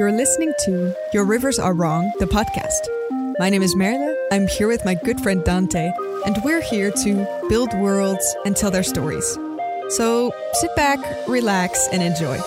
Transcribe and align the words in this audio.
You're 0.00 0.12
listening 0.12 0.54
to 0.60 0.94
Your 1.12 1.26
Rivers 1.26 1.58
Are 1.58 1.74
Wrong, 1.74 2.10
the 2.20 2.24
podcast. 2.24 2.88
My 3.38 3.50
name 3.50 3.60
is 3.60 3.76
Merle. 3.76 4.16
I'm 4.32 4.46
here 4.46 4.66
with 4.66 4.82
my 4.82 4.94
good 4.94 5.20
friend 5.20 5.44
Dante, 5.44 5.92
and 6.24 6.38
we're 6.42 6.62
here 6.62 6.90
to 6.90 7.44
build 7.50 7.74
worlds 7.74 8.24
and 8.46 8.56
tell 8.56 8.70
their 8.70 8.82
stories. 8.82 9.38
So 9.90 10.32
sit 10.54 10.74
back, 10.74 10.98
relax, 11.28 11.86
and 11.92 12.02
enjoy. 12.02 12.38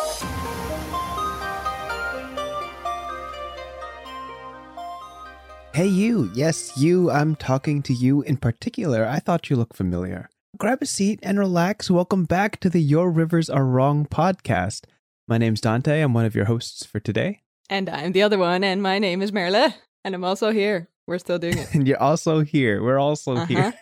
Hey, 5.75 5.85
you. 5.85 6.31
Yes, 6.33 6.75
you. 6.75 7.11
I'm 7.11 7.35
talking 7.35 7.83
to 7.83 7.93
you 7.93 8.23
in 8.23 8.37
particular. 8.37 9.05
I 9.05 9.19
thought 9.19 9.51
you 9.51 9.57
looked 9.57 9.75
familiar. 9.75 10.27
Grab 10.57 10.81
a 10.81 10.87
seat 10.87 11.19
and 11.21 11.37
relax. 11.37 11.91
Welcome 11.91 12.23
back 12.23 12.59
to 12.61 12.69
the 12.71 12.81
Your 12.81 13.11
Rivers 13.11 13.47
Are 13.47 13.63
Wrong 13.67 14.07
podcast. 14.07 14.85
My 15.27 15.37
name's 15.37 15.61
Dante. 15.61 16.01
I'm 16.01 16.15
one 16.15 16.25
of 16.25 16.33
your 16.33 16.45
hosts 16.45 16.83
for 16.83 16.99
today. 16.99 17.42
And 17.69 17.89
I'm 17.89 18.11
the 18.11 18.23
other 18.23 18.37
one, 18.37 18.63
and 18.63 18.81
my 18.81 18.99
name 18.99 19.21
is 19.21 19.31
Merle, 19.31 19.73
and 20.03 20.15
I'm 20.15 20.23
also 20.23 20.51
here. 20.51 20.89
We're 21.05 21.17
still 21.19 21.37
doing 21.39 21.57
it. 21.57 21.67
And 21.75 21.85
you're 21.85 22.01
also 22.01 22.41
here. 22.41 22.81
We're 22.81 22.99
also 22.99 23.35
Uh-huh. 23.35 23.45
here. 23.45 23.73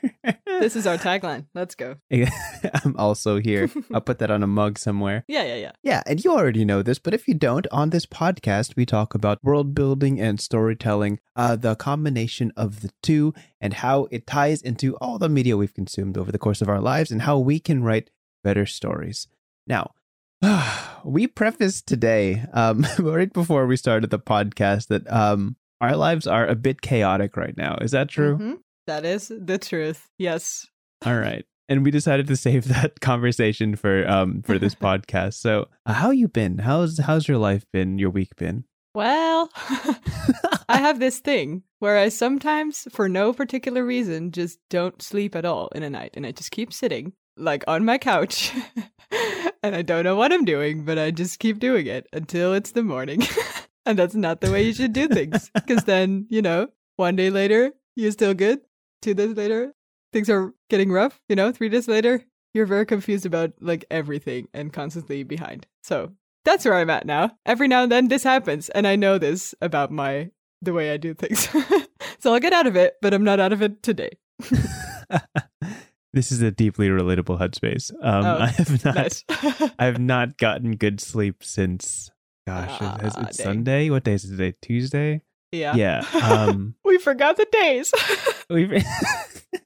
this 0.46 0.76
is 0.76 0.88
our 0.88 0.98
tagline. 1.08 1.46
Let's 1.54 1.76
go. 1.76 1.98
I'm 2.84 2.96
also 2.98 3.40
here. 3.40 3.70
I'll 3.94 4.02
put 4.02 4.18
that 4.20 4.32
on 4.32 4.42
a 4.42 4.48
mug 4.48 4.80
somewhere. 4.80 5.24
Yeah, 5.28 5.44
yeah, 5.44 5.56
yeah. 5.56 5.72
Yeah, 5.84 6.02
and 6.08 6.24
you 6.24 6.32
already 6.32 6.66
know 6.66 6.82
this, 6.82 6.98
but 6.98 7.14
if 7.14 7.28
you 7.28 7.36
don't, 7.36 7.68
on 7.72 7.92
this 7.92 8.08
podcast, 8.08 8.76
we 8.76 8.88
talk 8.88 9.14
about 9.14 9.38
world 9.44 9.76
building 9.76 10.20
and 10.20 10.40
storytelling, 10.42 11.20
uh, 11.36 11.56
the 11.56 11.76
combination 11.76 12.52
of 12.58 12.82
the 12.82 12.90
two, 13.04 13.36
and 13.60 13.74
how 13.76 14.08
it 14.10 14.26
ties 14.26 14.62
into 14.64 14.96
all 14.98 15.20
the 15.20 15.30
media 15.30 15.58
we've 15.58 15.74
consumed 15.76 16.18
over 16.18 16.32
the 16.32 16.40
course 16.40 16.62
of 16.62 16.70
our 16.70 16.82
lives, 16.82 17.12
and 17.12 17.22
how 17.24 17.38
we 17.38 17.60
can 17.60 17.84
write 17.84 18.10
better 18.44 18.66
stories. 18.66 19.28
Now, 19.68 19.92
we 21.04 21.28
prefaced 21.28 21.88
today, 21.88 22.44
um, 22.54 22.86
right 23.00 23.32
before 23.32 23.68
we 23.68 23.78
started 23.78 24.10
the 24.10 24.20
podcast, 24.20 24.88
that 24.88 25.12
um, 25.12 25.56
our 25.80 25.96
lives 25.96 26.28
are 26.28 26.48
a 26.48 26.56
bit 26.56 26.82
chaotic 26.82 27.38
right 27.38 27.56
now. 27.58 27.78
Is 27.82 27.92
that 27.92 28.10
true? 28.10 28.38
Mhm. 28.38 28.58
That 28.88 29.06
is 29.06 29.32
the 29.36 29.58
truth. 29.58 30.08
Yes. 30.18 30.68
All 31.06 31.18
right. 31.18 31.46
And 31.70 31.86
we 31.86 31.92
decided 31.92 32.28
to 32.28 32.36
save 32.36 32.68
that 32.70 33.00
conversation 33.00 33.76
for 33.76 34.08
um 34.08 34.42
for 34.42 34.58
this 34.60 34.76
podcast. 34.88 35.36
So, 35.36 35.68
uh, 35.86 35.94
how 35.94 36.12
you 36.12 36.28
been? 36.28 36.58
How's 36.58 36.98
how's 37.00 37.28
your 37.28 37.38
life 37.38 37.66
been? 37.72 37.98
Your 37.98 38.10
week 38.10 38.36
been? 38.36 38.66
Well, 38.94 39.50
I 40.68 40.80
have 40.80 41.00
this 41.00 41.20
thing 41.20 41.64
where 41.80 41.98
I 41.98 42.10
sometimes, 42.10 42.90
for 42.92 43.08
no 43.08 43.32
particular 43.32 43.86
reason, 43.86 44.32
just 44.32 44.60
don't 44.70 45.02
sleep 45.02 45.34
at 45.34 45.46
all 45.46 45.70
in 45.70 45.82
a 45.84 45.90
night. 45.90 46.12
And 46.16 46.26
I 46.26 46.34
just 46.34 46.52
keep 46.52 46.74
sitting, 46.74 47.14
like 47.38 47.64
on 47.68 47.86
my 47.86 47.98
couch. 47.98 48.52
And 49.64 49.76
I 49.76 49.82
don't 49.82 50.04
know 50.04 50.16
what 50.16 50.34
I'm 50.34 50.46
doing, 50.46 50.86
but 50.86 50.98
I 50.98 51.12
just 51.12 51.40
keep 51.40 51.60
doing 51.60 51.88
it 51.88 52.08
until 52.14 52.54
it's 52.54 52.72
the 52.72 52.84
morning. 52.84 53.24
and 53.86 53.98
that's 53.98 54.16
not 54.16 54.42
the 54.42 54.52
way 54.52 54.64
you 54.64 54.74
should 54.74 54.94
do 54.94 55.08
things. 55.08 55.52
Because 55.54 55.84
then, 55.84 56.26
you 56.30 56.42
know, 56.42 56.68
one 56.96 57.16
day 57.16 57.30
later, 57.30 57.74
you're 57.96 58.12
still 58.12 58.34
good. 58.34 58.62
Two 59.02 59.14
days 59.14 59.36
later, 59.36 59.74
things 60.14 60.30
are 60.30 60.54
getting 60.70 60.92
rough. 60.92 61.22
You 61.30 61.36
know, 61.36 61.52
three 61.52 61.70
days 61.70 61.88
later, 61.88 62.24
you're 62.54 62.66
very 62.66 62.86
confused 62.86 63.26
about 63.26 63.54
like 63.60 63.86
everything 63.90 64.48
and 64.54 64.74
constantly 64.74 65.24
behind. 65.24 65.68
So 65.84 66.12
that's 66.46 66.66
where 66.66 66.76
I'm 66.76 66.90
at 66.90 67.06
now. 67.06 67.38
Every 67.46 67.68
now 67.68 67.84
and 67.84 67.92
then 67.92 68.08
this 68.08 68.24
happens, 68.24 68.70
and 68.70 68.88
I 68.88 68.96
know 68.96 69.18
this 69.18 69.54
about 69.62 69.92
my 69.92 70.32
the 70.62 70.74
way 70.74 70.92
I 70.92 70.98
do 70.98 71.14
things. 71.14 71.50
so 72.20 72.34
I'll 72.34 72.40
get 72.40 72.54
out 72.54 72.68
of 72.68 72.76
it, 72.76 72.96
but 73.02 73.14
I'm 73.14 73.24
not 73.24 73.40
out 73.40 73.54
of 73.54 73.62
it 73.62 73.82
today. 73.82 74.12
this 76.14 76.32
is 76.32 76.42
a 76.42 76.52
deeply 76.52 76.90
relatable 76.90 77.40
headspace. 77.40 77.92
Um, 78.04 78.26
Oh, 78.26 78.38
I 78.42 78.48
have 78.48 78.86
not 78.86 78.96
Nice. 78.96 79.24
I 79.80 79.86
have 79.86 80.00
not 80.00 80.38
gotten 80.38 80.76
good 80.76 81.00
sleep 81.00 81.44
since 81.44 82.10
gosh, 82.48 82.70
Ah, 82.82 82.98
it's, 83.04 83.18
it's 83.18 83.38
dang. 83.38 83.46
Sunday. 83.46 83.90
What 83.90 84.04
day 84.04 84.14
is 84.14 84.26
it 84.26 84.30
today? 84.32 84.54
Tuesday. 84.62 85.22
yeah. 85.52 85.76
Yeah. 85.76 86.04
Um, 86.24 86.76
we 86.86 86.98
forgot 86.98 87.38
the 87.38 87.46
days. 87.52 87.92
we've 88.50 88.72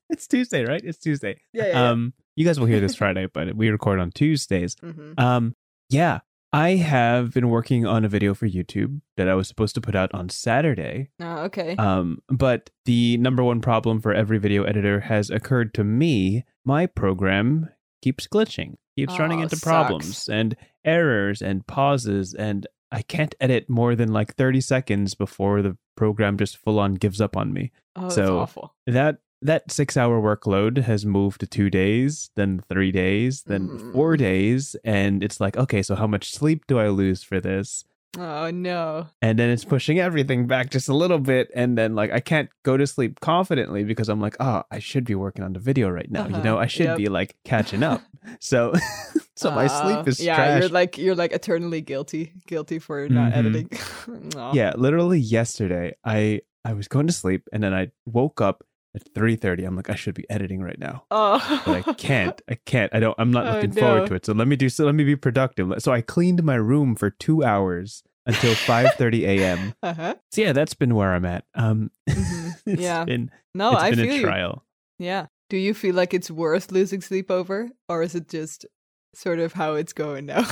it's 0.10 0.28
Tuesday, 0.28 0.66
right? 0.66 0.82
It's 0.84 0.98
Tuesday. 1.00 1.40
yeah, 1.54 1.68
yeah. 1.68 1.90
Um, 1.90 2.14
you 2.36 2.46
guys 2.46 2.60
will 2.60 2.68
hear 2.68 2.80
this 2.82 2.96
Friday, 2.96 3.28
but 3.34 3.56
we 3.56 3.70
record 3.70 4.00
on 4.00 4.12
Tuesdays. 4.12 4.76
hmm 4.82 5.14
Um, 5.18 5.56
yeah, 5.90 6.20
I 6.56 6.76
have 6.76 7.34
been 7.34 7.50
working 7.50 7.86
on 7.86 8.06
a 8.06 8.08
video 8.08 8.34
for 8.34 8.48
YouTube 8.48 9.02
that 9.18 9.28
I 9.28 9.36
was 9.36 9.48
supposed 9.50 9.76
to 9.76 9.82
put 9.82 9.94
out 9.94 10.14
on 10.14 10.30
Saturday. 10.30 11.10
Oh, 11.20 11.44
okay. 11.44 11.76
Um, 11.76 12.20
but 12.30 12.70
the 12.86 13.18
number 13.18 13.44
one 13.44 13.60
problem 13.60 14.00
for 14.00 14.14
every 14.14 14.38
video 14.38 14.64
editor 14.64 15.02
has 15.02 15.30
occurred 15.30 15.74
to 15.74 15.84
me. 15.84 16.46
My 16.64 16.86
program 16.86 17.70
keeps 18.02 18.26
glitching, 18.26 18.76
keeps 18.98 19.20
running 19.20 19.40
Oh, 19.40 19.44
into 19.44 19.58
sucks. 19.58 19.64
problems 19.64 20.30
and 20.30 20.56
errors 20.86 21.42
and 21.42 21.68
pauses, 21.68 22.34
and 22.34 22.66
I 22.90 23.02
can't 23.02 23.36
edit 23.42 23.70
more 23.70 23.94
than 23.96 24.14
like 24.14 24.36
30 24.36 24.62
seconds 24.62 25.14
before 25.14 25.62
the 25.62 25.76
program 25.98 26.38
just 26.38 26.56
full 26.56 26.80
on 26.80 26.94
gives 26.94 27.20
up 27.20 27.36
on 27.36 27.52
me. 27.52 27.74
oh, 27.98 28.04
that's 28.04 28.16
so- 28.16 28.40
awful. 28.40 28.74
That 28.88 29.18
that 29.42 29.72
six 29.72 29.96
hour 29.98 30.22
workload 30.22 30.78
has 30.84 31.06
moved 31.06 31.40
to 31.42 31.48
two 31.48 31.70
days, 31.70 32.30
then 32.36 32.62
three 32.70 32.92
days, 32.92 33.44
then 33.44 33.78
four 33.92 34.16
Mm. 34.16 34.20
days, 34.20 34.76
and 34.84 35.24
it's 35.24 35.40
like, 35.40 35.58
okay, 35.58 35.82
so 35.84 35.96
how 35.96 36.08
much 36.08 36.32
sleep 36.32 36.66
do 36.68 36.80
I 36.80 36.88
lose 36.90 37.22
for 37.24 37.40
this? 37.40 37.86
Oh 38.18 38.50
no. 38.50 39.08
And 39.22 39.38
then 39.38 39.50
it's 39.50 39.66
pushing 39.66 40.00
everything 40.00 40.48
back 40.48 40.70
just 40.72 40.88
a 40.88 40.94
little 40.96 41.20
bit, 41.20 41.50
and 41.54 41.78
then 41.78 41.96
like 41.96 42.12
I 42.12 42.22
can't 42.22 42.50
go 42.64 42.78
to 42.78 42.88
sleep 42.88 43.20
confidently 43.20 43.84
because 43.84 44.08
I'm 44.08 44.22
like, 44.22 44.38
oh, 44.40 44.64
I 44.72 44.80
should 44.80 45.04
be 45.04 45.16
working 45.16 45.44
on 45.44 45.52
the 45.54 45.60
video 45.60 45.90
right 45.90 46.10
now. 46.10 46.24
You 46.28 46.36
Uh-huh, 46.36 46.44
know, 46.44 46.58
I 46.58 46.68
should 46.68 46.86
yep. 46.86 46.98
be 46.98 47.10
like 47.10 47.36
catching 47.44 47.84
up. 47.84 48.02
so, 48.40 48.74
so 49.36 49.52
my 49.52 49.66
Uh, 49.66 49.68
sleep 49.68 50.08
is 50.08 50.20
yeah. 50.22 50.36
trash. 50.36 50.62
You're 50.62 50.70
like 50.70 50.98
you're 50.98 51.16
like 51.16 51.34
eternally 51.34 51.82
guilty, 51.82 52.32
guilty 52.48 52.80
for 52.80 53.10
not 53.10 53.34
Mhm. 53.34 53.36
editing. 53.36 53.70
Yeah, 54.56 54.74
literally 54.78 55.20
yesterday, 55.20 55.96
I 56.06 56.42
I 56.64 56.74
was 56.74 56.88
going 56.88 57.08
to 57.08 57.14
sleep, 57.14 57.48
and 57.52 57.62
then 57.62 57.74
I 57.74 57.92
woke 58.06 58.40
up 58.42 58.64
at 58.96 59.04
three 59.14 59.36
thirty. 59.36 59.64
I'm 59.66 59.76
like, 59.76 59.90
I 59.90 59.96
should 59.96 60.16
be 60.16 60.30
editing 60.30 60.62
right 60.62 60.80
now. 60.80 61.04
Oh. 61.12 61.62
but 61.66 61.88
I 61.88 61.94
can't. 61.94 62.42
I 62.50 62.56
can't. 62.66 62.94
I 62.96 63.00
don't. 63.00 63.16
I'm 63.20 63.32
not 63.32 63.46
Oh, 63.48 63.52
looking 63.52 63.72
no. 63.76 63.82
forward 63.82 64.08
to 64.08 64.16
it. 64.16 64.26
So 64.26 64.34
let 64.34 64.48
me 64.48 64.56
do. 64.56 64.70
So 64.70 64.86
let 64.86 64.96
me 64.96 65.04
be 65.04 65.16
productive. 65.16 65.72
So 65.80 65.92
I 65.92 66.02
cleaned 66.02 66.44
my 66.44 66.56
room 66.56 66.96
for 66.96 67.10
two 67.10 67.44
hours 67.44 68.04
until 68.26 68.54
5:30 68.56 69.22
a.m. 69.28 69.74
uh-huh. 69.84 70.16
So 70.32 70.42
yeah, 70.42 70.54
that's 70.54 70.74
been 70.74 70.96
where 70.96 71.14
I'm 71.14 71.26
at. 71.26 71.44
Um, 71.54 71.92
Mhm. 72.10 72.56
it's 72.66 72.82
Yeah. 72.82 73.04
been 73.06 73.30
No, 73.54 73.74
it's 73.74 73.84
I 73.84 73.90
been 73.92 74.00
feel 74.00 74.12
a 74.12 74.16
you. 74.16 74.22
trial. 74.24 74.66
Yeah. 75.00 75.28
Do 75.50 75.58
you 75.58 75.74
feel 75.76 75.94
like 75.94 76.14
it's 76.14 76.32
worth 76.32 76.72
losing 76.72 77.02
sleep 77.02 77.30
over, 77.30 77.70
or 77.88 78.02
is 78.02 78.16
it 78.16 78.28
just 78.30 78.66
sort 79.14 79.40
of 79.40 79.54
how 79.54 79.76
it's 79.76 79.94
going 79.94 80.26
now? 80.26 80.48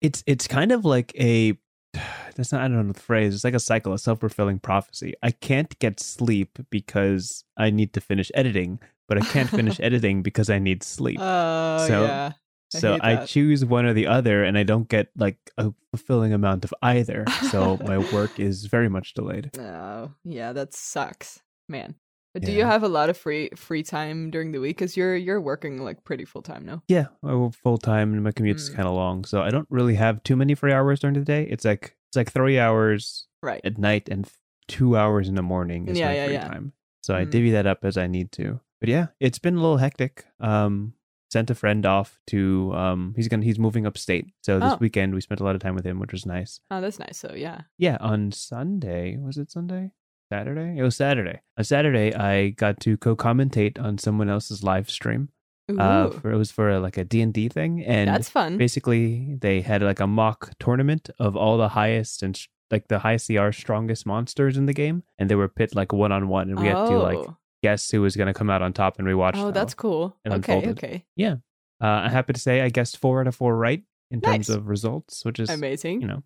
It's 0.00 0.22
it's 0.26 0.46
kind 0.48 0.72
of 0.72 0.84
like 0.84 1.12
a. 1.18 1.56
That's 2.36 2.52
not. 2.52 2.62
I 2.62 2.68
don't 2.68 2.86
know 2.86 2.92
the 2.92 3.00
phrase. 3.00 3.34
It's 3.34 3.44
like 3.44 3.54
a 3.54 3.60
cycle, 3.60 3.92
a 3.92 3.98
self 3.98 4.20
fulfilling 4.20 4.58
prophecy. 4.58 5.14
I 5.22 5.30
can't 5.30 5.78
get 5.78 6.00
sleep 6.00 6.58
because 6.70 7.44
I 7.56 7.70
need 7.70 7.92
to 7.94 8.00
finish 8.00 8.30
editing, 8.34 8.80
but 9.08 9.18
I 9.18 9.20
can't 9.26 9.48
finish 9.48 9.78
editing 9.82 10.22
because 10.22 10.50
I 10.50 10.58
need 10.58 10.82
sleep. 10.82 11.18
Oh 11.20 11.86
So, 11.86 12.02
yeah. 12.04 12.32
I 12.74 12.78
so 12.78 12.98
I 13.00 13.14
that. 13.16 13.28
choose 13.28 13.64
one 13.64 13.84
or 13.86 13.92
the 13.92 14.08
other, 14.08 14.42
and 14.42 14.58
I 14.58 14.64
don't 14.64 14.88
get 14.88 15.08
like 15.16 15.38
a 15.58 15.72
fulfilling 15.92 16.32
amount 16.32 16.64
of 16.64 16.74
either. 16.82 17.24
So 17.50 17.78
my 17.84 17.98
work 18.12 18.38
is 18.40 18.66
very 18.66 18.88
much 18.88 19.14
delayed. 19.14 19.50
Oh 19.58 20.10
yeah, 20.24 20.52
that 20.52 20.74
sucks, 20.74 21.40
man. 21.68 21.94
But 22.34 22.42
do 22.42 22.52
you 22.52 22.64
have 22.66 22.82
a 22.82 22.88
lot 22.88 23.08
of 23.10 23.16
free 23.16 23.48
free 23.54 23.82
time 23.84 24.30
during 24.30 24.50
the 24.52 24.58
week? 24.60 24.76
Because 24.76 24.96
you're 24.96 25.16
you're 25.16 25.40
working 25.40 25.78
like 25.82 26.02
pretty 26.04 26.24
full 26.24 26.42
time 26.42 26.66
now. 26.66 26.82
Yeah, 26.88 27.06
I 27.22 27.34
work 27.34 27.54
full 27.54 27.78
time, 27.78 28.12
and 28.12 28.22
my 28.24 28.32
commute 28.32 28.58
is 28.58 28.68
Mm. 28.70 28.74
kind 28.76 28.88
of 28.88 28.94
long, 28.94 29.24
so 29.24 29.40
I 29.40 29.50
don't 29.50 29.68
really 29.70 29.94
have 29.94 30.22
too 30.24 30.34
many 30.36 30.54
free 30.56 30.72
hours 30.72 30.98
during 31.00 31.14
the 31.14 31.24
day. 31.24 31.44
It's 31.48 31.64
like 31.64 31.96
it's 32.08 32.16
like 32.16 32.32
three 32.32 32.58
hours 32.58 33.26
Right. 33.42 33.60
at 33.64 33.78
night 33.78 34.08
and 34.10 34.28
two 34.66 34.96
hours 34.96 35.28
in 35.28 35.34
the 35.36 35.42
morning 35.42 35.88
is 35.88 35.98
Yeah, 35.98 36.08
my 36.08 36.14
yeah, 36.14 36.24
free 36.26 36.34
yeah. 36.34 36.48
time. 36.48 36.72
So 37.02 37.14
I 37.14 37.24
Mm. 37.24 37.30
divvy 37.30 37.50
that 37.52 37.66
up 37.66 37.84
as 37.84 37.96
I 37.96 38.06
need 38.08 38.32
to. 38.32 38.60
But 38.80 38.88
yeah, 38.88 39.06
it's 39.20 39.38
been 39.38 39.54
a 39.56 39.60
little 39.60 39.76
hectic. 39.78 40.24
Um, 40.40 40.94
sent 41.30 41.50
a 41.50 41.54
friend 41.54 41.84
off 41.86 42.20
to 42.28 42.72
um, 42.74 43.12
he's 43.16 43.28
gonna 43.28 43.44
he's 43.44 43.58
moving 43.58 43.86
upstate, 43.86 44.26
so 44.42 44.58
this 44.58 44.72
Oh. 44.74 44.78
weekend 44.80 45.14
we 45.14 45.20
spent 45.20 45.40
a 45.40 45.44
lot 45.44 45.54
of 45.54 45.60
time 45.60 45.74
with 45.76 45.84
him, 45.86 45.98
which 46.00 46.12
was 46.12 46.26
nice. 46.26 46.60
Oh, 46.70 46.80
that's 46.80 46.98
nice. 46.98 47.16
So 47.18 47.32
yeah. 47.34 47.62
Yeah, 47.78 47.96
on 48.00 48.32
Sunday 48.32 49.16
was 49.18 49.36
it 49.38 49.50
Sunday? 49.50 49.92
Saturday? 50.38 50.78
It 50.78 50.82
was 50.82 50.96
Saturday. 50.96 51.40
On 51.58 51.64
Saturday, 51.64 52.14
I 52.14 52.50
got 52.50 52.80
to 52.80 52.96
co-commentate 52.96 53.78
on 53.80 53.98
someone 53.98 54.28
else's 54.28 54.62
live 54.62 54.90
stream. 54.90 55.28
Uh, 55.78 56.10
for, 56.10 56.30
it 56.30 56.36
was 56.36 56.50
for 56.50 56.68
a, 56.68 56.78
like 56.78 56.98
a 56.98 57.04
D 57.04 57.22
and 57.22 57.32
D 57.32 57.48
thing, 57.48 57.82
and 57.84 58.08
that's 58.08 58.28
fun. 58.28 58.58
basically 58.58 59.36
they 59.40 59.62
had 59.62 59.80
like 59.82 60.00
a 60.00 60.06
mock 60.06 60.50
tournament 60.58 61.08
of 61.18 61.36
all 61.36 61.56
the 61.56 61.70
highest 61.70 62.22
and 62.22 62.36
sh- 62.36 62.48
like 62.70 62.88
the 62.88 62.98
high 62.98 63.16
CR 63.16 63.50
strongest 63.50 64.04
monsters 64.04 64.58
in 64.58 64.66
the 64.66 64.74
game, 64.74 65.02
and 65.18 65.30
they 65.30 65.34
were 65.34 65.48
pit 65.48 65.74
like 65.74 65.90
one 65.92 66.12
on 66.12 66.28
one, 66.28 66.50
and 66.50 66.60
we 66.60 66.66
had 66.66 66.74
to 66.86 66.98
like 66.98 67.16
Oh. 67.16 67.36
guess 67.62 67.90
who 67.90 68.02
was 68.02 68.14
going 68.14 68.26
to 68.26 68.34
come 68.34 68.50
out 68.50 68.60
on 68.60 68.74
top, 68.74 68.98
and 68.98 69.08
we 69.08 69.14
watched. 69.14 69.38
Oh, 69.38 69.52
that's 69.52 69.72
cool. 69.72 70.14
Okay, 70.26 70.34
unfolded. 70.34 70.78
okay. 70.84 71.04
Yeah. 71.16 71.36
Uh, 71.82 71.86
I'm 72.04 72.10
happy 72.10 72.34
to 72.34 72.40
say 72.40 72.60
I 72.60 72.68
guessed 72.68 72.98
four 72.98 73.20
out 73.22 73.26
of 73.26 73.34
four 73.34 73.56
right 73.56 73.82
in 74.10 74.20
terms 74.20 74.50
of 74.50 74.68
results, 74.68 75.24
which 75.24 75.40
is 75.40 75.48
Amazing. 75.48 76.02
you 76.02 76.06
know 76.08 76.22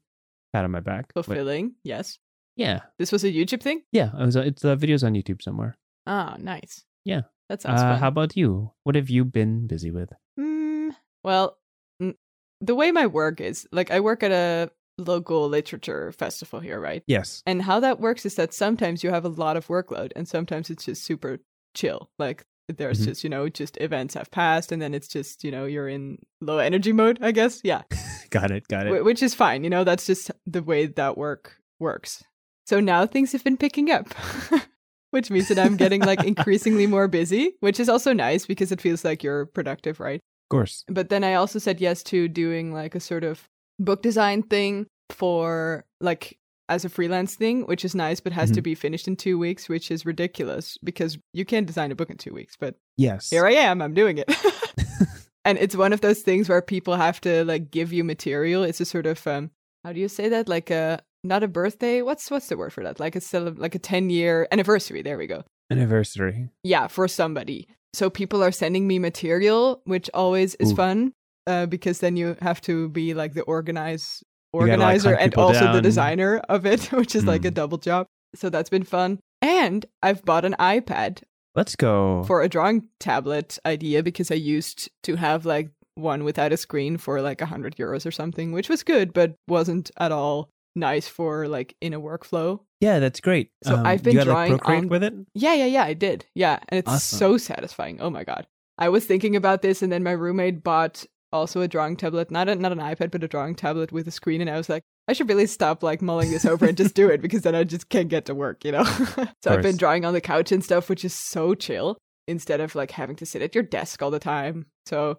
pat 0.53 0.65
on 0.65 0.73
my 0.73 0.81
back. 0.81 1.13
But 1.15 1.27
Fulfilling. 1.27 1.75
Yes. 1.85 2.19
Yeah, 2.59 2.81
This 2.99 3.11
was 3.13 3.25
a 3.25 3.33
YouTube 3.33 3.63
thing? 3.63 3.83
yeah, 3.93 4.11
was, 4.15 4.37
it's 4.37 4.65
uh, 4.65 4.77
videos 4.77 5.03
on 5.05 5.15
YouTube 5.15 5.41
somewhere. 5.43 5.79
Ah, 6.07 6.37
nice. 6.39 6.85
Yeah. 7.05 7.23
That 7.49 7.63
sounds 7.63 7.81
Uh, 7.81 7.93
fun. 7.93 7.99
how 8.01 8.09
about 8.09 8.37
you? 8.37 8.73
What 8.85 8.95
have 8.97 9.09
you 9.09 9.25
been 9.25 9.67
busy 9.67 9.91
with? 9.91 10.11
Mm, 10.39 10.91
well, 11.25 11.57
mm, 12.03 12.15
the 12.61 12.75
way 12.75 12.93
my 12.93 13.07
work 13.07 13.41
is, 13.41 13.67
like, 13.73 13.91
I 13.91 14.01
work 14.01 14.23
at 14.23 14.33
a 14.33 14.71
local 14.99 15.49
literature 15.49 16.13
festival 16.13 16.61
here, 16.61 16.79
right? 16.81 17.03
Yes. 17.07 17.43
And 17.47 17.63
how 17.63 17.81
that 17.81 18.01
works 18.01 18.27
is 18.27 18.35
that 18.35 18.53
sometimes 18.53 19.03
you 19.05 19.11
have 19.11 19.25
a 19.25 19.29
lot 19.31 19.57
of 19.57 19.69
workload 19.69 20.11
and 20.17 20.27
sometimes 20.29 20.69
it's 20.71 20.85
just 20.85 21.05
super 21.05 21.39
chill. 21.75 22.11
Like 22.19 22.45
there's 22.69 23.01
Mhm. 23.01 23.05
just, 23.05 23.23
you 23.25 23.31
know, 23.31 23.49
just 23.49 23.77
events 23.81 24.15
have 24.15 24.31
passed 24.33 24.73
and 24.73 24.83
then 24.83 24.93
it's 24.95 25.07
just, 25.09 25.45
you 25.45 25.53
know, 25.53 25.67
you're 25.67 25.89
in 25.89 26.19
low 26.41 26.59
energy 26.59 26.93
mode, 26.93 27.19
I 27.23 27.31
guess. 27.33 27.61
Yeah. 27.63 27.83
got 28.31 28.51
it. 28.51 28.67
Got 28.69 28.89
it. 28.89 28.91
Wh- 29.01 29.05
which 29.05 29.23
is 29.23 29.35
fine. 29.35 29.63
You 29.65 29.71
know, 29.71 29.85
that's 29.85 30.05
just 30.05 30.33
the 30.47 30.63
way 30.65 30.87
that 30.87 31.17
work 31.17 31.57
works. 31.79 32.25
So 32.69 32.81
now 32.81 33.07
things 33.07 33.33
have 33.33 33.43
been 33.43 33.57
picking 33.57 33.91
up, 33.91 34.13
which 35.11 35.31
means 35.31 35.49
that 35.49 35.59
I'm 35.59 35.79
getting 35.79 36.03
like 36.03 36.23
increasingly 36.33 36.87
more 36.87 37.09
busy, 37.09 37.55
which 37.61 37.81
is 37.81 37.89
also 37.89 38.13
nice 38.13 38.45
because 38.45 38.71
it 38.71 38.79
feels 38.83 39.07
like 39.07 39.23
you're 39.23 39.47
productive, 39.47 40.01
right? 40.01 40.17
Of 40.21 40.49
course. 40.51 40.85
But 40.87 41.09
then 41.09 41.25
I 41.25 41.33
also 41.33 41.59
said 41.59 41.81
yes 41.81 42.03
to 42.05 42.29
doing 42.29 42.75
like 42.75 42.95
a 42.95 43.01
sort 43.01 43.25
of 43.25 43.49
book 43.79 44.03
design 44.03 44.43
thing 44.43 44.87
for 45.09 45.87
like 46.03 46.37
as 46.69 46.85
a 46.85 46.91
freelance 46.91 47.37
thing, 47.37 47.63
which 47.65 47.87
is 47.87 47.95
nice, 47.95 48.21
but 48.21 48.35
has 48.35 48.51
to 48.51 48.61
Mhm. 48.61 48.65
be 48.65 48.75
finished 48.75 49.09
in 49.09 49.17
two 49.17 49.39
weeks, 49.39 49.71
which 49.71 49.91
is 49.91 50.05
ridiculous 50.05 50.77
because 50.85 51.17
you 51.33 51.47
can't 51.47 51.67
design 51.67 51.91
a 51.91 51.95
book 51.95 52.11
in 52.11 52.19
two 52.19 52.35
weeks. 52.35 52.55
But 52.61 52.75
Yes. 52.99 53.31
here 53.31 53.47
I 53.47 53.53
am, 53.53 53.81
I'm 53.81 53.95
doing 53.95 54.19
it. 54.19 54.29
and 55.47 55.57
it's 55.57 55.75
one 55.75 55.95
of 55.95 56.03
those 56.03 56.21
things 56.21 56.51
where 56.51 56.61
people 56.61 56.97
have 56.97 57.19
to 57.23 57.47
like 57.47 57.71
give 57.71 57.95
you 57.95 58.05
material. 58.05 58.63
It's 58.63 58.83
a 58.83 58.85
sort 58.85 59.07
of 59.07 59.27
um 59.27 59.53
how 59.85 59.95
do 59.95 60.01
you 60.01 60.09
say 60.09 60.29
that? 60.29 60.51
Like 60.51 60.69
a 60.71 61.01
not 61.25 61.43
a 61.43 61.49
birthday. 61.49 62.03
What's 62.03 62.31
what's 62.31 62.49
the 62.49 62.57
word 62.57 62.73
for 62.73 62.83
that? 62.85 63.01
Like 63.01 63.17
a 63.17 63.21
cele- 63.21 63.55
like 63.57 63.75
a 63.75 63.79
10 63.79 64.11
year 64.11 64.47
anniversary. 64.53 65.03
There 65.03 65.19
we 65.19 65.27
go. 65.27 65.45
Anniversary. 65.71 66.49
Yeah, 66.63 66.87
for 66.87 67.09
somebody. 67.09 67.69
So 67.95 68.11
people 68.11 68.43
are 68.43 68.53
sending 68.53 68.87
me 68.87 68.99
material, 68.99 69.81
which 69.85 70.11
always 70.15 70.55
is 70.57 70.73
Ooh. 70.73 70.77
fun 70.77 71.13
uh, 71.47 71.67
because 71.67 72.01
then 72.01 72.17
you 72.17 72.37
have 72.43 72.61
to 72.63 72.89
be 72.91 73.15
like 73.15 73.35
the 73.35 73.43
organize 73.43 74.23
gotta, 74.53 74.65
like, 74.65 74.73
organizer 74.73 75.15
and 75.15 75.35
also 75.35 75.73
the 75.73 75.83
designer 75.83 76.39
of 76.49 76.67
it, 76.67 76.85
which 76.93 77.15
is 77.15 77.25
like 77.25 77.45
a 77.45 77.49
Hmm. 77.49 77.55
double 77.55 77.79
job. 77.79 78.07
So 78.35 78.51
that's 78.51 78.71
been 78.71 78.85
fun. 78.85 79.21
And 79.41 79.87
I've 80.03 80.25
bought 80.25 80.45
an 80.45 80.57
iPad 80.59 81.23
Let's 81.55 81.77
go. 81.77 82.25
for 82.25 82.43
a 82.43 82.49
drawing 82.49 82.89
tablet 83.01 83.59
idea 83.65 84.03
because 84.03 84.31
I 84.31 84.35
used 84.35 84.91
to 85.05 85.17
have 85.17 85.47
like 85.47 85.71
one 85.95 86.25
without 86.25 86.53
a 86.53 86.57
screen 86.57 86.97
for 86.97 87.21
like 87.21 87.41
a 87.41 87.47
hundred 87.47 87.77
euros 87.77 88.07
or 88.07 88.11
something, 88.11 88.53
which 88.53 88.69
was 88.69 88.83
good, 88.83 89.13
but 89.13 89.35
wasn't 89.49 89.91
at 89.99 90.13
all 90.13 90.51
nice 90.79 91.09
for 91.09 91.49
like 91.49 91.77
in 91.81 91.93
a 91.95 92.01
workflow. 92.01 92.61
yeah, 92.81 92.99
that's 93.01 93.21
great. 93.21 93.51
So 93.65 93.75
Um, 93.75 93.87
I've 93.87 94.03
been 94.03 94.17
you 94.17 94.25
drawing 94.25 94.53
like, 94.53 94.69
on- 94.69 94.89
with 94.89 95.03
it. 95.03 95.13
Yeah, 95.35 95.55
yeah, 95.55 95.67
yeah, 95.67 95.85
I 95.85 95.95
did. 95.95 96.25
Yeah, 96.35 96.59
and 96.69 96.79
it's 96.79 96.89
Awesome. 96.89 97.19
so 97.19 97.37
satisfying. 97.39 98.01
Oh 98.01 98.11
my 98.11 98.25
god. 98.25 98.47
I 98.79 98.89
was 98.89 99.05
thinking 99.05 99.35
about 99.37 99.63
this 99.63 99.83
and 99.83 99.91
then 99.91 100.03
my 100.05 100.13
roommate 100.13 100.63
bought 100.63 101.05
also 101.33 101.61
a 101.61 101.69
drawing 101.69 101.97
tablet, 101.97 102.31
not 102.31 102.49
a, 102.49 102.55
not 102.55 102.73
an 102.73 102.79
iPad, 102.79 103.11
but 103.11 103.25
a 103.25 103.29
drawing 103.29 103.55
tablet 103.57 103.91
with 103.93 104.07
a 104.09 104.11
screen 104.13 104.41
and 104.41 104.49
I 104.49 104.57
was 104.57 104.69
like, 104.69 104.83
I 105.09 105.13
should 105.15 105.29
really 105.29 105.47
stop 105.47 105.83
like 105.83 106.01
mulling 106.01 106.31
this 106.31 106.45
over 106.45 106.65
and 106.67 106.77
just 106.77 106.95
do 106.95 107.09
it 107.09 107.21
because 107.21 107.43
then 107.43 107.55
I 107.55 107.65
just 107.65 107.89
can't 107.89 108.09
get 108.09 108.25
to 108.27 108.35
work, 108.35 108.65
you 108.65 108.73
know. 108.73 108.85
so 109.43 109.51
I've 109.51 109.63
been 109.63 109.77
drawing 109.77 110.05
on 110.05 110.15
the 110.15 110.21
couch 110.21 110.53
and 110.53 110.63
stuff, 110.63 110.89
which 110.89 111.05
is 111.05 111.13
so 111.15 111.55
chill 111.55 111.99
instead 112.29 112.61
of 112.61 112.75
like 112.75 112.93
having 112.93 113.17
to 113.17 113.27
sit 113.27 113.43
at 113.43 113.55
your 113.55 113.65
desk 113.65 114.03
all 114.03 114.11
the 114.11 114.19
time. 114.21 114.67
So 114.87 115.17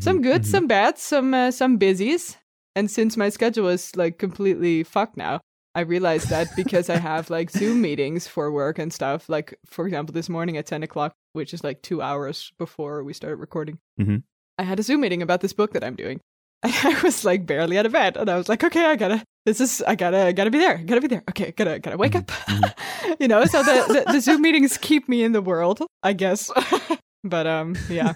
some 0.00 0.18
Mhm, 0.18 0.22
good, 0.22 0.42
mhm. 0.42 0.46
some 0.46 0.66
bad, 0.66 0.98
some 0.98 1.32
uh, 1.32 1.50
some 1.52 1.76
busies. 1.76 2.36
And 2.76 2.88
since 2.90 3.16
my 3.16 3.30
schedule 3.30 3.66
is 3.68 3.96
like 3.96 4.18
completely 4.18 4.84
fucked 4.84 5.16
now, 5.16 5.40
I 5.74 5.80
realized 5.80 6.28
that 6.30 6.54
because 6.54 6.88
I 6.88 6.98
have 6.98 7.28
like 7.30 7.50
Zoom 7.50 7.80
meetings 7.80 8.28
for 8.28 8.52
work 8.52 8.78
and 8.78 8.92
stuff. 8.92 9.28
Like 9.28 9.58
for 9.66 9.86
example, 9.86 10.12
this 10.12 10.28
morning 10.28 10.56
at 10.56 10.66
ten 10.66 10.82
o'clock, 10.84 11.12
which 11.32 11.52
is 11.52 11.64
like 11.64 11.82
two 11.82 12.00
hours 12.02 12.52
before 12.58 13.02
we 13.02 13.12
started 13.14 13.36
recording, 13.36 13.78
Mhm. 14.00 14.22
I 14.58 14.62
had 14.62 14.78
a 14.78 14.82
Zoom 14.82 15.00
meeting 15.00 15.22
about 15.22 15.40
this 15.40 15.52
book 15.52 15.72
that 15.72 15.82
I'm 15.82 15.96
doing. 15.96 16.20
And 16.62 16.72
I 16.84 17.00
was 17.02 17.24
like 17.24 17.46
barely 17.46 17.78
out 17.78 17.86
of 17.86 17.92
bed, 17.92 18.16
and 18.16 18.28
I 18.30 18.36
was 18.36 18.48
like, 18.48 18.64
okay, 18.64 18.84
I 18.86 18.96
gotta. 18.96 19.22
This 19.44 19.60
is 19.60 19.82
I 19.86 19.94
gotta 19.94 20.18
I 20.26 20.32
gotta 20.32 20.50
be 20.50 20.58
there. 20.58 20.78
I 20.78 20.82
gotta 20.82 21.00
be 21.00 21.08
there. 21.08 21.22
Okay, 21.30 21.52
gotta 21.52 21.78
gotta 21.78 21.96
wake 21.98 22.14
up. 22.16 22.30
you 23.20 23.28
know, 23.28 23.44
so 23.44 23.62
the, 23.62 24.04
the 24.06 24.12
the 24.12 24.20
Zoom 24.20 24.42
meetings 24.42 24.76
keep 24.78 25.08
me 25.08 25.22
in 25.22 25.32
the 25.32 25.42
world, 25.42 25.80
I 26.02 26.12
guess. 26.14 26.50
but 27.24 27.46
um, 27.46 27.76
yeah 27.88 28.14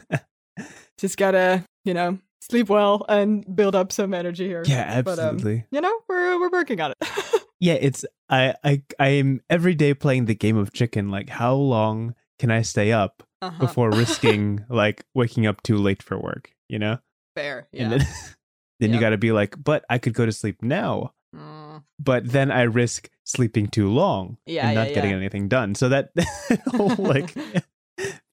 just 0.99 1.17
gotta 1.17 1.65
you 1.85 1.95
know 1.95 2.19
sleep 2.41 2.69
well 2.69 3.05
and 3.09 3.45
build 3.55 3.75
up 3.75 3.93
some 3.93 4.15
energy 4.15 4.47
here 4.47 4.63
Yeah, 4.67 5.03
But, 5.03 5.19
um, 5.19 5.35
absolutely. 5.37 5.67
you 5.71 5.81
know 5.81 5.95
we're 6.09 6.39
we're 6.41 6.51
working 6.51 6.81
on 6.81 6.93
it 6.93 6.99
Yeah, 7.63 7.75
it's 7.75 8.07
I 8.31 8.55
I 8.65 8.83
I 8.99 9.09
am 9.21 9.43
every 9.51 9.75
day 9.75 9.93
playing 9.93 10.25
the 10.25 10.35
game 10.35 10.57
of 10.57 10.73
chicken. 10.73 11.11
Like, 11.11 11.29
how 11.29 11.53
long 11.55 12.15
can 12.39 12.51
I 12.51 12.63
stay 12.63 12.91
up 12.91 13.23
uh-huh. 13.43 13.59
before 13.61 13.91
risking 14.03 14.65
like 14.71 15.05
waking 15.15 15.47
up 15.47 15.63
too 15.63 15.77
late 15.77 16.03
for 16.03 16.19
work? 16.19 16.55
You 16.71 16.79
know, 16.79 16.99
fair 17.37 17.69
yeah 17.71 17.83
and 17.83 17.93
then 17.93 18.07
then 18.81 18.95
you 18.95 18.99
got 19.01 19.11
to 19.11 19.19
be 19.19 19.31
like, 19.33 19.63
but 19.63 19.85
I 19.91 19.99
could 19.99 20.15
go 20.15 20.25
to 20.25 20.33
sleep 20.33 20.63
now. 20.63 21.13
Mm, 21.37 21.85
But 21.99 22.33
then 22.33 22.51
I 22.51 22.63
risk 22.63 23.11
sleeping 23.25 23.69
too 23.69 23.91
long 23.91 24.39
Yeah, 24.47 24.67
and 24.67 24.75
yeah, 24.75 24.85
not 24.85 24.95
getting 24.95 25.11
yeah. 25.11 25.17
anything 25.19 25.49
done. 25.49 25.75
So 25.75 25.91
that 25.91 26.13
whole 26.69 26.97
like 26.97 27.37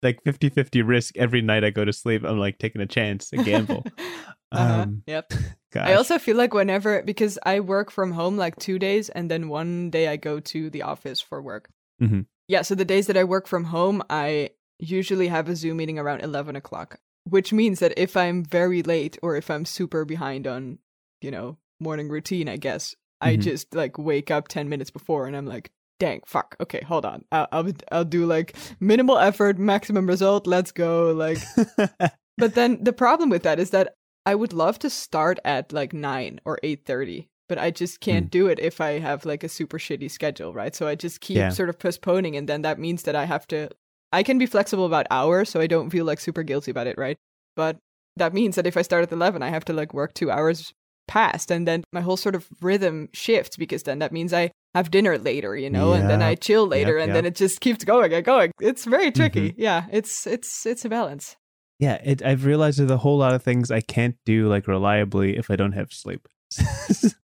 like 0.04 0.24
50-50 0.24 0.88
risk 0.88 1.18
every 1.18 1.42
night 1.42 1.64
I 1.64 1.70
go 1.72 1.84
to 1.86 1.94
sleep. 1.94 2.24
I'm 2.24 2.38
like 2.40 2.60
taking 2.60 2.82
a 2.82 2.86
chance, 2.86 3.32
a 3.34 3.38
gamble. 3.38 3.86
uh-huh. 4.52 4.74
Um, 4.82 5.04
yep 5.08 5.32
Gosh. 5.74 5.90
i 5.90 5.94
also 5.94 6.18
feel 6.18 6.38
like 6.38 6.54
whenever 6.54 7.04
because 7.04 7.38
i 7.46 7.60
work 7.60 7.92
from 7.92 8.14
home 8.14 8.38
like 8.38 8.56
two 8.56 8.80
days 8.80 9.10
and 9.10 9.30
then 9.30 9.50
one 9.50 9.90
day 9.90 10.08
i 10.08 10.16
go 10.16 10.40
to 10.40 10.70
the 10.70 10.84
office 10.84 11.20
for 11.20 11.42
work 11.42 11.70
Mhm. 12.02 12.28
yeah 12.48 12.62
so 12.62 12.74
the 12.74 12.86
days 12.86 13.08
that 13.08 13.18
i 13.18 13.26
work 13.26 13.46
from 13.46 13.66
home 13.66 14.02
i 14.10 14.52
usually 14.80 15.28
have 15.28 15.50
a 15.50 15.56
zoom 15.58 15.76
meeting 15.78 16.00
around 16.00 16.22
11 16.22 16.56
o'clock 16.56 17.00
which 17.26 17.52
means 17.52 17.80
that 17.80 17.94
if 17.98 18.16
i'm 18.16 18.42
very 18.46 18.82
late 18.84 19.18
or 19.22 19.36
if 19.36 19.52
i'm 19.52 19.66
super 19.66 20.06
behind 20.06 20.48
on 20.48 20.80
you 21.22 21.30
know 21.30 21.58
morning 21.82 22.08
routine 22.08 22.48
i 22.48 22.56
guess 22.56 22.96
i 23.20 23.36
Mhm. 23.36 23.42
just 23.42 23.76
like 23.76 23.98
wake 23.98 24.32
up 24.32 24.48
10 24.48 24.70
minutes 24.70 24.92
before 24.92 25.28
and 25.28 25.36
i'm 25.36 25.46
like 25.46 25.72
dang 26.00 26.22
fuck 26.26 26.56
okay 26.60 26.82
hold 26.82 27.06
on 27.06 27.24
I'll, 27.32 27.48
I'll 27.52 27.72
i'll 27.92 28.06
do 28.06 28.26
like 28.26 28.56
minimal 28.80 29.18
effort 29.18 29.58
maximum 29.58 30.08
result 30.08 30.46
let's 30.48 30.72
go 30.72 31.12
like 31.12 31.40
but 32.38 32.54
then 32.56 32.84
the 32.84 32.94
problem 32.94 33.30
with 33.30 33.44
that 33.44 33.60
is 33.60 33.72
that 33.72 33.94
I 34.26 34.36
would 34.36 34.52
love 34.52 34.78
to 34.80 34.90
start 34.90 35.40
at 35.46 35.72
like 35.72 35.94
9 35.94 36.42
or 36.44 36.60
8:30, 36.62 37.28
but 37.48 37.58
I 37.58 37.72
just 37.72 38.02
can't 38.02 38.26
Hmm. 38.26 38.30
do 38.40 38.48
it 38.48 38.60
if 38.60 38.82
I 38.82 39.00
have 39.00 39.26
like 39.26 39.42
a 39.44 39.50
super 39.50 39.80
shitty 39.80 40.12
schedule, 40.12 40.54
right? 40.54 40.76
So 40.76 40.86
I 40.86 40.96
just 40.96 41.22
keep 41.22 41.38
Yeah. 41.38 41.50
sort 41.50 41.70
of 41.70 41.80
postponing 41.80 42.36
and 42.36 42.48
then 42.50 42.62
that 42.64 42.78
means 42.78 43.04
that 43.04 43.16
I 43.16 43.24
have 43.26 43.48
to 43.48 43.70
I 44.12 44.24
can 44.24 44.38
be 44.38 44.46
flexible 44.46 44.86
about 44.86 45.08
hours 45.10 45.50
so 45.50 45.62
I 45.62 45.68
don't 45.68 45.90
feel 45.90 46.04
like 46.06 46.20
super 46.20 46.44
guilty 46.44 46.72
about 46.72 46.88
it, 46.88 46.98
right? 46.98 47.18
But 47.56 47.78
that 48.18 48.34
means 48.34 48.56
that 48.56 48.68
if 48.68 48.76
I 48.76 48.82
start 48.82 49.04
at 49.04 49.12
11, 49.14 49.42
I 49.44 49.50
have 49.50 49.64
to 49.66 49.74
like 49.74 49.94
work 49.94 50.14
2 50.14 50.30
hours 50.30 50.74
past 51.08 51.50
and 51.50 51.66
then 51.66 51.86
my 51.94 52.02
whole 52.02 52.18
sort 52.18 52.36
of 52.36 52.50
rhythm 52.62 53.08
shifts 53.14 53.56
because 53.56 53.84
then 53.84 54.00
that 54.00 54.12
means 54.12 54.34
I 54.34 54.52
have 54.78 54.92
dinner 54.92 55.18
later, 55.18 55.56
you 55.58 55.70
know, 55.70 55.94
and 55.94 56.10
then 56.10 56.22
I 56.22 56.36
chill 56.36 56.66
later 56.68 56.98
Yep, 56.98 57.04
and 57.04 57.10
yep. 57.10 57.16
then 57.16 57.26
it 57.26 57.36
just 57.36 57.60
keeps 57.62 57.84
going 57.84 58.14
and 58.14 58.24
going. 58.26 58.52
It's 58.62 58.86
very 58.86 59.12
tricky. 59.12 59.50
Mm-hmm. 59.52 59.62
Yeah, 59.62 59.86
it's 59.92 60.26
it's 60.26 60.66
it's 60.66 60.86
a 60.86 60.90
balance. 60.90 61.36
yeah, 61.80 62.02
it, 62.04 62.24
I've 62.24 62.46
realized 62.46 62.80
there's 62.80 62.90
a 62.92 62.98
whole 62.98 63.18
lot 63.18 63.36
of 63.36 63.44
things 63.44 63.70
I 63.70 63.82
can't 63.82 64.16
do 64.26 64.48
like 64.48 64.68
reliably 64.68 65.38
if 65.38 65.52
I 65.52 65.56
don't 65.56 65.74
have 65.74 65.92
sleep. 65.92 66.28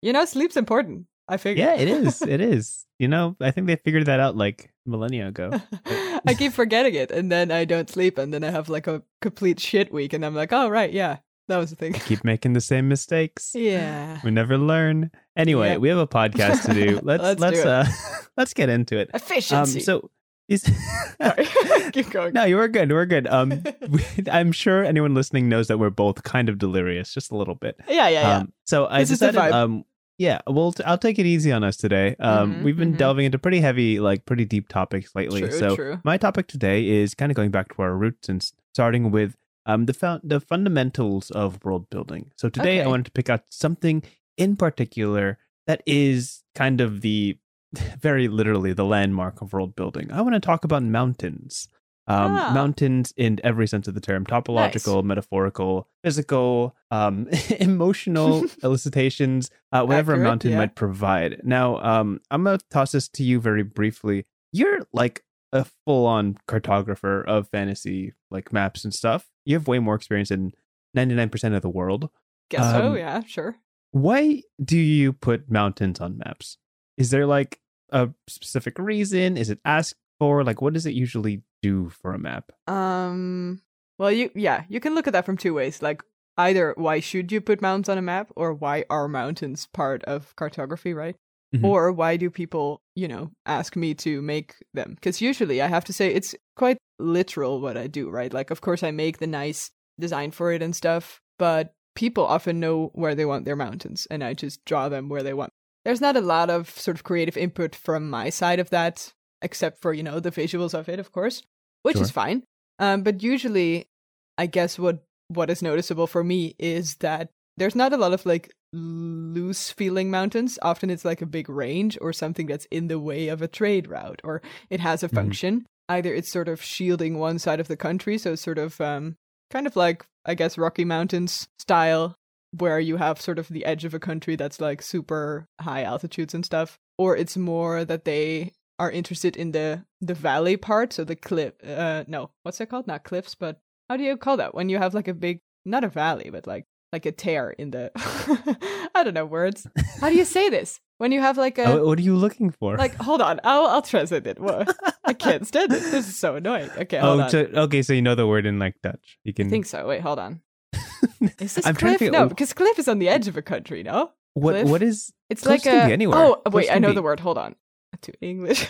You 0.01 0.13
know, 0.13 0.25
sleep's 0.25 0.58
important. 0.58 1.05
I 1.27 1.38
figure. 1.38 1.63
yeah, 1.63 1.75
it 1.75 1.88
is. 1.88 2.22
It 2.27 2.41
is. 2.41 2.86
You 2.98 3.08
know, 3.08 3.36
I 3.39 3.51
think 3.51 3.67
they 3.67 3.75
figured 3.75 4.08
that 4.08 4.20
out 4.20 4.36
like 4.36 4.72
millennia 4.86 5.27
ago. 5.27 5.62
I 6.25 6.34
keep 6.36 6.53
forgetting 6.53 6.96
it, 6.96 7.12
and 7.12 7.31
then 7.31 7.51
I 7.51 7.65
don't 7.65 7.89
sleep, 7.89 8.17
and 8.17 8.34
then 8.34 8.43
I 8.43 8.50
have 8.50 8.67
like 8.67 8.88
a 8.88 9.03
complete 9.22 9.60
shit 9.60 9.93
week, 9.93 10.13
and 10.13 10.25
I'm 10.25 10.36
like, 10.36 10.51
oh 10.51 10.70
right, 10.70 10.91
yeah, 10.91 11.17
that 11.51 11.58
was 11.58 11.70
the 11.70 11.75
thing. 11.75 11.93
Keep 11.93 12.24
making 12.24 12.53
the 12.53 12.62
same 12.62 12.88
mistakes. 12.88 13.51
yeah, 13.53 14.20
We 14.24 14.31
never 14.31 14.58
learn. 14.58 15.12
Anyway, 15.36 15.70
Yep. 15.70 15.79
we 15.81 15.89
have 15.89 15.98
a 16.00 16.08
podcast 16.08 16.65
to 16.65 16.74
do. 16.74 17.00
Let's 17.03 17.22
Let's 17.38 17.39
let's, 17.41 17.62
do 17.63 17.70
uh 17.70 17.86
let's 18.38 18.53
get 18.53 18.70
into 18.70 18.98
it. 18.98 19.10
Um 19.13 19.17
efficiency. 19.22 19.79
so 19.81 20.10
is 20.48 20.63
Sorry. 21.22 21.46
keep 21.91 22.10
going. 22.10 22.34
No, 22.34 22.43
you 22.46 22.58
were 22.58 22.67
good. 22.67 22.91
We're 22.91 23.05
good. 23.05 23.27
Um 23.27 23.63
we, 23.89 24.03
I'm 24.31 24.51
sure 24.51 24.84
anyone 24.84 25.13
listening 25.13 25.48
knows 25.50 25.67
that 25.67 25.77
we're 25.77 25.89
both 25.91 26.24
kind 26.24 26.50
of 26.50 26.58
delirious 26.58 27.13
just 27.13 27.31
a 27.31 27.38
little 27.38 27.55
bit. 27.55 27.75
yeah, 27.88 28.08
yeah, 28.10 28.22
yeah. 28.22 28.38
Um, 28.38 28.53
so 28.65 28.88
I 28.88 29.00
This 29.00 29.12
is 29.12 29.20
decided, 29.20 29.53
um, 29.53 29.86
yeah, 30.17 30.39
well, 30.48 30.72
t- 30.72 30.84
I'll 30.84 30.98
take 31.00 31.17
it 31.20 31.25
easy 31.25 31.51
on 31.51 31.63
us 31.63 31.77
today. 31.77 32.15
Um, 32.20 32.55
Mhm, 32.55 32.63
we've 32.63 32.77
been 32.77 32.93
mhm. 32.93 32.98
delving 32.98 33.25
into 33.25 33.39
pretty 33.39 33.60
heavy, 33.60 34.00
like 34.00 34.25
pretty 34.25 34.46
deep 34.46 34.67
topics 34.70 35.15
lately. 35.15 35.41
true, 35.41 35.51
so 35.51 35.75
true. 35.75 36.00
my 36.03 36.17
topic 36.17 36.48
today 36.48 36.88
is 36.88 37.15
kind 37.15 37.31
of 37.31 37.36
going 37.36 37.50
back 37.51 37.74
to 37.75 37.81
our 37.81 37.96
roots 37.96 38.29
and 38.29 38.46
starting 38.74 39.10
with 39.12 39.36
um 39.65 39.86
the 39.86 39.94
fun- 39.94 40.22
the 40.24 40.39
fundamentals 40.39 41.32
of 41.32 41.63
world 41.63 41.89
building. 41.89 42.32
So 42.36 42.50
today 42.50 42.82
I 42.82 42.88
wanted 42.88 43.06
to 43.06 43.12
pick 43.12 43.30
out 43.30 43.44
something 43.50 44.03
in 44.38 44.56
particular 44.56 45.38
that 45.68 45.82
is 45.86 46.44
kind 46.56 46.82
of 46.82 47.01
the 47.01 47.38
very 48.00 48.27
literally 48.27 48.74
the 48.74 48.86
landmark 48.86 49.41
of 49.41 49.53
world 49.53 49.75
building. 49.75 50.12
I 50.12 50.22
want 50.22 50.34
to 50.36 50.39
talk 50.39 50.63
about 50.63 50.84
mountains. 50.84 51.68
Um, 52.08 52.32
Ah. 52.36 52.51
mountains 52.53 53.13
in 53.15 53.39
every 53.44 53.68
sense 53.68 53.88
of 53.88 53.94
the 53.94 54.01
term 54.01 54.25
topological 54.25 55.03
metaphorical 55.03 55.88
physical 56.03 56.75
um, 56.89 57.27
emotional 57.60 58.44
elicitations 58.63 59.51
uh, 59.72 59.84
whatever 59.86 60.13
Accurate, 60.13 60.25
a 60.25 60.30
mountain 60.30 60.51
yeah. 60.51 60.58
might 60.58 60.75
provide 60.75 61.41
now 61.44 61.77
um, 61.77 62.20
i'm 62.32 62.44
gonna 62.44 62.58
toss 62.72 62.91
this 62.94 63.08
to 63.10 63.24
you 63.24 63.39
very 63.39 63.62
briefly 63.63 64.25
you're 64.51 64.80
like 64.91 65.24
a 65.53 65.63
full-on 65.86 66.38
cartographer 66.48 67.24
of 67.27 67.48
fantasy 67.50 68.13
like 68.32 68.51
maps 68.51 68.84
and 68.84 68.94
stuff 68.96 69.30
you 69.45 69.55
have 69.55 69.67
way 69.67 69.79
more 69.79 69.95
experience 69.95 70.29
than 70.29 70.53
99% 70.95 71.55
of 71.55 71.62
the 71.62 71.69
world 71.69 72.10
Guess 72.50 72.71
so. 72.71 72.88
um, 72.88 72.98
Yeah, 72.98 73.24
sure. 73.24 73.55
Why 73.91 74.43
do 74.63 74.77
you 74.77 75.13
put 75.13 75.50
mountains 75.50 76.00
on 76.00 76.17
maps? 76.17 76.57
Is 76.98 77.10
there 77.12 77.25
like 77.25 77.60
a 77.89 78.10
specific 78.27 78.77
reason? 78.77 79.38
Is 79.38 79.50
it 79.50 79.60
asked 79.65 79.95
for? 80.19 80.43
Like, 80.43 80.62
what 80.62 80.74
does 80.74 80.86
it 80.86 80.93
usually 80.93 81.43
do 81.62 81.89
for 81.89 82.13
a 82.13 82.19
map? 82.19 82.51
Um. 82.67 83.62
Well, 83.98 84.12
you 84.12 84.31
yeah, 84.36 84.63
you 84.69 84.79
can 84.79 84.95
look 84.95 85.07
at 85.07 85.13
that 85.13 85.25
from 85.25 85.38
two 85.38 85.53
ways. 85.53 85.81
Like 85.81 86.03
either 86.38 86.74
why 86.77 87.00
should 87.00 87.31
you 87.31 87.41
put 87.41 87.62
mountains 87.62 87.89
on 87.89 87.98
a 87.98 88.01
map, 88.01 88.31
or 88.36 88.53
why 88.53 88.86
are 88.89 89.07
mountains 89.07 89.67
part 89.74 90.03
of 90.03 90.36
cartography, 90.36 90.93
right? 90.93 91.15
Mhm. 91.55 91.65
Or 91.65 91.91
why 91.91 92.15
do 92.17 92.29
people, 92.29 92.81
you 92.96 93.08
know, 93.08 93.31
ask 93.46 93.75
me 93.75 93.93
to 93.96 94.22
make 94.22 94.55
them? 94.74 94.93
Because 94.96 95.22
usually 95.22 95.62
I 95.62 95.67
have 95.67 95.84
to 95.86 95.93
say 95.93 96.13
it's 96.13 96.34
quite 96.55 96.77
literal 97.00 97.60
what 97.60 97.77
I 97.77 97.88
do, 97.88 98.10
right? 98.10 98.34
Like, 98.34 98.51
of 98.51 98.62
course, 98.62 98.84
I 98.84 98.91
make 98.91 99.17
the 99.17 99.27
nice 99.27 99.72
design 100.00 100.31
for 100.31 100.51
it 100.53 100.62
and 100.62 100.75
stuff, 100.75 101.20
but 101.38 101.74
people 101.96 102.25
often 102.25 102.60
know 102.60 102.91
where 102.93 103.15
they 103.15 103.25
want 103.25 103.43
their 103.46 103.58
mountains, 103.58 104.08
and 104.10 104.24
I 104.24 104.34
just 104.34 104.63
draw 104.65 104.88
them 104.88 105.10
where 105.10 105.24
they 105.24 105.34
want. 105.34 105.51
There's 105.84 106.00
not 106.01 106.15
a 106.15 106.22
lot 106.22 106.50
of 106.50 106.70
sort 106.70 106.96
of 106.96 107.03
creative 107.03 107.36
input 107.36 107.75
from 107.75 108.10
my 108.10 108.29
side 108.29 108.60
of 108.60 108.70
that, 108.70 109.12
except 109.41 109.81
for, 109.81 109.91
you 109.93 110.03
know, 110.03 110.20
the 110.20 110.31
visuals 110.31 110.74
of 110.74 110.88
it, 110.88 111.00
of 111.00 111.12
course, 111.12 111.43
which 111.84 111.98
is 111.98 112.12
fine. 112.12 112.43
Um, 112.79 113.03
but 113.03 113.22
usually, 113.24 113.89
I 114.38 114.46
guess 114.46 114.79
what 114.79 115.03
what 115.27 115.50
is 115.50 115.62
noticeable 115.62 116.08
for 116.08 116.24
me 116.24 116.55
is 116.60 116.96
that 116.98 117.29
there's 117.58 117.75
not 117.75 117.93
a 117.93 117.98
lot 117.98 118.13
of 118.13 118.25
like 118.25 118.53
loose 118.73 119.71
feeling 119.71 120.09
mountains. 120.09 120.57
Often 120.61 120.89
it's 120.89 121.05
like 121.05 121.21
a 121.21 121.25
big 121.25 121.49
range 121.49 121.97
or 122.01 122.13
something 122.13 122.47
that's 122.47 122.65
in 122.71 122.87
the 122.87 122.99
way 122.99 123.27
of 123.27 123.41
a 123.41 123.47
trade 123.47 123.87
route, 123.87 124.21
or 124.23 124.41
it 124.69 124.79
has 124.79 125.03
a 125.03 125.09
Mhm. 125.09 125.15
function. 125.15 125.65
Either 125.89 126.13
it's 126.13 126.31
sort 126.31 126.47
of 126.47 126.61
shielding 126.61 127.17
one 127.17 127.37
side 127.39 127.59
of 127.59 127.67
the 127.67 127.75
country, 127.77 128.17
so 128.17 128.35
sort 128.35 128.57
of 128.57 128.79
um, 128.79 129.17
kind 129.49 129.67
of 129.67 129.75
like 129.75 130.05
I 130.25 130.35
guess 130.35 130.57
Rocky 130.57 130.85
Mountains 130.85 131.47
style, 131.59 132.15
where 132.57 132.79
you 132.79 132.97
have 132.97 133.19
sort 133.19 133.39
of 133.39 133.47
the 133.47 133.65
edge 133.65 133.85
of 133.85 133.93
a 133.93 133.99
country 133.99 134.35
that's 134.35 134.61
like 134.61 134.81
super 134.81 135.47
high 135.59 135.83
altitudes 135.83 136.33
and 136.33 136.45
stuff, 136.45 136.77
or 136.97 137.17
it's 137.17 137.35
more 137.35 137.83
that 137.83 138.05
they 138.05 138.51
are 138.79 138.91
interested 138.91 139.35
in 139.35 139.51
the 139.51 139.83
the 139.99 140.13
valley 140.13 140.57
part, 140.57 140.93
so 140.93 141.03
the 141.03 141.15
cliff. 141.15 141.53
Uh, 141.63 142.03
no, 142.07 142.31
what's 142.43 142.57
that 142.59 142.69
called? 142.69 142.87
Not 142.87 143.03
cliffs, 143.03 143.35
but 143.35 143.59
how 143.89 143.97
do 143.97 144.03
you 144.03 144.15
call 144.15 144.37
that 144.37 144.55
when 144.55 144.69
you 144.69 144.77
have 144.77 144.93
like 144.93 145.07
a 145.09 145.13
big, 145.13 145.39
not 145.65 145.83
a 145.83 145.89
valley, 145.89 146.29
but 146.31 146.47
like 146.47 146.63
like 146.91 147.05
a 147.05 147.12
tear 147.12 147.51
in 147.51 147.71
the. 147.71 147.91
I 148.95 149.03
don't 149.03 149.13
know 149.13 149.25
words. 149.25 149.67
How 150.00 150.10
do 150.10 150.15
you 150.15 150.25
say 150.25 150.50
this 150.50 150.79
when 150.98 151.12
you 151.12 151.21
have 151.21 151.38
like 151.38 151.57
a 151.57 151.65
Oh, 151.65 151.86
what 151.86 152.00
are 152.00 152.01
you 152.01 152.15
looking 152.15 152.50
for? 152.51 152.77
like? 152.77 152.95
Hold 152.95 153.21
on, 153.21 153.39
I'll 153.43 153.65
I'll 153.67 153.81
translate 153.81 154.27
it. 154.27 154.39
What? 154.39 154.75
I 155.05 155.13
can't 155.13 155.48
stand 155.48 155.71
this. 155.71 155.89
This 155.91 156.07
is 156.07 156.17
so 156.17 156.36
annoying. 156.36 156.69
Okay, 156.77 156.98
hold 156.98 157.21
oh, 157.21 157.27
so, 157.27 157.39
okay, 157.39 157.81
so 157.81 157.93
you 157.93 158.01
know 158.01 158.15
the 158.15 158.27
word 158.27 158.45
in 158.45 158.60
like 158.60 158.75
Dutch. 158.83 159.17
You 159.24 159.33
can. 159.33 159.48
I 159.48 159.50
think 159.50 159.65
so. 159.65 159.88
Wait, 159.88 160.01
hold 160.01 160.19
on. 160.19 160.41
Is 161.39 161.55
this 161.55 161.65
I'm 161.65 161.75
cliff? 161.75 162.00
figure- 162.00 162.12
No, 162.12 162.27
because 162.27 162.53
cliff 162.53 162.77
is 162.77 162.88
on 162.88 163.00
the 163.00 163.10
edge 163.10 163.27
of 163.27 163.36
a 163.38 163.41
country. 163.41 163.83
No, 163.83 164.12
what 164.33 164.53
cliff? 164.53 164.67
what 164.69 164.81
is 164.83 165.12
it's 165.29 165.45
like 165.45 165.65
a. 165.65 165.71
anywhere. 165.71 166.17
Oh 166.17 166.41
wait, 166.51 166.69
I 166.71 166.79
know 166.79 166.89
be- 166.89 166.95
the 166.95 167.01
word. 167.01 167.19
Hold 167.19 167.38
on. 167.38 167.55
To 168.03 168.13
English. 168.21 168.67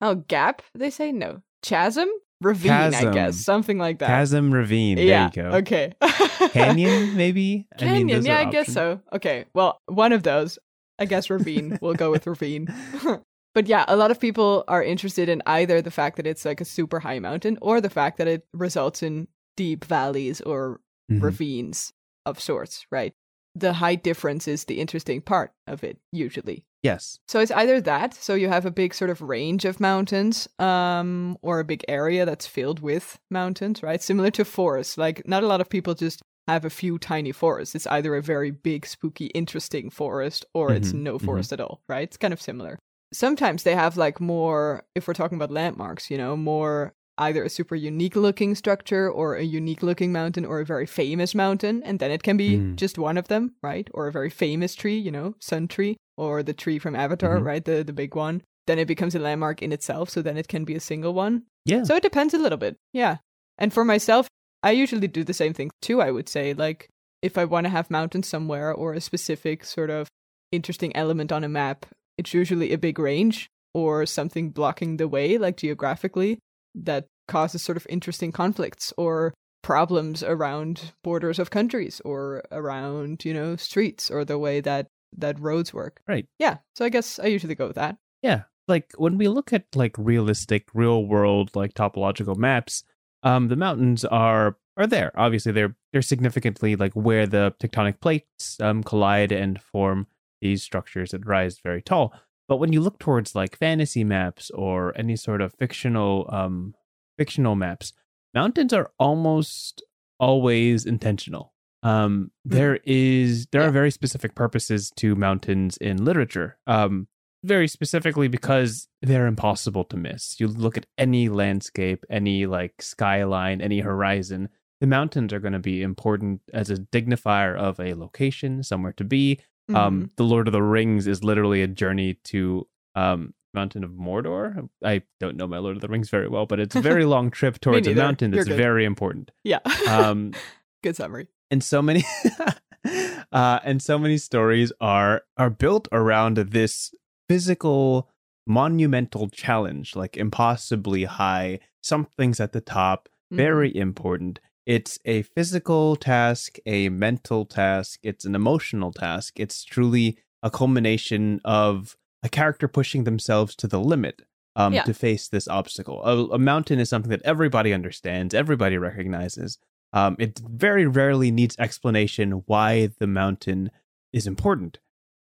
oh, 0.00 0.14
gap. 0.16 0.62
They 0.74 0.90
say 0.90 1.10
no. 1.12 1.42
Chasm, 1.62 2.08
ravine. 2.40 2.70
I 2.72 3.12
guess 3.12 3.36
something 3.36 3.78
like 3.78 3.98
that. 4.00 4.08
chasm 4.08 4.52
ravine? 4.52 4.98
yeah. 4.98 5.30
There 5.32 5.44
you 5.44 5.50
go. 5.50 5.56
Okay. 5.58 5.92
Canyon, 6.52 7.16
maybe. 7.16 7.66
I 7.78 7.84
mean, 7.84 8.08
Canyon. 8.08 8.24
yeah, 8.26 8.38
I 8.40 8.44
guess 8.50 8.72
so. 8.72 9.00
Okay. 9.12 9.44
Well, 9.54 9.80
one 9.86 10.12
of 10.12 10.22
those. 10.22 10.58
I 10.98 11.04
guess 11.04 11.28
ravine. 11.28 11.78
we'll 11.82 11.94
go 11.94 12.10
with 12.10 12.26
ravine. 12.26 12.68
but 13.54 13.66
yeah, 13.66 13.84
a 13.88 13.96
lot 13.96 14.10
of 14.10 14.18
people 14.18 14.64
are 14.66 14.82
interested 14.82 15.28
in 15.28 15.42
either 15.44 15.82
the 15.82 15.90
fact 15.90 16.16
that 16.16 16.26
it's 16.26 16.44
like 16.46 16.60
a 16.60 16.64
super 16.64 17.00
high 17.00 17.18
mountain 17.18 17.58
or 17.60 17.80
the 17.82 17.90
fact 17.90 18.16
that 18.18 18.26
it 18.28 18.46
results 18.54 19.02
in 19.02 19.28
deep 19.56 19.84
valleys 19.84 20.40
or 20.40 20.80
Mhm. 21.10 21.22
ravines 21.22 21.92
of 22.24 22.40
sorts, 22.40 22.86
right? 22.90 23.12
The 23.54 23.74
height 23.74 24.02
difference 24.02 24.48
is 24.48 24.64
the 24.64 24.80
interesting 24.80 25.20
part 25.20 25.52
of 25.66 25.84
it, 25.84 25.98
usually. 26.12 26.64
Yes. 26.86 27.18
So 27.28 27.40
it's 27.42 27.50
either 27.62 27.80
that, 27.82 28.14
so 28.14 28.32
you 28.42 28.48
have 28.48 28.66
a 28.66 28.70
big 28.82 28.94
sort 28.94 29.10
of 29.10 29.20
range 29.20 29.64
of 29.70 29.80
mountains, 29.80 30.48
um, 30.58 31.36
or 31.42 31.54
a 31.60 31.64
big 31.72 31.82
area 31.88 32.24
that's 32.24 32.46
filled 32.46 32.80
with 32.80 33.18
mountains, 33.30 33.82
right? 33.82 34.00
Similar 34.10 34.30
to 34.38 34.44
forests. 34.44 34.96
Like 35.04 35.26
not 35.26 35.42
a 35.42 35.46
lot 35.52 35.60
of 35.60 35.68
people 35.68 35.94
just 35.94 36.22
have 36.48 36.64
a 36.64 36.70
few 36.70 36.98
tiny 36.98 37.32
forests. 37.32 37.74
It's 37.74 37.88
either 37.96 38.14
a 38.14 38.22
very 38.22 38.52
big, 38.52 38.86
spooky, 38.86 39.26
interesting 39.42 39.90
forest, 39.90 40.40
or 40.54 40.66
it's 40.78 40.92
Mhm, 40.92 41.02
no 41.08 41.14
mhm. 41.18 41.24
forest 41.26 41.52
at 41.52 41.60
all, 41.60 41.80
right? 41.88 42.06
It's 42.08 42.16
kind 42.24 42.32
of 42.32 42.40
similar. 42.40 42.78
Sometimes 43.12 43.62
they 43.62 43.74
have 43.74 43.96
like 43.96 44.20
more, 44.20 44.82
if 44.94 45.06
we're 45.06 45.14
talking 45.20 45.38
about 45.38 45.50
landmarks, 45.50 46.10
you 46.10 46.18
know, 46.18 46.36
more 46.36 46.92
either 47.18 47.42
a 47.44 47.48
super 47.58 47.74
unique 47.74 48.14
looking 48.26 48.54
structure 48.54 49.10
or 49.10 49.34
a 49.36 49.42
unique 49.60 49.82
looking 49.82 50.12
mountain 50.12 50.44
or 50.44 50.60
a 50.60 50.64
very 50.66 50.86
famous 50.86 51.34
mountain 51.34 51.82
and 51.82 51.98
then 51.98 52.10
it 52.10 52.22
can 52.22 52.36
be 52.36 52.50
Mm. 52.58 52.76
just 52.76 52.98
one 52.98 53.16
of 53.18 53.26
them 53.28 53.54
right 53.62 53.88
or 53.94 54.06
a 54.06 54.12
very 54.12 54.28
famous 54.28 54.74
tree 54.74 54.98
you 55.06 55.10
know 55.10 55.34
sun 55.40 55.66
tree 55.66 55.96
or 56.16 56.42
the 56.42 56.54
tree 56.54 56.78
from 56.78 56.94
avatar 56.96 57.38
Mhm. 57.38 57.44
right 57.44 57.64
the 57.64 57.82
the 57.84 57.92
big 57.92 58.14
one 58.14 58.42
then 58.66 58.78
it 58.78 58.86
becomes 58.88 59.14
a 59.14 59.18
landmark 59.20 59.62
in 59.62 59.72
itself 59.72 60.10
so 60.10 60.22
then 60.22 60.36
it 60.36 60.48
can 60.48 60.64
be 60.64 60.74
a 60.74 60.80
single 60.80 61.14
one 61.14 61.42
Yeah. 61.64 61.82
so 61.84 61.94
it 61.96 62.02
depends 62.02 62.34
a 62.34 62.38
little 62.38 62.58
bit 62.58 62.76
yeah 62.92 63.18
and 63.58 63.72
for 63.72 63.84
myself 63.84 64.28
i 64.62 64.70
usually 64.72 65.08
do 65.08 65.22
the 65.24 65.34
same 65.34 65.54
thing 65.54 65.70
too 65.82 66.00
i 66.00 66.10
would 66.10 66.28
say 66.28 66.52
like 66.54 66.88
if 67.22 67.38
i 67.38 67.44
want 67.44 67.64
to 67.64 67.70
have 67.70 67.90
mountains 67.90 68.28
somewhere 68.28 68.72
or 68.72 68.92
a 68.92 69.00
specific 69.00 69.64
sort 69.64 69.90
of 69.90 70.08
interesting 70.52 70.94
element 70.96 71.30
on 71.32 71.44
a 71.44 71.48
map 71.48 71.86
it's 72.18 72.32
usually 72.34 72.72
a 72.72 72.78
big 72.78 72.98
range 72.98 73.48
or 73.74 74.06
something 74.06 74.50
blocking 74.50 74.96
the 74.96 75.06
way 75.08 75.36
like 75.38 75.56
geographically 75.56 76.38
that 76.74 77.06
causes 77.28 77.62
sort 77.62 77.76
of 77.76 77.86
interesting 77.90 78.32
conflicts 78.32 78.92
or 78.96 79.34
problems 79.62 80.22
around 80.22 80.92
borders 81.02 81.38
of 81.38 81.50
countries 81.50 82.00
or 82.04 82.42
around 82.52 83.24
you 83.24 83.34
know 83.34 83.56
streets 83.56 84.10
or 84.10 84.24
the 84.24 84.38
way 84.38 84.60
that 84.60 84.86
that 85.16 85.38
roads 85.40 85.72
work 85.74 86.00
Right. 86.08 86.26
yeah 86.38 86.58
so 86.74 86.84
i 86.84 86.88
guess 86.88 87.18
i 87.18 87.26
usually 87.26 87.54
go 87.54 87.66
with 87.66 87.76
that 87.76 87.96
Yeah. 88.22 88.42
Like 88.68 88.92
when 88.98 89.16
we 89.16 89.28
look 89.28 89.52
at 89.52 89.64
like 89.76 89.94
realistic, 89.96 90.66
real 90.74 91.06
world 91.06 91.54
like 91.54 91.74
topological 91.74 92.36
maps, 92.36 92.82
um, 93.22 93.46
the 93.46 93.54
mountains 93.54 94.04
are 94.04 94.56
are 94.76 94.88
there. 94.88 95.12
Obviously, 95.14 95.52
they're 95.52 95.76
they're 95.92 96.02
significantly 96.02 96.74
like 96.74 96.92
where 96.94 97.26
the 97.28 97.54
tectonic 97.60 98.00
plates 98.00 98.58
um 98.60 98.82
collide 98.82 99.30
and 99.30 99.62
form 99.62 100.08
these 100.40 100.64
structures 100.64 101.10
that 101.12 101.24
rise 101.24 101.60
very 101.62 101.80
tall. 101.80 102.12
But 102.48 102.56
when 102.58 102.72
you 102.72 102.80
look 102.82 102.98
towards 102.98 103.36
like 103.36 103.56
fantasy 103.56 104.02
maps 104.02 104.50
or 104.50 104.92
any 104.98 105.14
sort 105.14 105.40
of 105.40 105.54
fictional 105.54 106.26
um 106.32 106.74
fictional 107.16 107.54
maps, 107.54 107.92
mountains 108.34 108.72
are 108.72 108.90
almost 108.98 109.80
always 110.18 110.84
intentional. 110.84 111.52
Um, 111.82 112.30
there 112.44 112.80
is 112.84 113.46
there 113.52 113.60
Yeah. 113.62 113.68
are 113.68 113.72
very 113.72 113.90
specific 113.90 114.34
purposes 114.34 114.90
to 114.96 115.14
mountains 115.14 115.76
in 115.76 116.04
literature. 116.04 116.58
Um, 116.66 117.08
very 117.44 117.68
specifically 117.68 118.26
because 118.26 118.88
they're 119.02 119.26
impossible 119.28 119.84
to 119.84 119.96
miss. 119.96 120.40
You 120.40 120.48
look 120.48 120.76
at 120.76 120.86
any 120.98 121.28
landscape, 121.28 122.04
any 122.10 122.44
like 122.46 122.82
skyline, 122.82 123.60
any 123.60 123.80
horizon, 123.80 124.48
the 124.80 124.86
mountains 124.88 125.32
are 125.32 125.38
going 125.38 125.52
to 125.52 125.60
be 125.60 125.80
important 125.82 126.40
as 126.52 126.70
a 126.70 126.76
dignifier 126.76 127.56
of 127.56 127.78
a 127.78 127.94
location, 127.94 128.62
somewhere 128.64 128.92
to 128.94 129.04
be. 129.04 129.38
Mm-hmm. 129.70 129.76
Um, 129.76 130.10
the 130.16 130.24
Lord 130.24 130.48
of 130.48 130.52
the 130.52 130.62
Rings 130.62 131.06
is 131.06 131.22
literally 131.22 131.62
a 131.62 131.68
journey 131.68 132.14
to 132.24 132.66
um, 132.96 133.32
Mountain 133.54 133.84
of 133.84 133.90
Mordor. 133.92 134.68
I 134.84 135.02
don't 135.20 135.36
know 135.36 135.46
my 135.46 135.58
Lord 135.58 135.76
of 135.76 135.82
the 135.82 135.88
Rings 135.88 136.10
very 136.10 136.28
well, 136.28 136.46
but 136.46 136.58
it's 136.58 136.74
a 136.74 136.80
very 136.80 137.04
long 137.14 137.30
trip 137.30 137.60
towards 137.60 137.86
a 137.86 137.94
mountain 137.94 138.32
that's 138.32 138.48
very 138.48 138.84
important. 138.84 139.30
yeah 139.44 139.60
Um, 139.88 140.32
good 140.82 140.96
summary 140.96 141.28
and 141.50 141.62
so 141.62 141.80
many 141.82 142.04
uh 143.32 143.58
and 143.64 143.82
so 143.82 143.98
many 143.98 144.16
stories 144.18 144.72
are 144.80 145.22
are 145.36 145.50
built 145.50 145.88
around 145.92 146.36
this 146.36 146.94
physical 147.28 148.08
monumental 148.46 149.28
challenge 149.28 149.96
like 149.96 150.16
impossibly 150.16 151.04
high 151.04 151.58
something's 151.82 152.40
at 152.40 152.52
the 152.52 152.60
top 152.60 153.08
Mhm. 153.32 153.36
very 153.38 153.76
important 153.76 154.38
it's 154.66 155.00
a 155.04 155.22
physical 155.22 155.96
task 155.96 156.58
a 156.64 156.88
mental 156.90 157.44
task 157.44 157.98
it's 158.04 158.24
an 158.24 158.36
emotional 158.36 158.92
task 158.92 159.40
it's 159.40 159.64
truly 159.64 160.16
a 160.44 160.50
culmination 160.50 161.40
of 161.44 161.96
a 162.22 162.28
character 162.28 162.68
pushing 162.68 163.02
themselves 163.02 163.56
to 163.56 163.66
the 163.66 163.80
limit 163.80 164.22
um, 164.54 164.72
Yeah. 164.74 164.84
to 164.84 164.94
face 164.94 165.26
this 165.28 165.48
obstacle 165.48 166.04
a, 166.04 166.34
a 166.34 166.38
mountain 166.38 166.78
is 166.78 166.88
something 166.88 167.10
that 167.10 167.22
everybody 167.24 167.72
understands 167.72 168.32
everybody 168.32 168.78
recognizes 168.78 169.58
um, 169.96 170.16
it 170.18 170.40
very 170.46 170.86
rarely 170.86 171.30
needs 171.30 171.56
explanation 171.58 172.42
why 172.46 172.90
the 172.98 173.06
mountain 173.06 173.70
is 174.12 174.26
important, 174.26 174.78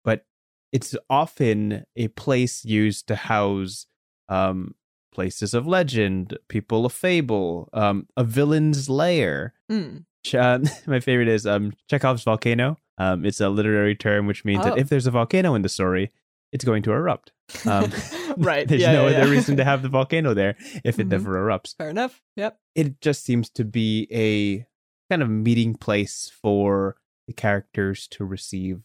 but 0.04 0.24
it's 0.72 0.96
often 1.10 1.84
a 1.96 2.08
place 2.08 2.64
used 2.64 3.06
to 3.08 3.14
house 3.16 3.86
um, 4.28 4.74
places 5.14 5.52
of 5.52 5.66
legend, 5.66 6.38
people 6.48 6.86
of 6.86 6.92
fable, 6.92 7.68
um, 7.74 8.06
a 8.16 8.24
villain's 8.24 8.88
lair. 8.88 9.52
Mm. 9.70 10.04
Um, 10.34 10.62
my 10.86 11.00
favorite 11.00 11.28
is 11.28 11.46
um, 11.46 11.72
Chekhov's 11.90 12.24
volcano. 12.24 12.78
Um, 12.98 13.24
it's 13.26 13.40
a 13.40 13.48
literary 13.50 13.94
term 13.96 14.26
which 14.26 14.44
means 14.44 14.64
Oh. 14.64 14.70
that 14.70 14.78
if 14.78 14.88
there's 14.88 15.06
a 15.06 15.10
volcano 15.10 15.54
in 15.54 15.62
the 15.62 15.68
story, 15.68 16.10
it's 16.52 16.64
going 16.64 16.82
to 16.84 16.92
erupt. 16.92 17.32
Um, 17.66 17.92
right 18.36 18.66
There's 18.68 18.80
yeah, 18.82 18.92
no 18.92 19.08
yeah, 19.08 19.16
other 19.18 19.26
yeah. 19.26 19.36
reason 19.36 19.56
to 19.56 19.64
have 19.64 19.82
the 19.82 19.88
volcano 19.88 20.32
there 20.34 20.56
if 20.84 20.98
it 20.98 21.06
Mhm. 21.06 21.10
never 21.10 21.34
erupts 21.44 21.76
fair 21.76 21.90
enough 21.90 22.22
yep 22.36 22.58
it 22.74 23.00
just 23.02 23.24
seems 23.24 23.50
to 23.50 23.64
be 23.64 24.06
a 24.10 24.66
kind 25.10 25.22
of 25.22 25.28
meeting 25.28 25.74
place 25.74 26.30
for 26.40 26.96
the 27.26 27.34
characters 27.34 28.08
to 28.08 28.24
receive 28.24 28.80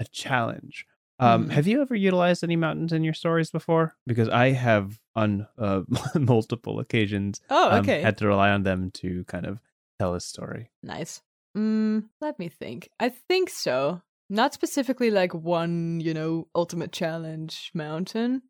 a 0.00 0.04
challenge. 0.06 0.86
Um, 1.20 1.46
Mhm. 1.46 1.50
Have 1.52 1.66
you 1.68 1.82
ever 1.82 1.94
utilized 1.94 2.42
any 2.42 2.56
mountains 2.56 2.92
in 2.92 3.04
your 3.04 3.14
stories 3.14 3.50
before? 3.52 3.94
Because 4.06 4.28
I 4.28 4.50
have 4.52 4.98
on 5.14 5.46
uh, 5.58 5.82
multiple 6.18 6.80
occasions 6.80 7.40
Oh, 7.50 7.70
um, 7.70 7.80
okay. 7.80 8.00
had 8.02 8.16
to 8.18 8.26
rely 8.26 8.50
on 8.50 8.62
them 8.64 8.90
to 8.92 9.22
kind 9.24 9.46
of 9.46 9.60
tell 10.00 10.14
a 10.14 10.20
story. 10.20 10.70
Nice. 10.82 11.20
Mm, 11.56 12.08
let 12.20 12.38
me 12.38 12.48
think. 12.48 12.88
I 12.98 13.10
think 13.10 13.50
so. 13.50 14.00
Not 14.30 14.54
specifically 14.54 15.10
like 15.10 15.34
one, 15.34 16.00
you 16.00 16.14
know, 16.14 16.46
ultimate 16.54 16.92
challenge 16.92 17.70
mountain. 17.74 18.42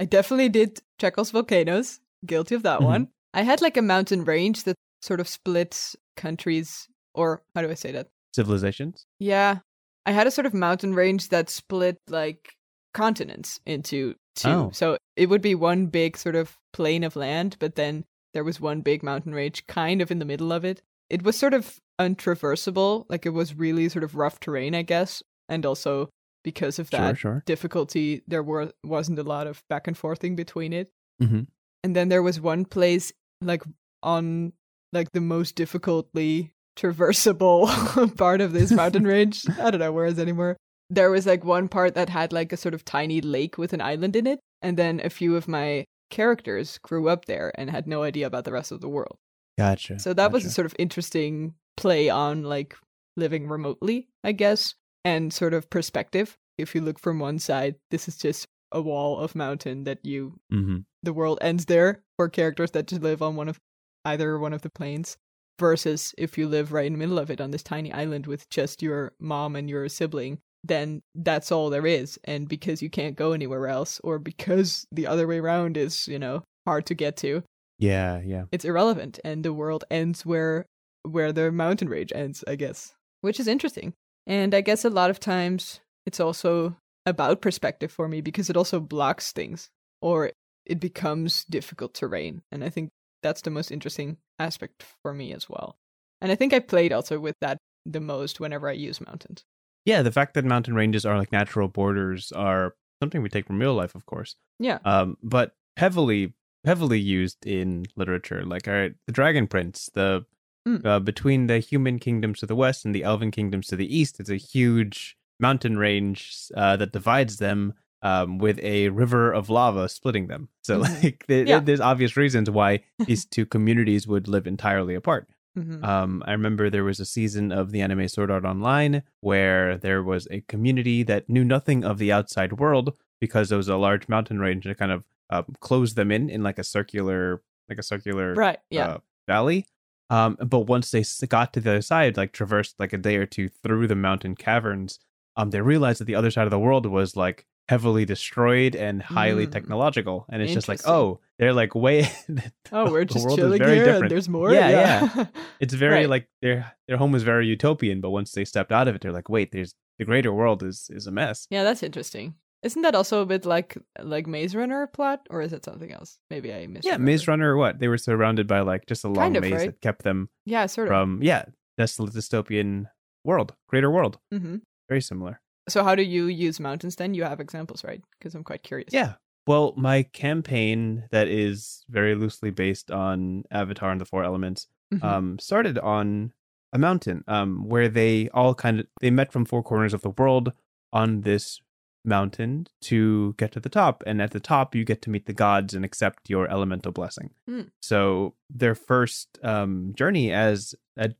I 0.00 0.04
definitely 0.04 0.48
did 0.48 0.80
Chekhov's 0.98 1.30
volcanoes. 1.30 2.00
Guilty 2.26 2.54
of 2.56 2.62
that 2.64 2.80
Mhm. 2.80 2.84
one. 2.84 3.08
I 3.32 3.42
had 3.42 3.60
like 3.62 3.76
a 3.76 3.82
mountain 3.82 4.24
range 4.24 4.64
that 4.64 4.74
sort 5.00 5.20
of 5.20 5.28
splits 5.28 5.94
countries, 6.16 6.88
or 7.14 7.42
how 7.54 7.62
do 7.62 7.70
I 7.70 7.74
say 7.74 7.92
that? 7.92 8.08
Civilizations. 8.34 9.06
Yeah. 9.18 9.60
I 10.04 10.12
had 10.12 10.26
a 10.26 10.30
sort 10.30 10.46
of 10.46 10.52
mountain 10.54 10.94
range 10.94 11.28
that 11.28 11.48
split 11.48 11.96
like 12.08 12.56
continents 12.92 13.60
into 13.64 14.14
two. 14.34 14.48
Oh. 14.48 14.70
So 14.72 14.96
it 15.16 15.28
would 15.28 15.42
be 15.42 15.54
one 15.54 15.86
big 15.86 16.16
sort 16.16 16.34
of 16.34 16.56
plain 16.72 17.04
of 17.04 17.14
land, 17.16 17.56
but 17.60 17.76
then 17.76 18.04
there 18.34 18.44
was 18.44 18.60
one 18.60 18.80
big 18.80 19.02
mountain 19.02 19.32
range 19.32 19.66
kind 19.66 20.02
of 20.02 20.10
in 20.10 20.18
the 20.18 20.24
middle 20.24 20.52
of 20.52 20.64
it. 20.64 20.82
It 21.08 21.22
was 21.22 21.38
sort 21.38 21.54
of 21.54 21.78
untraversable, 22.00 23.04
like 23.08 23.26
it 23.26 23.30
was 23.30 23.54
really 23.54 23.88
sort 23.88 24.02
of 24.04 24.16
rough 24.16 24.40
terrain, 24.40 24.74
I 24.74 24.82
guess. 24.82 25.22
And 25.48 25.66
also 25.66 26.08
because 26.42 26.78
of 26.78 26.90
that 26.90 27.18
sure. 27.18 27.42
difficulty, 27.44 28.22
there 28.26 28.42
were 28.42 28.72
wasn't 28.82 29.18
a 29.18 29.22
lot 29.22 29.46
of 29.46 29.62
back 29.68 29.86
and 29.86 29.96
forthing 29.96 30.34
between 30.34 30.72
it. 30.72 30.90
Mhm. 31.22 31.46
And 31.84 31.94
then 31.94 32.08
there 32.08 32.22
was 32.22 32.40
one 32.40 32.64
place 32.64 33.12
like 33.42 33.62
on 34.02 34.52
like 34.92 35.12
the 35.12 35.20
most 35.20 35.54
difficultly 35.54 36.52
traversable 36.76 37.68
part 38.16 38.40
of 38.40 38.52
this 38.52 38.70
mountain 38.70 39.04
range. 39.14 39.44
I 39.60 39.70
don't 39.70 39.80
know 39.80 39.92
where 39.92 40.06
is 40.06 40.18
anymore. 40.18 40.56
There 40.88 41.10
was 41.10 41.26
like 41.26 41.44
one 41.44 41.68
part 41.68 41.94
that 41.94 42.08
had 42.08 42.32
like 42.32 42.52
a 42.52 42.56
sort 42.56 42.74
of 42.74 42.84
tiny 42.84 43.20
lake 43.20 43.58
with 43.58 43.72
an 43.72 43.80
island 43.80 44.16
in 44.16 44.26
it, 44.26 44.40
and 44.62 44.76
then 44.76 45.00
a 45.04 45.10
few 45.10 45.36
of 45.36 45.46
my 45.46 45.84
characters 46.10 46.78
grew 46.78 47.08
up 47.08 47.26
there 47.26 47.52
and 47.54 47.70
had 47.70 47.86
no 47.86 48.02
idea 48.02 48.26
about 48.26 48.44
the 48.44 48.52
rest 48.52 48.72
of 48.72 48.80
the 48.80 48.88
world. 48.88 49.16
Gotcha. 49.58 49.98
So 49.98 50.14
that 50.14 50.32
was 50.32 50.44
a 50.44 50.50
sort 50.50 50.66
of 50.66 50.74
interesting 50.78 51.54
play 51.80 52.08
on 52.10 52.42
like 52.44 52.76
living 53.16 53.48
remotely, 53.48 54.08
I 54.22 54.32
guess, 54.32 54.74
and 55.04 55.32
sort 55.32 55.54
of 55.54 55.68
perspective. 55.70 56.36
If 56.58 56.74
you 56.74 56.80
look 56.82 56.98
from 57.00 57.18
one 57.18 57.38
side, 57.38 57.76
this 57.90 58.06
is 58.08 58.16
just 58.18 58.46
a 58.72 58.80
wall 58.80 59.18
of 59.18 59.34
mountain 59.34 59.84
that 59.84 59.98
you 60.04 60.38
Mhm. 60.52 60.84
the 61.02 61.12
world 61.12 61.38
ends 61.40 61.64
there 61.64 62.02
for 62.16 62.28
characters 62.28 62.70
that 62.72 62.86
just 62.86 63.02
live 63.02 63.22
on 63.22 63.34
one 63.34 63.48
of 63.48 63.58
either 64.04 64.38
one 64.38 64.52
of 64.52 64.62
the 64.62 64.70
planes 64.70 65.16
versus 65.58 66.14
if 66.16 66.38
you 66.38 66.46
live 66.48 66.72
right 66.72 66.86
in 66.86 66.92
the 66.92 66.98
middle 66.98 67.18
of 67.18 67.30
it 67.30 67.40
on 67.40 67.50
this 67.50 67.62
tiny 67.62 67.92
island 67.92 68.26
with 68.26 68.48
just 68.50 68.82
your 68.82 69.12
mom 69.18 69.56
and 69.56 69.68
your 69.68 69.88
sibling 69.88 70.38
then 70.62 71.00
that's 71.14 71.50
all 71.50 71.70
there 71.70 71.86
is 71.86 72.18
and 72.24 72.48
because 72.48 72.82
you 72.82 72.90
can't 72.90 73.16
go 73.16 73.32
anywhere 73.32 73.66
else 73.66 73.98
or 74.04 74.18
because 74.18 74.86
the 74.92 75.06
other 75.06 75.26
way 75.26 75.38
around 75.38 75.76
is 75.76 76.06
you 76.06 76.18
know 76.18 76.42
hard 76.66 76.84
to 76.86 76.94
get 76.94 77.16
to 77.16 77.42
Yeah, 77.78 78.20
yeah. 78.20 78.44
it's 78.52 78.64
irrelevant 78.64 79.18
and 79.24 79.42
the 79.44 79.52
world 79.54 79.84
ends 79.90 80.24
where 80.24 80.66
where 81.02 81.32
the 81.32 81.50
mountain 81.50 81.88
range 81.88 82.12
ends 82.14 82.44
i 82.46 82.54
guess. 82.56 82.94
Which 83.22 83.40
is 83.40 83.48
interesting. 83.48 83.94
And 84.26 84.54
i 84.54 84.60
guess 84.60 84.84
a 84.84 84.90
lot 84.90 85.10
of 85.10 85.20
times 85.20 85.80
it's 86.06 86.20
also 86.20 86.76
about 87.06 87.40
perspective 87.40 87.90
for 87.90 88.08
me 88.08 88.20
because 88.20 88.50
it 88.50 88.56
also 88.56 88.80
blocks 88.80 89.32
things 89.32 89.70
or 90.02 90.32
it 90.66 90.80
becomes 90.80 91.44
difficult 91.44 91.94
terrain. 91.94 92.42
And 92.52 92.64
i 92.64 92.68
think 92.68 92.90
that's 93.22 93.42
the 93.42 93.50
most 93.50 93.70
interesting 93.70 94.16
aspect 94.38 94.84
for 95.02 95.12
me 95.12 95.32
as 95.32 95.48
well. 95.48 95.76
And 96.20 96.32
i 96.32 96.34
think 96.34 96.52
i 96.52 96.58
played 96.58 96.92
also 96.92 97.18
with 97.18 97.36
that 97.40 97.58
the 97.86 98.00
most 98.00 98.40
whenever 98.40 98.68
i 98.68 98.72
use 98.72 99.00
mountains. 99.00 99.44
Yeah, 99.84 100.02
the 100.02 100.12
fact 100.12 100.34
that 100.34 100.44
mountain 100.44 100.74
ranges 100.74 101.06
are 101.06 101.18
like 101.18 101.32
natural 101.32 101.68
borders 101.68 102.32
are 102.32 102.74
something 103.02 103.22
we 103.22 103.28
take 103.28 103.46
from 103.46 103.58
real 103.58 103.74
life, 103.74 103.94
of 103.94 104.06
course. 104.06 104.36
yeah. 104.58 104.78
Um, 104.84 105.16
but 105.22 105.54
heavily, 105.76 106.34
heavily 106.64 107.00
used 107.00 107.46
in 107.46 107.86
literature. 107.96 108.44
Like, 108.44 108.68
all 108.68 108.74
right, 108.74 108.94
the 109.06 109.12
Dragon 109.12 109.46
Prince, 109.46 109.88
the 109.94 110.26
Mm. 110.68 110.84
uh, 110.84 111.00
between 111.00 111.46
the 111.46 111.58
human 111.58 111.98
kingdoms 111.98 112.40
to 112.40 112.46
the 112.46 112.54
west 112.54 112.84
and 112.84 112.94
the 112.94 113.02
elven 113.02 113.30
kingdoms 113.30 113.66
to 113.68 113.76
the 113.76 113.96
east, 113.96 114.20
it's 114.20 114.28
a 114.30 114.36
huge 114.36 115.16
mountain 115.38 115.78
range 115.78 116.48
uh, 116.56 116.76
that 116.76 116.92
divides 116.92 117.38
them. 117.38 117.74
Um, 118.02 118.38
with 118.38 118.58
a 118.60 118.88
river 118.88 119.30
of 119.30 119.50
lava 119.50 119.86
splitting 119.86 120.26
them, 120.28 120.48
so 120.62 120.80
Mhm. 120.80 120.82
like 121.04 121.26
th- 121.26 121.46
Yeah. 121.46 121.60
there's 121.60 121.82
obvious 121.82 122.16
reasons 122.16 122.48
why 122.48 122.80
these 123.06 123.26
two 123.26 123.44
communities 123.44 124.06
would 124.08 124.26
live 124.26 124.46
entirely 124.46 124.94
apart. 124.94 125.28
Mhm. 125.58 125.84
Um, 125.84 126.22
I 126.26 126.32
remember 126.32 126.70
there 126.70 126.82
was 126.82 126.98
a 126.98 127.04
season 127.04 127.52
of 127.52 127.72
the 127.72 127.82
anime 127.82 128.08
Sword 128.08 128.30
Art 128.30 128.46
Online 128.46 129.02
where 129.20 129.76
there 129.76 130.02
was 130.02 130.26
a 130.30 130.40
community 130.48 131.02
that 131.02 131.28
knew 131.28 131.44
nothing 131.44 131.84
of 131.84 131.98
the 131.98 132.10
outside 132.10 132.54
world 132.54 132.94
because 133.20 133.50
there 133.50 133.58
was 133.58 133.68
a 133.68 133.76
large 133.76 134.08
mountain 134.08 134.38
range 134.38 134.64
that 134.64 134.78
kind 134.78 134.92
of 134.92 135.04
um, 135.28 135.44
closed 135.60 135.94
them 135.96 136.10
in 136.10 136.30
in 136.30 136.42
like 136.42 136.58
a 136.58 136.64
circular, 136.64 137.42
like 137.68 137.78
a 137.78 137.82
circular 137.82 138.32
right 138.32 138.60
yeah 138.70 138.86
uh, 138.92 138.98
valley. 139.28 139.66
Um, 140.10 140.36
but 140.44 140.60
once 140.60 140.90
they 140.90 141.04
got 141.28 141.52
to 141.54 141.60
the 141.60 141.70
other 141.70 141.82
side, 141.82 142.16
like 142.16 142.32
traversed 142.32 142.74
like 142.78 142.92
a 142.92 142.98
day 142.98 143.16
or 143.16 143.26
two 143.26 143.48
through 143.48 143.86
the 143.86 143.94
mountain 143.94 144.34
caverns, 144.34 144.98
um, 145.36 145.50
they 145.50 145.60
realized 145.60 146.00
that 146.00 146.06
the 146.06 146.16
other 146.16 146.30
side 146.30 146.44
of 146.46 146.50
the 146.50 146.58
world 146.58 146.84
was 146.86 147.16
like 147.16 147.46
heavily 147.68 148.04
destroyed 148.04 148.74
and 148.74 149.00
highly 149.00 149.46
Mm. 149.46 149.52
technological, 149.52 150.26
and 150.28 150.42
it's 150.42 150.52
just 150.52 150.68
like, 150.68 150.80
oh, 150.88 151.20
they're 151.38 151.52
like 151.52 151.74
way. 151.76 152.08
oh 152.72 152.90
we're 152.90 153.04
just 153.04 153.24
chilling 153.36 153.62
here 153.62 153.76
different. 153.84 154.02
and 154.02 154.10
there's 154.10 154.28
more 154.28 154.52
Yeah, 154.52 154.68
yeah, 154.70 155.26
It's 155.60 155.74
very 155.74 156.00
Right. 156.00 156.08
like 156.10 156.28
their 156.42 156.72
their 156.88 156.96
home 156.96 157.12
was 157.12 157.22
very 157.22 157.46
utopian, 157.46 158.00
but 158.00 158.10
once 158.10 158.32
they 158.32 158.44
stepped 158.44 158.72
out 158.72 158.88
of 158.88 158.96
it, 158.96 159.00
they're 159.02 159.12
like, 159.12 159.28
wait, 159.28 159.52
there's 159.52 159.72
the 159.98 160.04
greater 160.04 160.32
world 160.32 160.62
is 160.64 160.90
is 160.92 161.06
a 161.06 161.12
mess. 161.12 161.46
Yeah, 161.50 161.62
that's 161.62 161.82
interesting. 161.84 162.34
Isn't 162.62 162.82
that 162.82 162.94
also 162.94 163.22
a 163.22 163.26
bit 163.26 163.46
like 163.46 163.76
like 164.00 164.26
Maze 164.26 164.54
Runner 164.54 164.86
plot, 164.86 165.26
or 165.30 165.40
is 165.40 165.52
it 165.52 165.64
something 165.64 165.92
else? 165.92 166.18
Maybe 166.30 166.52
I 166.52 166.66
missed. 166.66 166.86
Yeah, 166.86 166.98
Maze 166.98 167.26
Runner 167.26 167.54
or 167.54 167.56
what? 167.56 167.78
They 167.78 167.88
were 167.88 167.96
surrounded 167.98 168.46
by 168.46 168.60
like 168.60 168.86
just 168.86 169.04
a 169.04 169.08
long 169.08 169.16
Kind 169.16 169.36
of, 169.36 169.42
maze 169.42 169.52
right? 169.52 169.66
that 169.66 169.80
kept 169.80 170.02
them 170.02 170.28
Yeah, 170.44 170.66
sort 170.66 170.88
of. 170.88 170.90
from 170.90 171.22
yeah, 171.22 171.44
desolate 171.78 172.12
dystopian 172.12 172.86
world, 173.24 173.54
greater 173.68 173.90
world. 173.90 174.18
hmm 174.30 174.56
Very 174.88 175.00
similar. 175.00 175.40
So 175.68 175.84
how 175.84 175.94
do 175.94 176.02
you 176.02 176.26
use 176.26 176.58
mountains 176.60 176.96
then? 176.96 177.14
You 177.14 177.24
have 177.24 177.40
examples, 177.40 177.84
right? 177.84 178.02
Because 178.18 178.34
I'm 178.34 178.44
quite 178.44 178.62
curious. 178.62 178.92
Yeah. 178.92 179.14
Well, 179.46 179.72
my 179.76 180.02
campaign 180.04 181.04
that 181.10 181.28
is 181.28 181.84
very 181.88 182.14
loosely 182.14 182.50
based 182.50 182.90
on 182.90 183.44
Avatar 183.50 183.90
and 183.90 184.00
the 184.00 184.04
Four 184.04 184.22
Elements 184.24 184.66
Mhm. 184.92 185.04
um, 185.04 185.38
started 185.38 185.78
on 185.78 186.32
a 186.72 186.78
mountain 186.78 187.24
um, 187.28 187.68
where 187.68 187.88
they 187.88 188.28
all 188.34 188.54
kind 188.54 188.80
of 188.80 188.86
they 189.00 189.10
met 189.10 189.32
from 189.32 189.44
four 189.44 189.62
corners 189.62 189.94
of 189.94 190.02
the 190.02 190.10
world 190.10 190.52
on 190.92 191.20
this 191.22 191.60
mountain 192.04 192.66
to 192.80 193.34
get 193.36 193.52
to 193.52 193.60
the 193.60 193.68
top 193.68 194.02
and 194.06 194.22
at 194.22 194.30
the 194.30 194.40
top 194.40 194.74
you 194.74 194.84
get 194.84 195.02
to 195.02 195.10
meet 195.10 195.26
the 195.26 195.32
gods 195.32 195.74
and 195.74 195.84
accept 195.84 196.30
your 196.30 196.48
elemental 196.50 196.92
blessing 196.92 197.30
Hmm. 197.46 197.62
so 197.80 198.34
their 198.48 198.74
first 198.74 199.38
um, 199.42 199.92
journey 199.94 200.32
as 200.32 200.74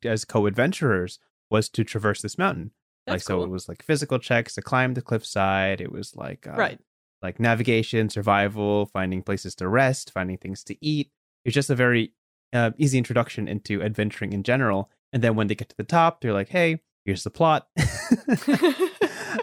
as 0.05 0.25
co-adventurers 0.25 1.19
was 1.51 1.69
to 1.71 1.85
traverse 1.85 2.23
this 2.23 2.39
mountain 2.39 2.71
like 3.07 3.15
That's 3.17 3.27
so 3.27 3.43
it 3.43 3.51
was 3.51 3.69
like 3.69 3.83
physical 3.83 4.19
checks 4.19 4.55
to 4.55 4.63
climb 4.63 4.95
the 4.95 5.03
cliffside 5.03 5.81
it 5.81 5.93
was 5.93 6.15
like 6.17 6.47
uh, 6.47 6.53
right. 6.53 6.79
like 7.23 7.41
navigation, 7.41 8.09
survival, 8.09 8.87
finding 8.87 9.23
places 9.23 9.55
to 9.57 9.69
rest, 9.69 10.13
finding 10.13 10.39
things 10.39 10.63
to 10.65 10.77
eat. 10.81 11.11
It's 11.45 11.55
just 11.55 11.71
a 11.71 11.75
very 11.75 12.13
uh, 12.53 12.71
easy 12.79 12.99
introduction 12.99 13.49
into 13.49 13.83
adventuring 13.83 14.33
in 14.33 14.43
general. 14.43 14.91
And 15.13 15.23
then 15.23 15.35
when 15.35 15.47
they 15.49 15.55
get 15.55 15.69
to 15.71 15.77
the 15.77 15.85
top, 15.85 16.21
they're 16.21 16.33
like, 16.33 16.51
"Hey, 16.51 16.81
here's 17.05 17.25
the 17.25 17.31
plot." 17.31 17.69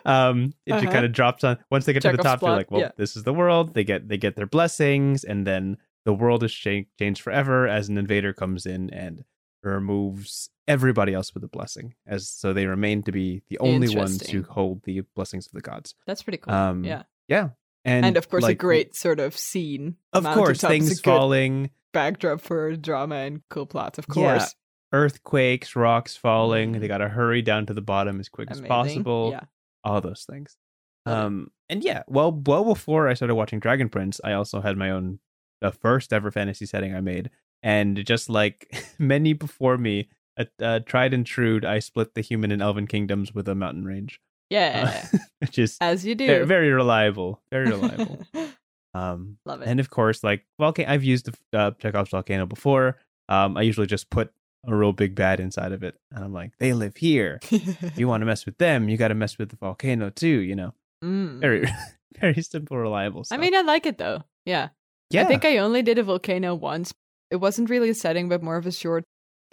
um, 0.06 0.54
it 0.66 0.72
just 0.72 0.84
Uh-huh. 0.84 0.92
kind 0.94 1.06
of 1.06 1.12
drops 1.12 1.44
on. 1.44 1.58
Once 1.72 1.86
they 1.86 1.94
get 1.94 2.02
to 2.04 2.12
the 2.12 2.18
top, 2.18 2.40
they're 2.42 2.50
like, 2.52 2.72
"Well, 2.72 2.82
yeah. 2.82 2.92
this 2.98 3.16
is 3.16 3.24
the 3.24 3.34
world." 3.34 3.74
They 3.74 3.84
get 3.84 4.08
they 4.08 4.18
get 4.18 4.36
their 4.36 4.46
blessings, 4.48 5.24
and 5.24 5.46
then 5.48 5.78
the 6.06 6.14
world 6.14 6.44
is 6.44 6.54
cha- 6.54 6.86
changed 7.00 7.22
forever 7.22 7.68
as 7.68 7.90
an 7.90 7.98
invader 7.98 8.34
comes 8.34 8.66
in 8.66 8.90
and 8.92 9.24
removes 9.64 10.50
everybody 10.68 11.14
else 11.14 11.34
with 11.34 11.44
a 11.44 11.48
blessing. 11.48 11.94
As 12.06 12.30
so, 12.30 12.54
they 12.54 12.66
remain 12.66 13.04
to 13.04 13.12
be 13.12 13.44
the 13.50 13.60
only 13.60 13.96
ones 13.96 14.28
who 14.30 14.44
hold 14.44 14.84
the 14.84 15.02
blessings 15.16 15.46
of 15.48 15.54
the 15.54 15.62
gods. 15.62 15.96
That's 16.06 16.24
pretty 16.24 16.38
cool. 16.40 16.54
Um, 16.54 16.84
yeah. 16.84 17.04
Yeah, 17.28 17.50
and 17.84 18.06
And, 18.06 18.16
of 18.18 18.30
course, 18.30 18.46
a 18.46 18.54
great 18.56 18.96
sort 18.96 19.20
of 19.20 19.38
scene. 19.38 19.98
of 20.14 20.24
course, 20.24 20.62
things 20.62 21.00
falling, 21.02 21.72
backdrop 21.92 22.40
for 22.40 22.76
drama 22.78 23.16
and 23.16 23.42
cool 23.50 23.66
plots. 23.66 23.98
Of 24.00 24.06
Yeah. 24.16 24.38
course. 24.38 24.56
earthquakes, 24.94 25.76
rocks 25.76 26.16
falling. 26.16 26.72
They 26.80 26.88
got 26.88 27.00
to 27.00 27.10
hurry 27.10 27.42
down 27.42 27.66
to 27.66 27.74
the 27.74 27.82
bottom 27.82 28.22
as 28.22 28.30
quick 28.30 28.50
as 28.50 28.62
possible. 28.62 29.32
Yeah. 29.32 29.42
All 29.84 30.02
those 30.02 30.26
things. 30.30 30.58
Um, 31.06 31.52
and 31.70 31.84
yeah, 31.84 32.04
well, 32.08 32.32
well 32.46 32.66
before 32.66 33.08
I 33.08 33.14
started 33.14 33.36
watching 33.36 33.60
Dragon 33.60 33.88
Prince, 33.88 34.20
I 34.24 34.34
also 34.34 34.60
had 34.62 34.76
my 34.78 34.90
own, 34.92 35.20
the 35.62 35.72
first 35.72 36.12
ever 36.12 36.32
fantasy 36.32 36.66
setting 36.66 36.94
I 36.94 37.00
made, 37.02 37.30
and 37.64 38.04
just 38.06 38.30
like 38.30 38.76
many 39.00 39.32
before 39.34 39.78
me, 39.78 40.10
uh, 40.38 40.46
uh, 40.62 40.80
tried 40.80 41.14
and 41.14 41.26
true, 41.26 41.62
I 41.66 41.80
split 41.80 42.14
the 42.14 42.22
human 42.22 42.52
and 42.52 42.62
elven 42.62 42.88
kingdoms 42.88 43.34
with 43.34 43.48
a 43.48 43.56
mountain 43.56 43.86
range, 43.86 44.20
Yeah. 44.50 45.02
uh, 45.14 45.18
which 45.40 45.58
is 45.58 45.78
As 45.80 46.06
you 46.06 46.14
do. 46.16 46.28
very, 46.28 46.46
very 46.46 46.72
reliable, 46.72 47.42
very 47.52 47.70
reliable. 47.72 48.20
um, 48.94 49.38
Love 49.46 49.62
it. 49.62 49.68
and 49.70 49.80
of 49.80 49.90
course, 49.90 50.24
like 50.24 50.46
volcano, 50.60 50.92
I've 50.92 51.04
used 51.06 51.32
the 51.52 51.58
uh, 51.60 51.72
Chekhov's 51.80 52.10
volcano 52.12 52.46
before. 52.46 52.98
Um, 53.30 53.56
I 53.58 53.62
usually 53.62 53.88
just 53.88 54.10
put 54.10 54.32
a 54.66 54.76
real 54.76 54.94
big 54.94 55.16
bad 55.16 55.40
inside 55.40 55.72
of 55.72 55.84
it. 55.84 55.96
And 56.12 56.24
I'm 56.24 56.34
like, 56.34 56.52
they 56.58 56.74
live 56.74 56.98
here. 56.98 57.40
If 57.52 57.98
you 57.98 58.08
want 58.08 58.22
to 58.22 58.26
mess 58.26 58.46
with 58.46 58.58
them, 58.58 58.90
you 58.90 58.98
got 58.98 59.10
to 59.10 59.16
mess 59.16 59.38
with 59.38 59.50
the 59.50 59.56
volcano 59.58 60.10
too. 60.10 60.28
You 60.42 60.56
know, 60.56 60.74
Mm. 61.04 61.40
very, 61.40 61.68
very 62.20 62.42
simple, 62.42 62.76
reliable. 62.78 63.24
I 63.32 63.38
mean, 63.38 63.54
I 63.56 63.62
like 63.62 63.86
it 63.86 63.98
though. 64.00 64.24
Yeah. 64.46 64.70
yeah, 65.12 65.22
I 65.22 65.26
think 65.26 65.46
I 65.46 65.58
only 65.60 65.82
did 65.84 66.00
a 66.00 66.04
volcano 66.04 66.56
once. 66.56 66.92
It 67.30 67.36
wasn't 67.36 67.70
really 67.70 67.90
a 67.90 67.94
setting, 67.94 68.30
but 68.30 68.42
more 68.42 68.58
of 68.58 68.66
a 68.66 68.72
short, 68.72 69.04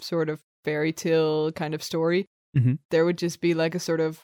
sort 0.01 0.29
of 0.31 0.41
fairy 0.65 0.93
tale 0.93 1.53
kind 1.53 1.75
of 1.75 1.83
story. 1.83 2.25
Mhm. 2.57 2.79
There 2.91 3.05
would 3.05 3.19
just 3.19 3.41
be 3.43 3.53
like 3.53 3.75
a 3.75 3.79
sort 3.81 4.01
of, 4.01 4.23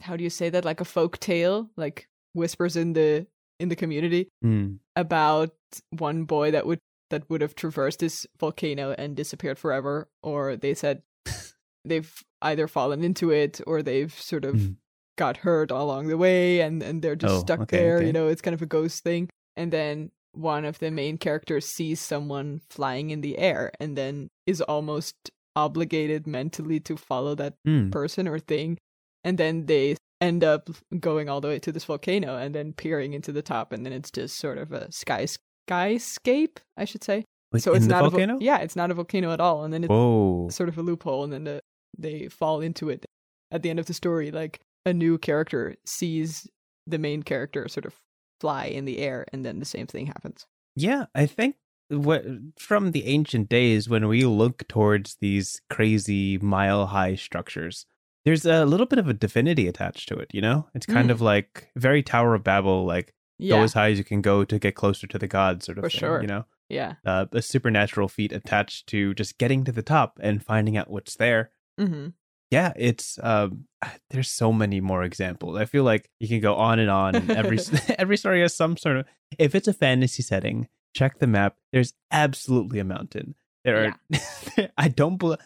how 0.00 0.16
do 0.16 0.24
you 0.24 0.30
say 0.30 0.48
that? 0.50 0.64
Like 0.64 0.80
a 0.80 0.84
folk 0.86 1.18
tale, 1.18 1.68
like 1.76 2.06
whispers 2.32 2.76
in 2.76 2.94
the 2.94 3.26
in 3.60 3.68
the 3.68 3.76
community 3.76 4.28
Mm. 4.44 4.78
about 4.96 5.50
one 5.90 6.24
boy 6.24 6.50
that 6.52 6.66
would 6.66 6.78
that 7.14 7.30
would 7.30 7.40
have 7.40 7.54
traversed 7.54 8.00
this 8.00 8.26
volcano 8.38 8.90
and 8.98 9.14
disappeared 9.16 9.58
forever, 9.58 10.08
or 10.22 10.56
they 10.56 10.74
said 10.74 11.02
they've 11.84 12.12
either 12.42 12.66
fallen 12.68 13.02
into 13.04 13.30
it 13.30 13.60
or 13.66 13.82
they've 13.82 14.12
sort 14.12 14.44
of 14.44 14.54
Mhm. 14.56 14.76
got 15.16 15.38
hurt 15.46 15.70
along 15.70 16.08
the 16.08 16.18
way 16.18 16.60
and 16.60 16.82
and 16.82 17.00
they're 17.02 17.14
just 17.16 17.34
Oh, 17.34 17.40
stuck 17.40 17.60
okay, 17.60 17.76
there. 17.78 17.96
okay. 17.98 18.06
You 18.08 18.12
know, 18.12 18.26
it's 18.28 18.42
kind 18.42 18.54
of 18.54 18.62
a 18.62 18.66
ghost 18.66 19.02
thing. 19.04 19.30
And 19.56 19.72
then 19.72 20.10
one 20.32 20.64
of 20.64 20.78
the 20.80 20.90
main 20.90 21.16
characters 21.18 21.66
sees 21.66 22.00
someone 22.00 22.60
flying 22.68 23.10
in 23.10 23.20
the 23.20 23.38
air 23.38 23.70
and 23.78 23.96
then 23.96 24.28
is 24.46 24.60
almost 24.60 25.14
obligated 25.54 26.26
mentally 26.26 26.80
to 26.80 26.96
follow 26.96 27.34
that 27.36 27.54
Mm. 27.66 27.92
person 27.92 28.26
or 28.26 28.40
thing. 28.40 28.76
And 29.22 29.38
then 29.38 29.66
they 29.66 29.96
end 30.20 30.42
up 30.42 30.68
going 30.98 31.28
all 31.28 31.40
the 31.40 31.48
way 31.48 31.58
to 31.60 31.70
this 31.72 31.84
volcano 31.84 32.36
and 32.36 32.54
then 32.54 32.72
peering 32.72 33.12
into 33.14 33.30
the 33.30 33.42
top 33.42 33.72
and 33.72 33.84
then 33.86 33.92
it's 33.92 34.10
just 34.10 34.36
sort 34.38 34.58
of 34.58 34.72
a 34.72 34.90
sky 34.90 35.26
skyscape, 35.68 36.56
I 36.76 36.84
should 36.84 37.04
say. 37.04 37.24
Wait, 37.52 37.62
so 37.62 37.72
it's 37.74 37.86
not 37.86 38.00
volcano. 38.02 38.34
a 38.34 38.38
vo- 38.38 38.44
yeah, 38.44 38.58
it's 38.58 38.76
not 38.76 38.90
a 38.90 38.94
volcano 38.94 39.32
at 39.32 39.40
all. 39.40 39.64
And 39.64 39.72
then 39.72 39.84
it's 39.84 39.90
Whoa. 39.90 40.48
sort 40.50 40.68
of 40.68 40.76
a 40.78 40.82
loophole 40.82 41.24
and 41.24 41.32
then 41.32 41.44
the, 41.44 41.60
they 41.96 42.28
fall 42.28 42.60
into 42.60 42.90
it 42.90 43.04
at 43.52 43.62
the 43.62 43.70
end 43.70 43.78
of 43.78 43.86
the 43.86 43.94
story 43.94 44.30
like 44.32 44.60
a 44.84 44.92
new 44.92 45.16
character 45.18 45.76
sees 45.86 46.48
the 46.86 46.98
main 46.98 47.22
character 47.22 47.68
sort 47.68 47.84
of 47.86 47.94
fly 48.40 48.64
in 48.66 48.84
the 48.84 48.98
air 48.98 49.24
and 49.32 49.44
then 49.44 49.60
the 49.60 49.64
same 49.64 49.86
thing 49.86 50.06
happens 50.06 50.44
Yeah, 50.74 51.06
I 51.14 51.26
think 51.26 51.54
what 51.88 52.24
from 52.58 52.90
the 52.90 53.06
ancient 53.06 53.48
days 53.48 53.88
when 53.88 54.08
we 54.08 54.24
look 54.24 54.66
towards 54.66 55.16
these 55.20 55.60
crazy 55.70 56.38
mile 56.38 56.86
high 56.86 57.14
structures, 57.14 57.86
there's 58.24 58.44
a 58.44 58.64
little 58.64 58.86
bit 58.86 58.98
of 58.98 59.06
a 59.08 59.12
divinity 59.14 59.68
attached 59.68 60.08
to 60.08 60.16
it, 60.16 60.30
you 60.32 60.40
know? 60.40 60.66
It's 60.74 60.86
kind 60.86 61.08
Mm. 61.10 61.12
of 61.12 61.20
like 61.20 61.68
very 61.76 62.02
Tower 62.02 62.34
of 62.34 62.42
Babel, 62.42 62.84
like 62.84 63.12
yeah 63.38 63.56
go 63.56 63.62
as 63.62 63.72
high 63.74 63.90
as 63.90 63.98
you 63.98 64.04
can 64.04 64.20
go 64.22 64.44
to 64.44 64.58
get 64.58 64.74
closer 64.74 65.06
to 65.06 65.18
the 65.18 65.26
gods, 65.28 65.66
sort 65.66 65.78
of 65.78 65.84
For 65.84 65.90
thing, 65.90 65.98
sure. 65.98 66.20
you 66.22 66.26
know? 66.28 66.44
yeah 66.68 66.94
Uh, 67.04 67.26
a 67.32 67.42
supernatural 67.42 68.08
feat 68.08 68.32
attached 68.32 68.86
to 68.88 69.12
just 69.14 69.38
getting 69.38 69.64
to 69.64 69.72
the 69.72 69.82
top 69.82 70.18
and 70.22 70.42
finding 70.44 70.76
out 70.76 70.90
what's 70.90 71.16
there. 71.16 71.50
hmm 71.78 72.08
Yeah, 72.50 72.72
it's 72.76 73.18
um 73.22 73.66
there's 74.10 74.30
so 74.30 74.52
many 74.52 74.80
more 74.80 75.02
examples. 75.02 75.56
I 75.58 75.64
feel 75.66 75.84
like 75.84 76.10
you 76.20 76.28
can 76.28 76.40
go 76.40 76.54
on 76.54 76.78
and 76.78 76.90
on 76.90 77.14
and 77.16 77.30
every 77.30 77.58
every 77.98 78.16
story 78.16 78.40
has 78.40 78.56
some 78.56 78.76
sort 78.76 78.96
of 78.98 79.06
if 79.38 79.54
it's 79.54 79.68
a 79.68 79.72
fantasy 79.74 80.22
setting, 80.22 80.68
check 80.94 81.18
the 81.18 81.26
map. 81.26 81.56
There's 81.72 81.92
absolutely 82.10 82.78
a 82.78 82.84
mountain. 82.84 83.34
There 83.64 83.86
are 83.86 84.68
I 84.78 84.88
don't 84.88 85.16
bel 85.18 85.36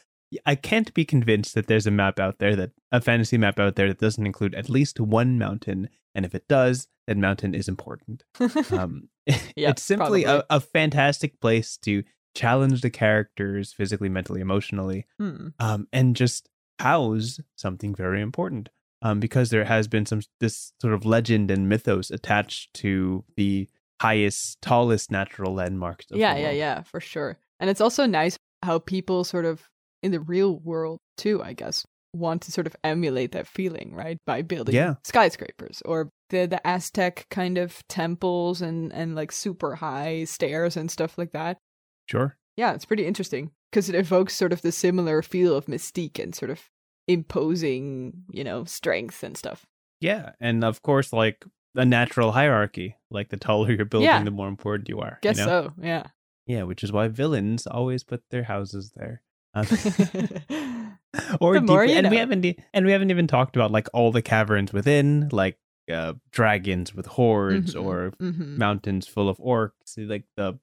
I 0.45 0.55
can't 0.55 0.93
be 0.95 1.05
convinced 1.05 1.55
that 1.55 1.67
there's 1.69 1.87
a 1.87 1.91
map 1.91 2.19
out 2.21 2.39
there 2.39 2.55
that 2.57 2.71
a 2.93 3.01
fantasy 3.01 3.39
map 3.39 3.59
out 3.59 3.77
there 3.77 3.89
that 3.89 3.99
doesn't 4.01 4.27
include 4.27 4.55
at 4.55 4.69
least 4.69 5.01
one 5.01 5.39
mountain 5.39 5.89
and 6.15 6.25
if 6.27 6.35
it 6.35 6.49
does, 6.49 6.89
that 7.07 7.17
mountain 7.17 7.55
is 7.55 7.69
important. 7.69 8.25
Um 8.73 9.09
Yeah, 9.57 9.71
it's 9.71 9.83
simply 9.83 10.25
a, 10.25 10.45
a 10.51 10.61
fantastic 10.61 11.41
place 11.41 11.77
to 11.79 12.03
challenge 12.35 12.83
the 12.83 12.91
characters 12.91 13.73
physically, 13.73 14.09
mentally, 14.09 14.41
emotionally 14.41 15.07
Hmm. 15.19 15.49
um, 15.59 15.89
and 15.93 16.15
just 16.17 16.49
house 16.79 17.41
something 17.57 17.95
very 17.95 18.21
important. 18.21 18.69
Um, 19.01 19.21
because 19.21 19.51
there 19.51 19.65
has 19.65 19.87
been 19.87 20.07
some 20.07 20.23
this 20.41 20.73
sort 20.81 20.93
of 20.93 21.05
legend 21.07 21.51
and 21.53 21.69
mythos 21.69 22.11
attached 22.11 22.75
to 22.75 23.25
the 23.37 23.69
highest, 24.03 24.61
tallest 24.61 25.11
natural 25.11 25.55
landmarks. 25.55 26.11
Of 26.11 26.19
yeah 26.19 26.37
yeah 26.37 26.51
yeah 26.51 26.83
for 26.83 27.01
sure 27.01 27.39
and 27.61 27.71
it's 27.71 27.81
also 27.81 28.07
nice 28.07 28.39
how 28.65 28.81
people 28.81 29.23
sort 29.25 29.45
of 29.45 29.69
in 30.03 30.11
the 30.13 30.21
real 30.21 30.59
world 30.61 30.99
too 31.17 31.43
i 31.43 31.53
guess 31.53 31.85
want 32.15 32.41
to 32.43 32.51
sort 32.51 32.67
of 32.67 32.75
emulate 32.85 33.33
that 33.33 33.47
feeling 33.47 33.93
right 33.95 34.17
by 34.27 34.41
building 34.43 34.75
Yeah. 34.75 34.95
skyscrapers 35.05 35.83
or 35.85 36.09
the 36.31 36.47
the 36.47 36.67
aztec 36.67 37.27
kind 37.31 37.59
of 37.59 37.87
temples 37.89 38.63
and 38.63 38.93
and 38.93 39.15
like 39.15 39.31
super 39.33 39.75
high 39.77 40.25
stairs 40.25 40.77
and 40.77 40.91
stuff 40.91 41.19
like 41.19 41.33
that 41.33 41.59
Sure. 42.07 42.37
yeah 42.57 42.73
it's 42.73 42.87
pretty 42.87 43.05
interesting 43.07 43.51
because 43.71 43.89
it 43.91 43.95
evokes 43.95 44.35
sort 44.35 44.53
of 44.55 44.63
the 44.63 44.73
similar 44.73 45.21
feel 45.23 45.55
of 45.55 45.67
mystique 45.67 46.19
and 46.23 46.35
sort 46.35 46.51
of 46.51 46.61
imposing 47.07 48.13
you 48.31 48.45
know 48.45 48.65
strength 48.65 49.23
and 49.23 49.37
stuff 49.37 49.67
Yeah, 50.01 50.31
and 50.41 50.63
of 50.65 50.81
course, 50.83 51.13
like 51.13 51.45
a 51.75 51.85
natural 51.85 52.31
hierarchy. 52.33 52.97
Like 53.11 53.29
the 53.31 53.37
taller 53.37 53.73
you're 53.73 53.85
building, 53.85 54.09
Yeah. 54.09 54.23
the 54.25 54.31
more 54.31 54.49
important 54.49 54.89
you 54.89 55.01
are. 55.01 55.19
guess 55.23 55.39
you 55.39 55.45
know? 55.47 55.65
so 55.69 55.73
yeah 55.83 56.05
Yeah, 56.47 56.63
which 56.65 56.83
is 56.85 56.93
why 56.93 57.09
villains 57.09 57.67
always 57.67 58.05
put 58.05 58.23
their 58.31 58.45
houses 58.45 58.93
there. 58.97 59.23
Um, 59.59 60.99
or 61.41 61.55
The 61.61 61.67
deep- 61.67 61.97
and 61.97 62.11
we 62.11 62.17
haven't 62.17 62.57
and 62.75 62.87
we 62.87 62.93
haven't 62.93 63.11
even 63.11 63.27
talked 63.27 63.57
about 63.57 63.71
like 63.71 63.89
all 63.93 64.13
the 64.13 64.23
caverns 64.23 64.73
within, 64.73 65.29
like 65.33 65.59
uh, 65.91 66.15
dragons 66.31 66.95
with 66.95 67.07
hoards 67.07 67.75
Mhm, 67.75 67.85
or 67.85 68.11
mhm. 68.21 68.57
mountains 68.59 69.07
full 69.07 69.29
of 69.29 69.39
orcs. 69.39 69.97
Like 69.97 70.25
the 70.37 70.59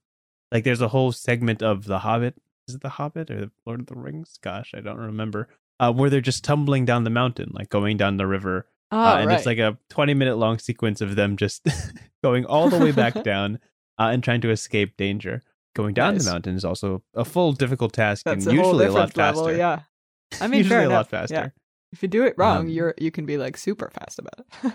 like 0.52 0.64
there's 0.64 0.82
a 0.82 0.88
whole 0.90 1.12
segment 1.12 1.62
of 1.64 1.86
the 1.86 2.00
Hobbit. 2.00 2.36
Is 2.68 2.76
it 2.76 2.82
the 2.82 2.90
Hobbit 2.90 3.30
or 3.32 3.40
the 3.42 3.52
Lord 3.66 3.80
of 3.82 3.88
the 3.88 3.96
Rings? 3.96 4.38
Gosh, 4.42 4.72
I 4.76 4.82
don't 4.82 4.98
remember. 4.98 5.48
Uh, 5.80 5.92
where 5.92 6.10
they're 6.10 6.22
just 6.22 6.44
tumbling 6.44 6.86
down 6.86 7.04
the 7.04 7.10
mountain, 7.10 7.52
like 7.54 7.70
going 7.70 7.98
down 7.98 8.16
the 8.18 8.26
river, 8.26 8.66
oh, 8.94 8.98
uh, 8.98 9.18
and 9.18 9.28
right. 9.28 9.38
it's 9.38 9.46
like 9.46 9.58
a 9.58 9.78
20 9.90 10.14
minute 10.14 10.38
long 10.38 10.58
sequence 10.58 11.02
of 11.02 11.16
them 11.18 11.36
just 11.36 11.68
going 12.24 12.46
all 12.46 12.70
the 12.70 12.80
way 12.80 12.92
back 12.94 13.24
down 13.24 13.60
uh, 14.00 14.10
and 14.14 14.24
trying 14.24 14.40
to 14.42 14.52
escape 14.52 14.96
danger. 14.96 15.42
Going 15.76 15.94
down 15.94 16.14
Nice. 16.14 16.26
the 16.26 16.32
mountain 16.32 16.56
is 16.56 16.66
also 16.66 17.04
a 17.14 17.26
full 17.26 17.52
difficult 17.54 17.94
task 17.94 18.24
that's 18.26 18.46
and 18.48 18.56
a 18.56 18.58
usually 18.62 18.86
a 18.86 18.92
lot 18.92 19.16
level 19.18 19.44
faster. 19.46 19.58
yeah 19.58 19.82
i 20.42 20.48
mean 20.48 20.60
usually 20.60 20.80
a 20.80 20.86
enough. 20.86 20.92
lot 20.96 21.10
faster. 21.10 21.36
Yeah. 21.36 21.50
If 21.92 22.02
you 22.02 22.08
do 22.10 22.24
it 22.26 22.34
wrong, 22.38 22.58
Um, 22.66 22.68
you're 22.70 22.94
you 22.98 23.12
can 23.12 23.26
be 23.26 23.38
like 23.38 23.56
super 23.58 23.90
fast 23.90 24.20
about 24.20 24.40
it, 24.40 24.74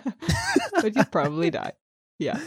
but 0.82 0.94
you 0.96 1.04
probably 1.04 1.50
die. 1.60 1.72
Yeah, 2.18 2.38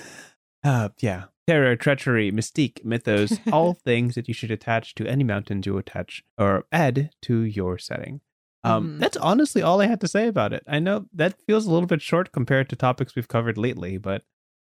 Uh, 0.63 0.89
yeah. 0.99 1.25
Terror, 1.45 1.75
treachery, 1.75 2.31
mystique, 2.31 2.85
mythos, 2.85 3.37
all 3.51 3.73
things 3.73 4.15
that 4.15 4.27
you 4.29 4.33
should 4.33 4.49
attach 4.51 4.95
to 4.95 5.05
any 5.05 5.23
mountain 5.23 5.61
you 5.65 5.77
attach 5.77 6.23
or 6.37 6.65
add 6.71 7.09
to 7.23 7.41
your 7.41 7.77
setting. 7.77 8.21
Um, 8.63 8.95
Mhm. 8.95 8.99
That's 8.99 9.17
honestly 9.17 9.61
all 9.61 9.81
I 9.81 9.87
had 9.87 9.99
to 10.01 10.07
say 10.07 10.27
about 10.27 10.53
it. 10.53 10.63
I 10.67 10.79
know 10.79 11.05
that 11.13 11.41
feels 11.45 11.65
a 11.67 11.71
little 11.71 11.87
bit 11.87 12.01
short 12.01 12.31
compared 12.31 12.69
to 12.69 12.75
topics 12.77 13.13
we've 13.15 13.27
covered 13.27 13.57
lately, 13.57 13.97
but 13.97 14.23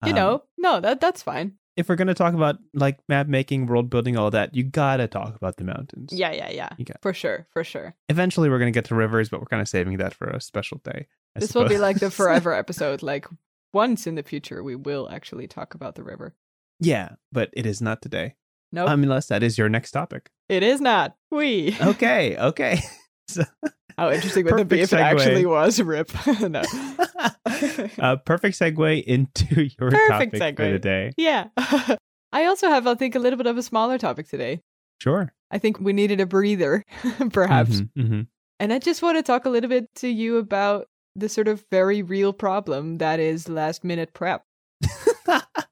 you 0.05 0.11
um, 0.11 0.15
know, 0.15 0.43
no, 0.57 0.79
that 0.79 1.01
that's 1.01 1.23
fine. 1.23 1.57
If 1.79 1.87
we're 1.89 1.95
going 1.95 2.07
to 2.09 2.13
talk 2.13 2.33
about 2.33 2.57
like 2.73 2.99
map 3.07 3.27
making, 3.27 3.65
world 3.65 3.89
building, 3.89 4.17
all 4.17 4.29
that, 4.31 4.53
you 4.53 4.63
gotta 4.63 5.07
talk 5.07 5.35
about 5.35 5.55
the 5.57 5.63
mountains. 5.63 6.11
Yeah, 6.13 6.31
yeah, 6.31 6.49
yeah, 6.51 6.69
You 6.77 6.85
got- 6.85 7.01
for 7.01 7.13
sure, 7.13 7.47
for 7.53 7.63
sure. 7.63 7.95
Eventually, 8.09 8.49
we're 8.49 8.59
going 8.59 8.71
to 8.71 8.77
get 8.77 8.85
to 8.85 8.95
rivers, 8.95 9.29
but 9.29 9.39
we're 9.39 9.45
kind 9.47 9.61
of 9.61 9.69
saving 9.69 9.97
that 9.97 10.13
for 10.13 10.27
a 10.27 10.41
special 10.41 10.79
day. 10.83 11.07
I 11.35 11.39
this 11.39 11.55
will 11.55 11.67
be 11.67 11.77
like 11.77 11.99
the 11.99 12.11
forever 12.11 12.53
episode. 12.63 13.01
Like 13.01 13.27
once 13.73 14.05
in 14.07 14.15
the 14.15 14.23
future, 14.23 14.61
we 14.61 14.75
will 14.75 15.09
actually 15.09 15.47
talk 15.47 15.73
about 15.73 15.95
the 15.95 16.03
river. 16.03 16.35
yeah, 16.79 17.09
but 17.31 17.49
it 17.53 17.65
is 17.65 17.81
not 17.81 18.01
today, 18.01 18.35
Nope, 18.71 18.89
unless 18.89 19.27
that 19.27 19.41
is 19.43 19.57
your 19.57 19.69
next 19.69 19.91
topic. 19.91 20.29
it 20.49 20.63
is 20.63 20.81
not. 20.81 21.15
We. 21.31 21.77
Okay, 21.81 22.37
okay. 22.49 22.81
So- 23.29 23.43
How 23.97 24.11
interesting 24.11 24.45
would 24.45 24.59
it 24.61 24.67
be 24.69 24.79
if 24.81 24.91
Perfect 24.91 25.19
it 25.19 25.23
actually 25.25 25.45
was 25.45 25.81
rip? 25.81 26.09
no. 26.41 26.61
uh, 27.99 28.15
perfect 28.25 28.57
segue 28.57 29.03
into 29.03 29.63
your 29.79 29.91
Perfect 29.91 30.09
topic 30.09 30.29
for 30.31 30.37
segue. 30.63 30.71
the 30.73 30.79
day. 30.79 31.11
Yeah. 31.17 31.47
I 32.31 32.45
also 32.45 32.69
have, 32.69 32.87
I 32.87 32.95
think, 32.95 33.15
a 33.15 33.19
little 33.19 33.37
bit 33.37 33.47
of 33.47 33.57
a 33.57 33.63
smaller 33.63 33.97
topic 33.97 34.29
today. 34.29 34.61
Sure. 35.01 35.33
I 35.51 35.57
think 35.57 35.79
we 35.79 35.93
needed 35.93 36.21
a 36.21 36.25
breather, 36.25 36.85
perhaps. 37.31 37.81
Mhm, 37.81 37.89
mhm. 37.97 38.27
And 38.59 38.71
I 38.71 38.79
just 38.79 39.01
want 39.01 39.17
to 39.17 39.23
talk 39.23 39.45
a 39.45 39.49
little 39.49 39.69
bit 39.69 39.87
to 39.95 40.07
you 40.07 40.37
about 40.37 40.87
the 41.15 41.27
sort 41.27 41.47
of 41.47 41.65
very 41.71 42.01
real 42.01 42.31
problem 42.33 42.99
that 42.99 43.19
is 43.19 43.49
last 43.49 43.83
minute 43.83 44.13
prep 44.13 44.43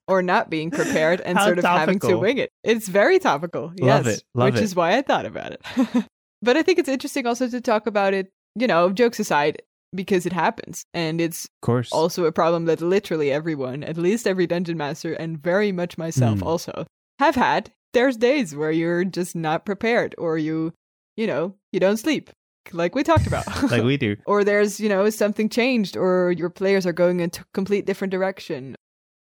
or 0.07 0.21
not 0.21 0.49
being 0.49 0.71
prepared 0.71 1.21
and 1.21 1.37
How 1.37 1.45
sort 1.45 1.59
of 1.59 1.63
having 1.65 1.99
to 1.99 2.17
wing 2.17 2.37
it. 2.39 2.49
It's 2.63 2.87
very 2.87 3.19
topical. 3.19 3.73
Love 3.79 4.05
yes, 4.07 4.17
it, 4.17 4.23
love 4.33 4.45
which 4.53 4.61
it. 4.61 4.63
is 4.63 4.75
why 4.75 4.97
I 4.97 5.01
thought 5.01 5.25
about 5.25 5.53
it. 5.53 6.05
But 6.41 6.57
I 6.57 6.63
think 6.63 6.79
it's 6.79 6.89
interesting 6.89 7.25
also 7.27 7.47
to 7.49 7.61
talk 7.61 7.87
about 7.87 8.13
it, 8.13 8.29
you 8.55 8.67
know, 8.67 8.91
jokes 8.91 9.19
aside, 9.19 9.61
because 9.95 10.25
it 10.25 10.33
happens. 10.33 10.83
And 10.93 11.19
it's 11.21 11.45
Of 11.45 11.61
course. 11.61 11.91
also 11.91 12.25
a 12.25 12.31
problem 12.31 12.65
that 12.65 12.81
literally 12.81 13.31
everyone, 13.31 13.83
at 13.83 13.97
least 13.97 14.27
every 14.27 14.45
dungeon 14.47 14.77
master, 14.77 15.13
and 15.13 15.37
very 15.41 15.71
much 15.71 15.97
myself 15.97 16.39
Mm. 16.39 16.45
also, 16.45 16.85
have 17.19 17.35
had. 17.35 17.71
There's 17.93 18.17
days 18.17 18.55
where 18.55 18.71
you're 18.71 19.05
just 19.05 19.35
not 19.35 19.65
prepared 19.65 20.13
or 20.17 20.37
you, 20.37 20.73
you 21.15 21.25
know, 21.25 21.55
you 21.71 21.79
don't 21.79 21.97
sleep, 21.97 22.29
like 22.73 22.93
we 22.95 23.01
talked 23.03 23.25
about. 23.27 23.45
like 23.71 23.83
we 23.83 23.97
do. 23.97 24.17
or 24.27 24.43
there's, 24.43 24.79
you 24.79 24.89
know, 24.89 25.09
something 25.09 25.49
changed 25.49 25.95
or 25.97 26.31
your 26.33 26.49
players 26.49 26.85
are 26.85 26.93
going 26.93 27.21
in 27.21 27.31
a 27.33 27.43
complete 27.53 27.85
different 27.85 28.11
direction 28.11 28.75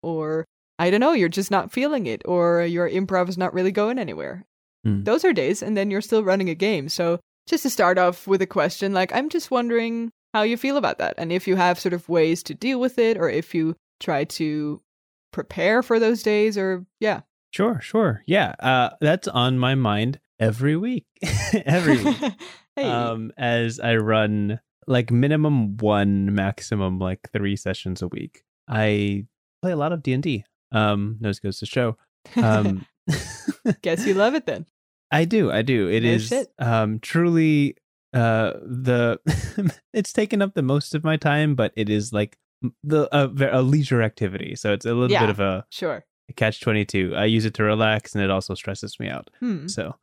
or 0.03 0.45
I 0.79 0.91
don't 0.91 1.01
know, 1.01 1.13
you're 1.13 1.29
just 1.29 1.51
not 1.53 1.71
feeling 1.73 2.07
it 2.07 2.23
or 2.25 2.65
your 2.65 2.89
improv 2.91 3.29
is 3.29 3.39
not 3.39 3.55
really 3.55 3.71
going 3.71 3.99
anywhere. 3.99 4.45
Mm. 4.85 5.05
those 5.05 5.25
are 5.25 5.33
days, 5.33 5.63
and 5.63 5.77
then 5.77 5.91
you're 5.91 6.01
still 6.01 6.25
running 6.25 6.49
a 6.51 6.55
game. 6.55 6.89
So 6.89 7.21
just 7.47 7.63
to 7.63 7.71
start 7.71 7.99
off 7.99 8.27
with 8.27 8.43
a 8.43 8.47
question, 8.47 8.93
like 8.93 9.15
I'm 9.15 9.29
just 9.29 9.51
wondering 9.51 10.11
how 10.33 10.43
you 10.43 10.57
feel 10.57 10.77
about 10.77 10.99
that, 10.99 11.15
and 11.19 11.33
if 11.33 11.47
you 11.49 11.57
have 11.57 11.79
sort 11.79 11.93
of 11.93 12.09
ways 12.09 12.43
to 12.45 12.55
deal 12.55 12.81
with 12.81 12.99
it, 12.99 13.17
or 13.17 13.29
if 13.29 13.55
you 13.55 13.77
try 14.01 14.25
to 14.25 14.81
prepare 15.33 15.83
for 15.83 15.99
those 15.99 16.23
days, 16.23 16.59
or 16.59 16.85
yeah, 17.01 17.21
Sure, 17.55 17.81
sure. 17.81 18.25
Yeah, 18.27 18.57
uh, 18.59 18.91
that's 19.01 19.29
on 19.29 19.61
my 19.61 19.77
mind 19.77 20.19
every 20.41 20.75
week. 20.77 21.07
every 21.65 22.03
week. 22.03 22.17
hey, 22.77 22.83
Um, 22.91 23.31
as 23.39 23.79
I 23.79 23.95
run 23.95 24.59
like 24.89 25.13
minimum 25.13 25.77
one, 25.77 26.35
maximum 26.35 26.99
like 26.99 27.31
three 27.33 27.55
sessions 27.55 28.03
a 28.03 28.09
week. 28.09 28.43
I 28.69 29.27
play 29.63 29.71
a 29.71 29.77
lot 29.77 29.93
of 29.93 30.03
D 30.03 30.15
and 30.15 30.23
D. 30.23 30.45
Um, 30.73 31.17
nose 31.21 31.39
goes 31.39 31.61
to 31.61 31.67
show. 31.67 31.97
Um, 32.35 32.87
guess 33.83 34.05
you 34.05 34.15
love 34.15 34.35
it 34.35 34.47
then. 34.47 34.67
I 35.15 35.25
do, 35.25 35.51
I 35.53 35.63
do. 35.63 35.89
It 35.89 36.05
is 36.05 36.33
um 36.59 36.99
truly 37.01 37.77
uh 38.13 38.53
the 38.63 39.19
it's 39.93 40.13
taken 40.13 40.43
up 40.43 40.55
the 40.55 40.63
most 40.63 40.95
of 40.95 41.05
my 41.05 41.17
time, 41.17 41.55
but 41.55 41.73
it 41.77 41.89
is 41.89 42.13
like 42.13 42.37
the 42.83 43.09
a, 43.13 43.61
a 43.61 43.63
leisure 43.63 44.03
activity. 44.03 44.57
So 44.57 44.73
it's 44.73 44.87
a 44.87 44.95
little 44.95 45.11
Yeah. 45.11 45.21
bit 45.27 45.31
of 45.31 45.41
a 45.41 45.65
Sure. 45.71 46.05
catch 46.37 46.61
twenty 46.61 46.85
two. 46.85 47.15
I 47.17 47.25
use 47.27 47.45
it 47.45 47.55
to 47.55 47.63
relax, 47.65 48.15
and 48.15 48.23
it 48.25 48.31
also 48.31 48.55
stresses 48.55 48.99
me 49.01 49.09
out. 49.09 49.31
Hmm. 49.41 49.67
So 49.69 49.95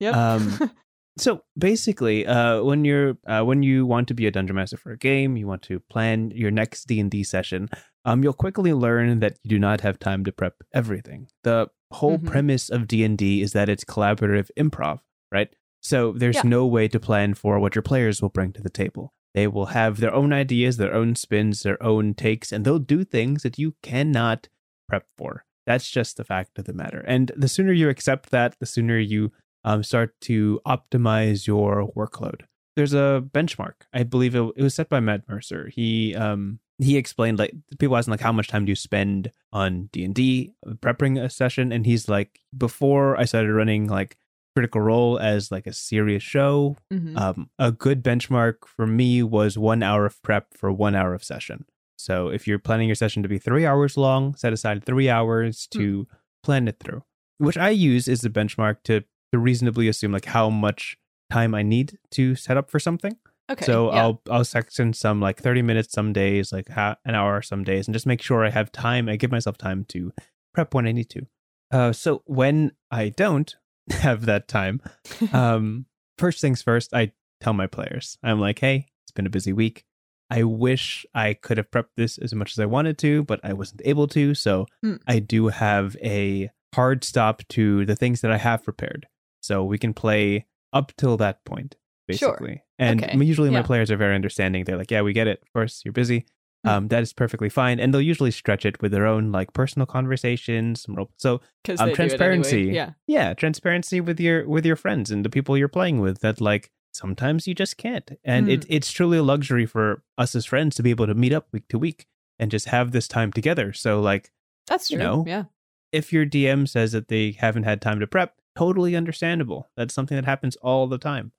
Yep. 0.00 0.14
Um, 0.14 0.70
so 1.18 1.42
basically, 1.58 2.24
uh, 2.26 2.62
when 2.62 2.84
you're 2.84 3.18
uh, 3.26 3.42
when 3.42 3.62
you 3.64 3.84
want 3.86 4.06
to 4.08 4.14
be 4.14 4.26
a 4.26 4.30
dungeon 4.30 4.54
master 4.56 4.76
for 4.76 4.92
a 4.92 4.98
game, 4.98 5.36
you 5.36 5.46
want 5.46 5.62
to 5.62 5.80
plan 5.90 6.30
your 6.34 6.50
next 6.52 6.86
D 6.86 7.00
and 7.00 7.10
D 7.10 7.24
session. 7.24 7.68
Um, 8.04 8.22
you'll 8.22 8.32
quickly 8.44 8.72
learn 8.72 9.20
that 9.20 9.38
you 9.42 9.50
do 9.50 9.58
not 9.58 9.80
have 9.80 9.98
time 9.98 10.24
to 10.24 10.32
prep 10.32 10.54
everything. 10.72 11.26
The 11.42 11.68
whole 11.92 12.18
Mhm. 12.18 12.26
premise 12.26 12.68
of 12.68 12.86
D 12.86 13.04
and 13.04 13.16
D 13.16 13.40
is 13.42 13.52
that 13.52 13.68
it's 13.68 13.84
collaborative 13.84 14.50
improv, 14.58 15.00
right? 15.32 15.48
So 15.80 16.12
there's 16.12 16.36
Yeah. 16.36 16.42
no 16.44 16.66
way 16.66 16.88
to 16.88 16.98
plan 17.00 17.34
for 17.34 17.58
what 17.58 17.74
your 17.74 17.82
players 17.82 18.20
will 18.20 18.28
bring 18.30 18.52
to 18.52 18.62
the 18.62 18.70
table. 18.70 19.12
They 19.34 19.46
will 19.46 19.66
have 19.66 20.00
their 20.00 20.12
own 20.12 20.32
ideas, 20.32 20.76
their 20.76 20.94
own 20.94 21.14
spins, 21.14 21.62
their 21.62 21.80
own 21.82 22.14
takes, 22.14 22.50
and 22.52 22.64
they'll 22.64 22.78
do 22.78 23.04
things 23.04 23.42
that 23.42 23.58
you 23.58 23.74
cannot 23.82 24.48
prep 24.88 25.06
for. 25.16 25.44
That's 25.66 25.90
just 25.90 26.16
the 26.16 26.24
fact 26.24 26.58
of 26.58 26.64
the 26.64 26.72
matter. 26.72 27.04
And 27.06 27.30
the 27.36 27.46
sooner 27.48 27.72
you 27.72 27.88
accept 27.90 28.30
that, 28.30 28.56
the 28.58 28.66
sooner 28.66 28.98
you 28.98 29.32
um, 29.64 29.82
start 29.82 30.14
to 30.22 30.60
optimize 30.66 31.46
your 31.46 31.92
workload. 31.94 32.42
There's 32.74 32.94
a 32.94 33.22
benchmark. 33.34 33.74
I 33.92 34.02
believe 34.04 34.34
it, 34.34 34.40
it 34.56 34.62
was 34.62 34.74
set 34.74 34.88
by 34.88 35.00
Matt 35.00 35.28
Mercer. 35.28 35.68
He 35.68 36.14
um, 36.14 36.60
he 36.78 36.96
explained 36.96 37.38
like 37.38 37.52
people 37.78 37.96
asking 37.96 38.12
like 38.12 38.20
how 38.20 38.32
much 38.32 38.48
time 38.48 38.64
do 38.64 38.70
you 38.70 38.76
spend 38.76 39.32
on 39.52 39.88
D 39.92 40.04
and 40.04 40.14
D 40.14 40.54
prepping 40.66 41.22
a 41.22 41.28
session, 41.28 41.72
and 41.72 41.84
he's 41.86 42.08
like 42.08 42.40
before 42.56 43.18
I 43.18 43.24
started 43.24 43.52
running 43.52 43.86
like 43.88 44.16
Critical 44.56 44.80
Role 44.80 45.18
as 45.18 45.52
like 45.52 45.66
a 45.66 45.72
serious 45.72 46.22
show, 46.22 46.76
Mhm. 46.92 47.16
um, 47.16 47.50
a 47.58 47.70
good 47.70 48.02
benchmark 48.02 48.66
for 48.66 48.86
me 48.86 49.22
was 49.22 49.56
one 49.58 49.82
hour 49.82 50.04
of 50.06 50.20
prep 50.22 50.54
for 50.56 50.72
one 50.72 50.94
hour 50.96 51.14
of 51.14 51.22
session. 51.22 51.64
So 51.96 52.28
if 52.28 52.46
you're 52.46 52.58
planning 52.58 52.88
your 52.88 52.94
session 52.96 53.22
to 53.22 53.28
be 53.28 53.38
three 53.38 53.66
hours 53.66 53.96
long, 53.96 54.34
set 54.36 54.52
aside 54.52 54.84
three 54.84 55.08
hours 55.08 55.66
to 55.72 56.06
plan 56.44 56.66
it 56.68 56.78
through, 56.80 57.02
which 57.38 57.56
I 57.58 57.70
use 57.70 58.08
as 58.08 58.24
a 58.24 58.30
benchmark 58.30 58.82
to, 58.84 59.02
to 59.32 59.38
reasonably 59.38 59.88
assume 59.88 60.12
like 60.12 60.26
how 60.26 60.48
much 60.50 60.96
time 61.30 61.54
I 61.54 61.62
need 61.62 61.98
to 62.12 62.34
set 62.34 62.56
up 62.56 62.70
for 62.70 62.78
something. 62.80 63.16
Okay. 63.50 63.64
so 63.64 63.92
yeah. 63.92 64.02
I'll 64.02 64.22
I'll 64.30 64.44
section 64.44 64.92
some 64.92 65.20
like 65.20 65.40
30 65.40 65.62
minutes 65.62 65.92
some 65.92 66.12
days, 66.12 66.52
like 66.52 66.68
ha- 66.68 66.96
an 67.04 67.14
hour 67.14 67.42
some 67.42 67.64
days, 67.64 67.86
and 67.86 67.94
just 67.94 68.06
make 68.06 68.22
sure 68.22 68.44
I 68.44 68.50
have 68.50 68.70
time. 68.72 69.08
I 69.08 69.16
give 69.16 69.30
myself 69.32 69.56
time 69.58 69.84
to 69.90 70.12
prep 70.54 70.74
when 70.74 70.86
I 70.86 70.92
need 70.92 71.10
to. 71.10 71.26
Uh, 71.70 71.92
so 71.92 72.22
when 72.26 72.72
I 72.90 73.10
don't 73.10 73.54
have 73.90 74.26
that 74.26 74.48
time, 74.48 74.80
um, 75.32 75.86
first 76.18 76.40
things 76.40 76.62
first, 76.62 76.94
I 76.94 77.12
tell 77.40 77.52
my 77.52 77.66
players, 77.66 78.18
I'm 78.22 78.40
like, 78.40 78.58
hey, 78.58 78.86
it's 79.04 79.12
been 79.12 79.26
a 79.26 79.30
busy 79.30 79.52
week. 79.52 79.84
I 80.30 80.42
wish 80.42 81.06
I 81.14 81.32
could 81.34 81.56
have 81.56 81.70
prepped 81.70 81.94
this 81.96 82.18
as 82.18 82.34
much 82.34 82.52
as 82.52 82.58
I 82.58 82.66
wanted 82.66 82.98
to, 82.98 83.24
but 83.24 83.40
I 83.42 83.54
wasn't 83.54 83.80
able 83.84 84.06
to. 84.08 84.34
So 84.34 84.66
Hmm. 84.82 84.96
I 85.06 85.20
do 85.20 85.48
have 85.48 85.96
a 86.02 86.50
hard 86.74 87.02
stop 87.02 87.42
to 87.48 87.86
the 87.86 87.96
things 87.96 88.20
that 88.20 88.30
I 88.30 88.36
have 88.36 88.62
prepared. 88.64 89.06
So 89.40 89.64
we 89.64 89.78
can 89.78 89.94
play 89.94 90.46
up 90.72 90.92
till 90.98 91.16
that 91.16 91.44
point, 91.46 91.76
Sure. 92.16 92.32
basically. 92.32 92.62
And 92.78 93.02
Okay. 93.04 93.24
usually 93.24 93.50
my 93.50 93.62
players 93.62 93.90
are 93.90 93.96
very 93.96 94.14
understanding. 94.14 94.64
They're 94.64 94.76
like, 94.76 94.90
yeah, 94.90 95.02
we 95.02 95.12
get 95.12 95.26
it. 95.26 95.40
Of 95.42 95.52
course, 95.52 95.82
you're 95.84 95.92
busy. 95.92 96.26
Hmm. 96.64 96.68
Um, 96.70 96.88
that 96.88 97.02
is 97.02 97.12
perfectly 97.12 97.48
fine. 97.48 97.78
And 97.78 97.92
they'll 97.94 98.00
usually 98.00 98.30
stretch 98.32 98.64
it 98.66 98.80
with 98.82 98.90
their 98.92 99.06
own 99.06 99.30
like 99.30 99.52
personal 99.52 99.86
conversations. 99.86 100.86
So 101.16 101.34
um, 101.34 101.40
it 101.64 101.80
anyway. 101.80 101.94
transparency. 101.94 102.62
Yeah. 102.64 102.90
yeah 103.06 103.34
transparency 103.34 104.00
with 104.00 104.18
your 104.20 104.48
with 104.48 104.64
your 104.66 104.76
friends 104.76 105.10
and 105.10 105.24
the 105.24 105.30
people 105.30 105.56
you're 105.56 105.68
playing 105.68 106.00
with 106.00 106.20
that 106.20 106.40
like 106.40 106.70
sometimes 106.92 107.46
you 107.46 107.54
just 107.54 107.76
can't 107.76 108.10
and 108.24 108.48
it, 108.48 108.64
it's 108.68 108.90
truly 108.90 109.18
a 109.18 109.22
luxury 109.22 109.66
for 109.66 110.02
us 110.16 110.34
as 110.34 110.46
friends 110.46 110.74
to 110.76 110.82
be 110.82 110.90
able 110.90 111.06
to 111.06 111.14
meet 111.14 111.32
up 111.32 111.46
week 111.52 111.68
to 111.68 111.78
week 111.78 112.06
and 112.40 112.50
just 112.50 112.68
have 112.70 112.90
this 112.90 113.06
time 113.06 113.30
together 113.30 113.72
so 113.72 114.00
like 114.00 114.32
That's 114.66 114.90
You 114.90 114.96
true. 114.96 115.06
know, 115.06 115.24
yeah. 115.26 115.44
if 115.92 116.12
your 116.14 116.24
dm 116.26 116.66
says 116.66 116.92
that 116.92 117.08
they 117.08 117.32
haven't 117.32 117.64
had 117.64 117.80
time 117.82 118.00
to 118.00 118.06
prep 118.06 118.34
totally 118.56 118.96
understandable 118.96 119.68
that's 119.76 119.92
something 119.94 120.16
that 120.16 120.24
happens 120.24 120.56
all 120.56 120.86
the 120.88 120.98
time 120.98 121.30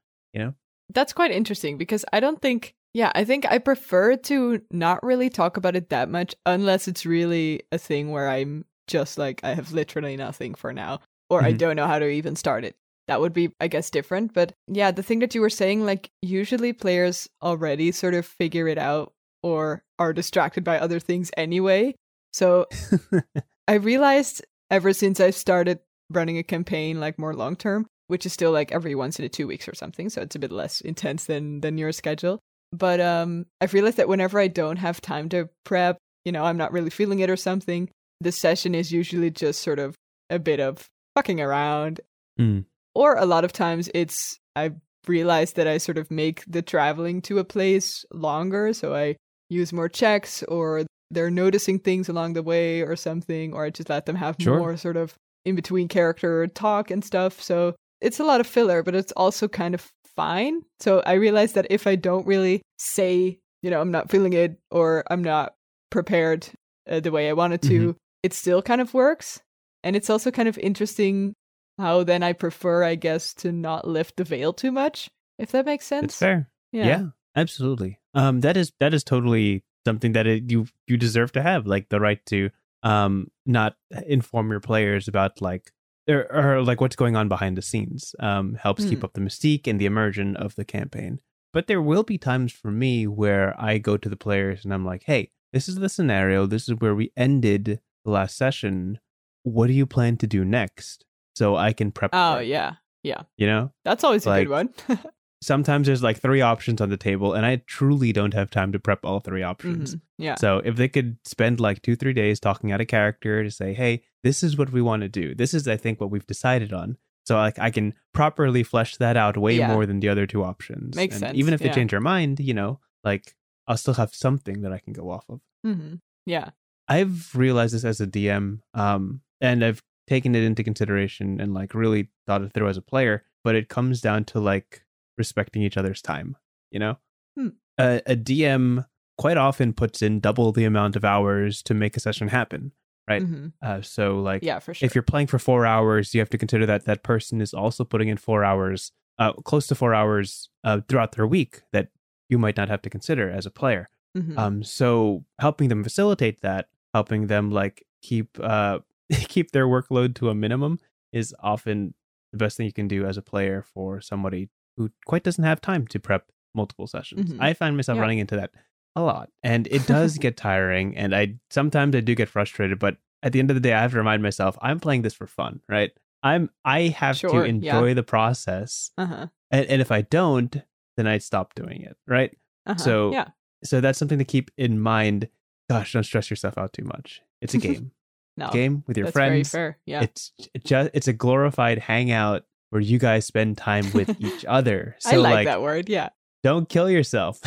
That's 0.91 1.13
quite 1.13 1.31
interesting 1.31 1.77
because 1.77 2.03
I 2.11 2.19
don't 2.19 2.41
think, 2.41 2.73
yeah, 2.93 3.11
I 3.13 3.23
think 3.23 3.45
I 3.45 3.59
prefer 3.59 4.15
to 4.15 4.61
not 4.71 5.03
really 5.03 5.29
talk 5.29 5.55
about 5.57 5.75
it 5.75 5.89
that 5.89 6.09
much 6.09 6.33
unless 6.45 6.87
it's 6.87 7.05
really 7.05 7.61
a 7.71 7.77
thing 7.77 8.09
where 8.11 8.27
I'm 8.27 8.65
just 8.87 9.17
like, 9.19 9.39
I 9.43 9.53
have 9.53 9.71
literally 9.71 10.17
nothing 10.17 10.55
for 10.55 10.73
now, 10.73 10.99
or 11.29 11.43
I 11.43 11.53
Mhm. 11.53 11.57
don't 11.59 11.75
know 11.75 11.85
how 11.85 11.99
to 11.99 12.09
even 12.09 12.35
start 12.35 12.63
it. 12.65 12.75
That 13.07 13.21
would 13.21 13.33
be, 13.33 13.51
I 13.59 13.67
guess, 13.67 13.89
different. 13.91 14.33
But 14.33 14.53
yeah, 14.67 14.89
the 14.91 15.03
thing 15.03 15.19
that 15.19 15.35
you 15.35 15.41
were 15.41 15.49
saying, 15.51 15.85
like, 15.85 16.09
usually 16.23 16.73
players 16.73 17.29
already 17.41 17.91
sort 17.91 18.15
of 18.15 18.25
figure 18.25 18.67
it 18.67 18.79
out 18.79 19.13
or 19.43 19.83
are 19.99 20.13
distracted 20.13 20.63
by 20.63 20.79
other 20.79 20.99
things 20.99 21.29
anyway. 21.37 21.95
So 22.33 22.65
I 23.67 23.73
realized 23.75 24.43
ever 24.71 24.93
since 24.93 25.19
I've 25.19 25.35
started 25.35 25.79
running 26.09 26.37
a 26.39 26.43
campaign 26.43 26.99
like 26.99 27.19
more 27.19 27.35
long 27.35 27.55
term, 27.55 27.87
which 28.09 28.25
is 28.25 28.33
still 28.33 28.51
like 28.51 28.71
every 28.71 28.95
once 28.95 29.19
in 29.19 29.25
a 29.25 29.29
two 29.29 29.47
weeks 29.47 29.67
or 29.67 29.75
something, 29.75 30.09
so 30.09 30.21
it's 30.21 30.35
a 30.35 30.39
bit 30.39 30.51
less 30.51 30.81
intense 30.81 31.25
than 31.25 31.61
than 31.61 31.77
your 31.77 31.91
schedule. 31.91 32.39
But 32.71 32.99
um 32.99 33.45
I've 33.61 33.73
realized 33.73 33.97
that 33.97 34.09
whenever 34.09 34.39
I 34.39 34.47
don't 34.47 34.77
have 34.77 34.99
time 35.01 35.29
to 35.29 35.49
prep, 35.63 35.97
you 36.25 36.31
know, 36.31 36.43
I'm 36.43 36.57
not 36.57 36.71
really 36.71 36.89
feeling 36.89 37.19
it 37.19 37.29
or 37.29 37.37
something, 37.37 37.89
the 38.19 38.31
session 38.31 38.75
is 38.75 38.91
usually 38.91 39.31
just 39.31 39.61
sort 39.61 39.79
of 39.79 39.95
a 40.29 40.39
bit 40.39 40.59
of 40.59 40.85
fucking 41.15 41.39
around. 41.39 42.01
Mm. 42.39 42.65
Or 42.95 43.15
a 43.15 43.25
lot 43.25 43.45
of 43.45 43.53
times 43.53 43.89
it's 43.93 44.37
I've 44.55 44.75
realized 45.07 45.55
that 45.55 45.67
I 45.67 45.77
sort 45.77 45.97
of 45.97 46.11
make 46.11 46.43
the 46.47 46.61
traveling 46.61 47.21
to 47.23 47.39
a 47.39 47.43
place 47.43 48.05
longer, 48.11 48.73
so 48.73 48.93
I 48.93 49.15
use 49.49 49.71
more 49.73 49.89
checks 49.89 50.43
or 50.43 50.85
they're 51.11 51.31
noticing 51.31 51.79
things 51.79 52.07
along 52.09 52.33
the 52.33 52.43
way 52.43 52.81
or 52.81 52.95
something, 52.95 53.53
or 53.53 53.65
I 53.65 53.71
just 53.71 53.89
let 53.89 54.05
them 54.05 54.15
have 54.15 54.35
Sure. 54.39 54.59
more 54.59 54.77
sort 54.77 54.97
of 54.97 55.15
in 55.45 55.55
between 55.55 55.87
character 55.87 56.45
talk 56.47 56.91
and 56.91 57.03
stuff. 57.03 57.41
So 57.41 57.73
it's 58.01 58.19
a 58.19 58.23
lot 58.23 58.41
of 58.41 58.47
filler, 58.47 58.83
but 58.83 58.95
it's 58.95 59.11
also 59.13 59.47
kind 59.47 59.75
of 59.75 59.91
fine. 60.15 60.61
So 60.79 61.01
I 61.05 61.13
realized 61.13 61.55
that 61.55 61.67
if 61.69 61.87
I 61.87 61.95
don't 61.95 62.25
really 62.27 62.61
say, 62.77 63.39
you 63.61 63.69
know, 63.69 63.81
I'm 63.81 63.91
not 63.91 64.09
feeling 64.09 64.33
it 64.33 64.59
or 64.71 65.03
I'm 65.09 65.23
not 65.23 65.53
prepared 65.89 66.47
uh, 66.89 66.99
the 66.99 67.11
way 67.11 67.29
I 67.29 67.33
wanted 67.33 67.61
to, 67.63 67.95
it 68.23 68.33
still 68.33 68.61
kind 68.61 68.81
of 68.81 68.93
works. 68.93 69.39
And 69.83 69.95
it's 69.95 70.09
also 70.09 70.31
kind 70.31 70.49
of 70.49 70.57
interesting 70.57 71.33
how 71.77 72.03
then 72.03 72.23
I 72.23 72.33
prefer, 72.33 72.83
I 72.83 72.95
guess, 72.95 73.33
to 73.35 73.51
not 73.51 73.87
lift 73.87 74.17
the 74.17 74.23
veil 74.25 74.51
too 74.51 74.71
much, 74.71 75.09
if 75.37 75.51
that 75.51 75.65
makes 75.65 75.85
sense. 75.85 76.05
it's 76.05 76.19
fair 76.19 76.49
yeah. 76.71 77.03
absolutely 77.35 77.99
um 78.13 78.41
that 78.41 78.57
is 78.57 78.73
that 78.79 78.93
is 78.93 79.03
totally 79.03 79.63
something 79.85 80.11
that 80.11 80.27
it, 80.27 80.51
you 80.51 80.67
you 80.87 80.97
deserve 80.97 81.31
to 81.31 81.41
have 81.41 81.65
like 81.65 81.89
the 81.89 81.99
right 81.99 82.23
to 82.25 82.49
um 82.83 83.27
not 83.45 83.75
inform 84.05 84.51
your 84.51 84.59
players 84.59 85.07
about 85.07 85.41
like 85.41 85.71
or, 86.09 86.27
or 86.57 86.61
like 86.63 86.81
what's 86.81 86.95
going 86.95 87.15
on 87.15 87.29
behind 87.29 87.57
the 87.57 87.61
scenes 87.61 88.15
um 88.19 88.55
helps 88.55 88.83
keep 88.85 88.99
Hmm. 88.99 89.05
up 89.05 89.13
the 89.13 89.21
mystique 89.21 89.67
and 89.67 89.79
the 89.79 89.85
immersion 89.85 90.35
of 90.35 90.55
the 90.55 90.65
campaign 90.65 91.19
but 91.53 91.67
there 91.67 91.81
will 91.81 92.03
be 92.03 92.17
times 92.17 92.51
for 92.51 92.71
me 92.71 93.07
where 93.07 93.55
i 93.61 93.77
go 93.77 93.95
to 93.97 94.09
the 94.09 94.15
players 94.17 94.63
and 94.65 94.73
i'm 94.73 94.85
like 94.85 95.03
hey 95.05 95.31
this 95.53 95.67
is 95.69 95.75
the 95.75 95.89
scenario 95.89 96.45
this 96.45 96.67
is 96.69 96.75
where 96.79 96.95
we 96.95 97.11
ended 97.15 97.79
the 98.05 98.11
last 98.11 98.35
session 98.37 98.99
what 99.43 99.67
do 99.67 99.73
you 99.73 99.85
plan 99.85 100.17
to 100.17 100.27
do 100.27 100.43
next 100.43 101.05
so 101.35 101.55
i 101.55 101.71
can 101.73 101.91
prep 101.91 102.11
Oh, 102.13 102.39
yeah. 102.39 102.73
Yeah. 103.03 103.21
you 103.37 103.47
know 103.47 103.71
That's 103.85 104.03
always 104.03 104.25
a 104.27 104.29
good 104.43 104.49
one. 104.49 104.69
sometimes 105.41 105.87
there's 105.87 106.03
like 106.03 106.19
three 106.19 106.41
options 106.41 106.81
on 106.81 106.89
the 106.89 106.97
table 106.97 107.33
and 107.33 107.45
i 107.45 107.55
truly 107.67 108.11
don't 108.11 108.33
have 108.33 108.49
time 108.51 108.71
to 108.71 108.79
prep 108.79 109.05
all 109.05 109.19
three 109.19 109.41
options 109.43 109.95
Mhm. 109.95 110.01
Yeah. 110.17 110.35
so 110.35 110.57
if 110.65 110.75
they 110.75 110.87
could 110.89 111.17
spend 111.25 111.59
like 111.59 111.81
two 111.81 111.95
three 111.95 112.13
days 112.13 112.39
talking 112.39 112.71
out 112.71 112.81
a 112.81 112.85
character 112.85 113.43
to 113.43 113.51
say 113.51 113.73
hey 113.73 114.03
this 114.23 114.43
is 114.43 114.57
what 114.57 114.71
we 114.71 114.81
want 114.81 115.01
to 115.03 115.09
do 115.09 115.33
this 115.35 115.53
is 115.53 115.67
i 115.67 115.77
think 115.77 116.01
what 116.01 116.11
we've 116.11 116.27
decided 116.27 116.73
on 116.73 116.97
so 117.25 117.35
like 117.37 117.57
i 117.59 117.69
can 117.71 117.93
properly 118.13 118.63
flesh 118.63 118.97
that 118.97 119.15
out 119.15 119.37
way 119.37 119.55
Yeah. 119.55 119.67
more 119.73 119.85
than 119.85 119.99
the 120.01 120.09
other 120.09 120.27
two 120.27 120.43
options 120.43 120.95
Makes 120.95 121.15
And 121.15 121.19
sense, 121.21 121.37
even 121.37 121.53
if 121.53 121.59
they 121.61 121.67
yeah. 121.67 121.73
change 121.73 121.91
their 121.91 122.01
mind 122.01 122.39
you 122.41 122.53
know 122.53 122.79
like 123.03 123.35
i'll 123.67 123.77
still 123.77 123.93
have 123.95 124.13
something 124.13 124.61
that 124.61 124.73
i 124.73 124.79
can 124.79 124.93
go 124.93 125.09
off 125.09 125.25
of 125.29 125.39
hmm 125.63 125.95
Yeah. 126.25 126.49
I've 126.91 127.35
realized 127.35 127.75
this 127.75 127.85
as 127.85 128.01
a 128.01 128.07
DM, 128.07 128.61
um, 128.73 129.21
and 129.41 129.63
I've 129.63 129.83
taken 130.07 130.33
it 130.33 130.41
into 130.41 130.63
consideration 130.63 131.39
and 131.39 131.53
like 131.53 131.75
really 131.75 132.09
thought 132.25 132.41
it 132.41 132.51
through 132.51 132.67
as 132.67 132.77
a 132.77 132.81
player. 132.81 133.23
But 133.43 133.53
it 133.53 133.69
comes 133.69 134.01
down 134.01 134.25
to 134.31 134.39
like 134.39 134.81
respecting 135.19 135.61
each 135.61 135.77
other's 135.77 136.01
time. 136.01 136.35
You 136.71 136.79
know, 136.79 136.97
Hmm. 137.37 137.49
a, 137.79 138.01
a 138.07 138.15
DM 138.15 138.85
quite 139.17 139.37
often 139.37 139.73
puts 139.73 140.01
in 140.01 140.19
double 140.19 140.51
the 140.51 140.63
amount 140.65 140.95
of 140.95 141.03
hours 141.05 141.61
to 141.63 141.73
make 141.73 141.95
a 141.97 141.99
session 141.99 142.29
happen. 142.29 142.71
Right. 143.07 143.23
Mhm. 143.23 143.53
Uh, 143.61 143.81
so 143.81 144.19
like 144.19 144.43
Yeah, 144.43 144.59
for 144.59 144.73
sure. 144.73 144.85
if 144.85 144.93
you're 144.95 145.01
playing 145.03 145.27
for 145.27 145.39
four 145.39 145.65
hours, 145.65 146.13
you 146.13 146.21
have 146.21 146.29
to 146.29 146.37
consider 146.37 146.65
that 146.67 146.85
that 146.85 147.03
person 147.03 147.41
is 147.41 147.53
also 147.53 147.83
putting 147.83 148.07
in 148.07 148.17
four 148.17 148.43
hours, 148.43 148.91
uh, 149.17 149.33
close 149.33 149.65
to 149.67 149.75
four 149.75 149.93
hours 149.95 150.49
uh, 150.63 150.81
throughout 150.87 151.13
their 151.13 151.25
week 151.27 151.61
that 151.73 151.89
you 152.29 152.37
might 152.37 152.55
not 152.55 152.69
have 152.69 152.81
to 152.83 152.89
consider 152.89 153.29
as 153.29 153.45
a 153.47 153.51
player. 153.51 153.89
Mhm. 154.15 154.37
Um, 154.37 154.63
so 154.63 155.25
helping 155.39 155.69
them 155.69 155.83
facilitate 155.83 156.41
that, 156.41 156.69
helping 156.93 157.27
them 157.27 157.49
like 157.51 157.83
keep 158.03 158.39
uh 158.39 158.79
keep 159.27 159.51
their 159.51 159.67
workload 159.67 160.13
to 160.15 160.29
a 160.29 160.35
minimum 160.35 160.79
is 161.11 161.33
often 161.41 161.93
the 162.31 162.37
best 162.37 162.55
thing 162.57 162.67
you 162.67 162.73
can 162.73 162.87
do 162.87 163.05
as 163.07 163.17
a 163.17 163.21
player 163.23 163.63
for 163.63 163.99
somebody 164.01 164.49
who 164.79 164.89
quite 165.05 165.23
doesn't 165.23 165.43
have 165.43 165.61
time 165.61 165.85
to 165.87 165.99
prep 165.99 166.31
multiple 166.55 166.87
sessions. 166.87 167.31
Mhm. 167.33 167.37
I 167.39 167.53
find 167.53 167.75
myself 167.77 167.97
Yeah. 167.97 168.01
running 168.01 168.17
into 168.19 168.35
that 168.37 168.49
a 168.95 169.01
lot, 169.03 169.29
and 169.43 169.67
it 169.67 169.85
does 169.87 170.17
get 170.17 170.35
tiring. 170.37 170.97
And 170.97 171.13
I 171.15 171.35
sometimes 171.51 171.95
I 171.95 171.99
do 171.99 172.15
get 172.15 172.29
frustrated, 172.29 172.79
but 172.79 172.97
at 173.21 173.33
the 173.33 173.39
end 173.39 173.51
of 173.51 173.55
the 173.55 173.59
day, 173.61 173.73
I 173.73 173.81
have 173.81 173.91
to 173.91 173.97
remind 173.97 174.23
myself 174.23 174.57
I'm 174.61 174.79
playing 174.79 175.03
this 175.03 175.13
for 175.13 175.27
fun, 175.27 175.59
right? 175.69 175.91
I'm 176.23 176.49
I 176.65 176.87
have 176.87 177.17
Sure, 177.17 177.29
to 177.29 177.37
yeah. 177.39 177.45
enjoy 177.45 177.93
the 177.93 178.03
process, 178.03 178.91
uh-huh. 178.97 179.27
and, 179.51 179.65
and 179.67 179.81
if 179.81 179.91
I 179.91 180.01
don't, 180.01 180.55
then 180.97 181.05
I 181.07 181.17
stop 181.19 181.53
doing 181.53 181.81
it, 181.83 181.97
right? 182.07 182.35
Uh-huh. 182.65 182.77
So- 182.77 183.11
yeah. 183.13 183.27
so 183.63 183.79
that's 183.81 183.99
something 183.99 184.17
to 184.19 184.25
keep 184.25 184.49
in 184.57 184.79
mind. 184.79 185.29
Gosh, 185.69 185.93
don't 185.93 186.03
stress 186.03 186.29
yourself 186.29 186.57
out 186.57 186.73
too 186.73 186.83
much. 186.83 187.21
It's 187.41 187.53
a 187.53 187.57
game. 187.67 187.91
No. 188.37 188.49
game 188.51 188.83
with 188.87 188.97
your 188.97 189.11
friends. 189.11 189.51
fair. 189.51 189.77
Yeah. 189.85 190.01
It's 190.01 190.31
just 190.65 190.89
it's 190.93 191.07
a 191.09 191.13
glorified 191.13 191.77
hangout 191.77 192.45
where 192.69 192.81
you 192.81 192.99
guys 192.99 193.25
spend 193.25 193.57
time 193.57 193.91
with 193.93 194.15
each 194.19 194.45
other. 194.45 194.95
So 194.99 195.11
I 195.11 195.15
like, 195.15 195.33
like, 195.33 195.45
that 195.47 195.61
word. 195.61 195.89
Yeah. 195.89 196.09
don't 196.43 196.69
kill 196.69 196.89
yourself. 196.89 197.39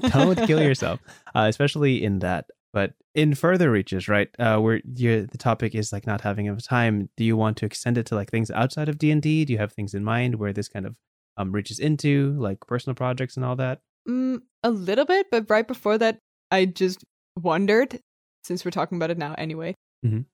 don't 0.00 0.36
kill 0.46 0.60
yourself, 0.60 1.00
uh, 1.34 1.46
especially 1.48 2.02
in 2.02 2.20
that. 2.20 2.46
But 2.72 2.94
in 3.14 3.34
further 3.36 3.70
reaches, 3.70 4.08
right? 4.08 4.28
Uh, 4.38 4.58
where 4.58 4.80
the 4.84 5.28
topic 5.38 5.76
is 5.76 5.92
like 5.92 6.06
not 6.06 6.20
having 6.20 6.46
enough 6.46 6.64
time. 6.64 7.08
Do 7.16 7.24
you 7.24 7.36
want 7.36 7.56
to 7.58 7.66
extend 7.66 7.98
it 7.98 8.06
to 8.06 8.16
like 8.16 8.30
things 8.30 8.50
outside 8.50 8.88
of 8.88 8.98
D 8.98 9.12
and 9.12 9.22
D? 9.22 9.44
Do 9.44 9.52
you 9.52 9.58
have 9.60 9.72
things 9.72 9.94
in 9.94 10.02
mind 10.02 10.34
where 10.34 10.52
this 10.52 10.68
kind 10.68 10.86
of 10.86 10.96
um 11.36 11.52
reaches 11.52 11.78
into 11.78 12.34
like 12.38 12.58
personal 12.66 12.94
projects 12.94 13.36
and 13.36 13.44
all 13.44 13.54
that? 13.56 13.80
Mm, 14.08 14.42
a 14.64 14.70
little 14.70 15.04
bit, 15.04 15.28
but 15.30 15.48
right 15.48 15.66
before 15.66 15.98
that, 15.98 16.18
I 16.50 16.66
just 16.66 17.04
wondered, 17.40 18.00
since 18.42 18.64
we're 18.64 18.70
talking 18.72 18.96
about 18.96 19.10
it 19.10 19.18
now 19.18 19.34
anyway, 19.38 19.74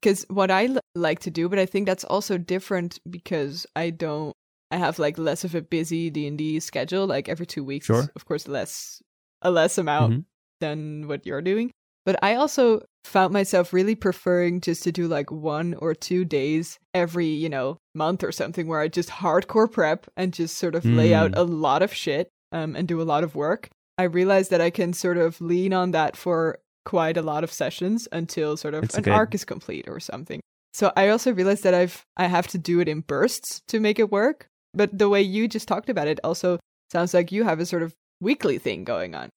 Because 0.00 0.24
what 0.28 0.50
I 0.50 0.66
l- 0.66 0.80
like 0.94 1.20
to 1.20 1.30
do, 1.30 1.48
but 1.48 1.58
I 1.58 1.66
think 1.66 1.86
that's 1.86 2.04
also 2.04 2.36
different 2.38 2.98
because 3.08 3.66
I 3.76 3.90
don't, 3.90 4.34
I 4.70 4.76
have 4.76 4.98
like 4.98 5.18
less 5.18 5.44
of 5.44 5.54
a 5.54 5.62
busy 5.62 6.10
D 6.10 6.26
and 6.26 6.36
D 6.38 6.60
schedule, 6.60 7.06
like 7.06 7.28
every 7.28 7.46
two 7.46 7.64
weeks. 7.64 7.86
Sure. 7.86 8.08
Of 8.16 8.24
course, 8.24 8.48
less 8.48 9.00
a 9.42 9.50
less 9.50 9.78
amount 9.78 10.12
Mhm. 10.14 10.24
than 10.60 11.08
what 11.08 11.24
you're 11.26 11.42
doing. 11.42 11.70
But 12.06 12.18
I 12.22 12.34
also 12.34 12.82
found 13.04 13.32
myself 13.32 13.72
really 13.72 13.94
preferring 13.94 14.60
just 14.60 14.82
to 14.84 14.92
do 14.92 15.06
like 15.06 15.30
one 15.30 15.74
or 15.74 15.94
two 15.94 16.24
days 16.24 16.78
every, 16.94 17.26
you 17.26 17.48
know, 17.48 17.76
month 17.94 18.22
or 18.24 18.32
something 18.32 18.66
where 18.66 18.80
I 18.80 18.88
just 18.88 19.08
hardcore 19.08 19.70
prep 19.70 20.06
and 20.16 20.32
just 20.32 20.56
sort 20.58 20.74
of 20.74 20.84
lay 20.84 21.14
out 21.14 21.32
Mm. 21.32 21.38
a 21.38 21.42
lot 21.44 21.82
of 21.82 21.92
shit 21.94 22.28
um, 22.52 22.74
and 22.76 22.88
do 22.88 23.00
a 23.00 23.04
lot 23.04 23.22
of 23.24 23.34
work. 23.34 23.68
I 23.98 24.04
realized 24.04 24.50
that 24.50 24.60
I 24.60 24.70
can 24.70 24.92
sort 24.92 25.18
of 25.18 25.40
lean 25.40 25.72
on 25.72 25.90
that 25.92 26.16
for 26.16 26.58
quite 26.84 27.16
a 27.16 27.22
lot 27.22 27.44
of 27.44 27.52
sessions 27.52 28.08
until 28.12 28.56
sort 28.56 28.74
of 28.74 28.82
That's 28.82 28.98
an 28.98 29.08
arc 29.08 29.34
is 29.34 29.44
complete 29.44 29.86
or 29.88 30.00
something. 30.00 30.40
So 30.72 30.92
I 30.96 31.08
also 31.08 31.32
realized 31.32 31.64
that 31.64 31.74
I've 31.74 32.02
I 32.16 32.26
have 32.26 32.46
to 32.48 32.58
do 32.58 32.80
it 32.80 32.88
in 32.88 33.00
bursts 33.00 33.60
to 33.68 33.80
make 33.80 33.98
it 33.98 34.10
work. 34.10 34.46
But 34.72 34.96
the 34.96 35.08
way 35.08 35.20
you 35.20 35.48
just 35.48 35.66
talked 35.66 35.88
about 35.88 36.06
it 36.06 36.20
also 36.22 36.60
sounds 36.92 37.12
like 37.12 37.32
you 37.32 37.44
have 37.44 37.58
a 37.58 37.66
sort 37.66 37.82
of 37.82 37.94
weekly 38.20 38.58
thing 38.58 38.84
going 38.84 39.14
on. 39.14 39.30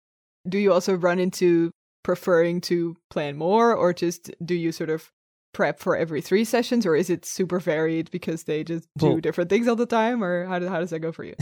Do 0.47 0.57
you 0.57 0.71
also 0.71 0.93
run 0.93 1.19
into 1.19 1.71
preferring 2.03 2.61
to 2.61 2.95
plan 3.09 3.37
more 3.37 3.73
or 3.73 3.93
just 3.93 4.29
do 4.45 4.53
you 4.53 4.71
sort 4.71 4.89
of 4.89 5.09
prep 5.53 5.79
for 5.79 5.95
every 5.95 6.21
three 6.21 6.43
sessions 6.43 6.85
or 6.85 6.95
is 6.95 7.09
it 7.09 7.25
super 7.25 7.59
varied 7.59 8.11
because 8.11 8.43
they 8.43 8.63
just 8.63 8.87
do 8.97 9.07
Well- 9.07 9.17
different 9.19 9.49
things 9.49 9.67
all 9.67 9.75
the 9.75 9.85
time 9.85 10.23
or 10.23 10.45
how, 10.45 10.59
do, 10.59 10.67
how 10.67 10.79
does 10.79 10.89
that 10.89 10.99
go 10.99 11.11
for 11.11 11.23
you? 11.23 11.35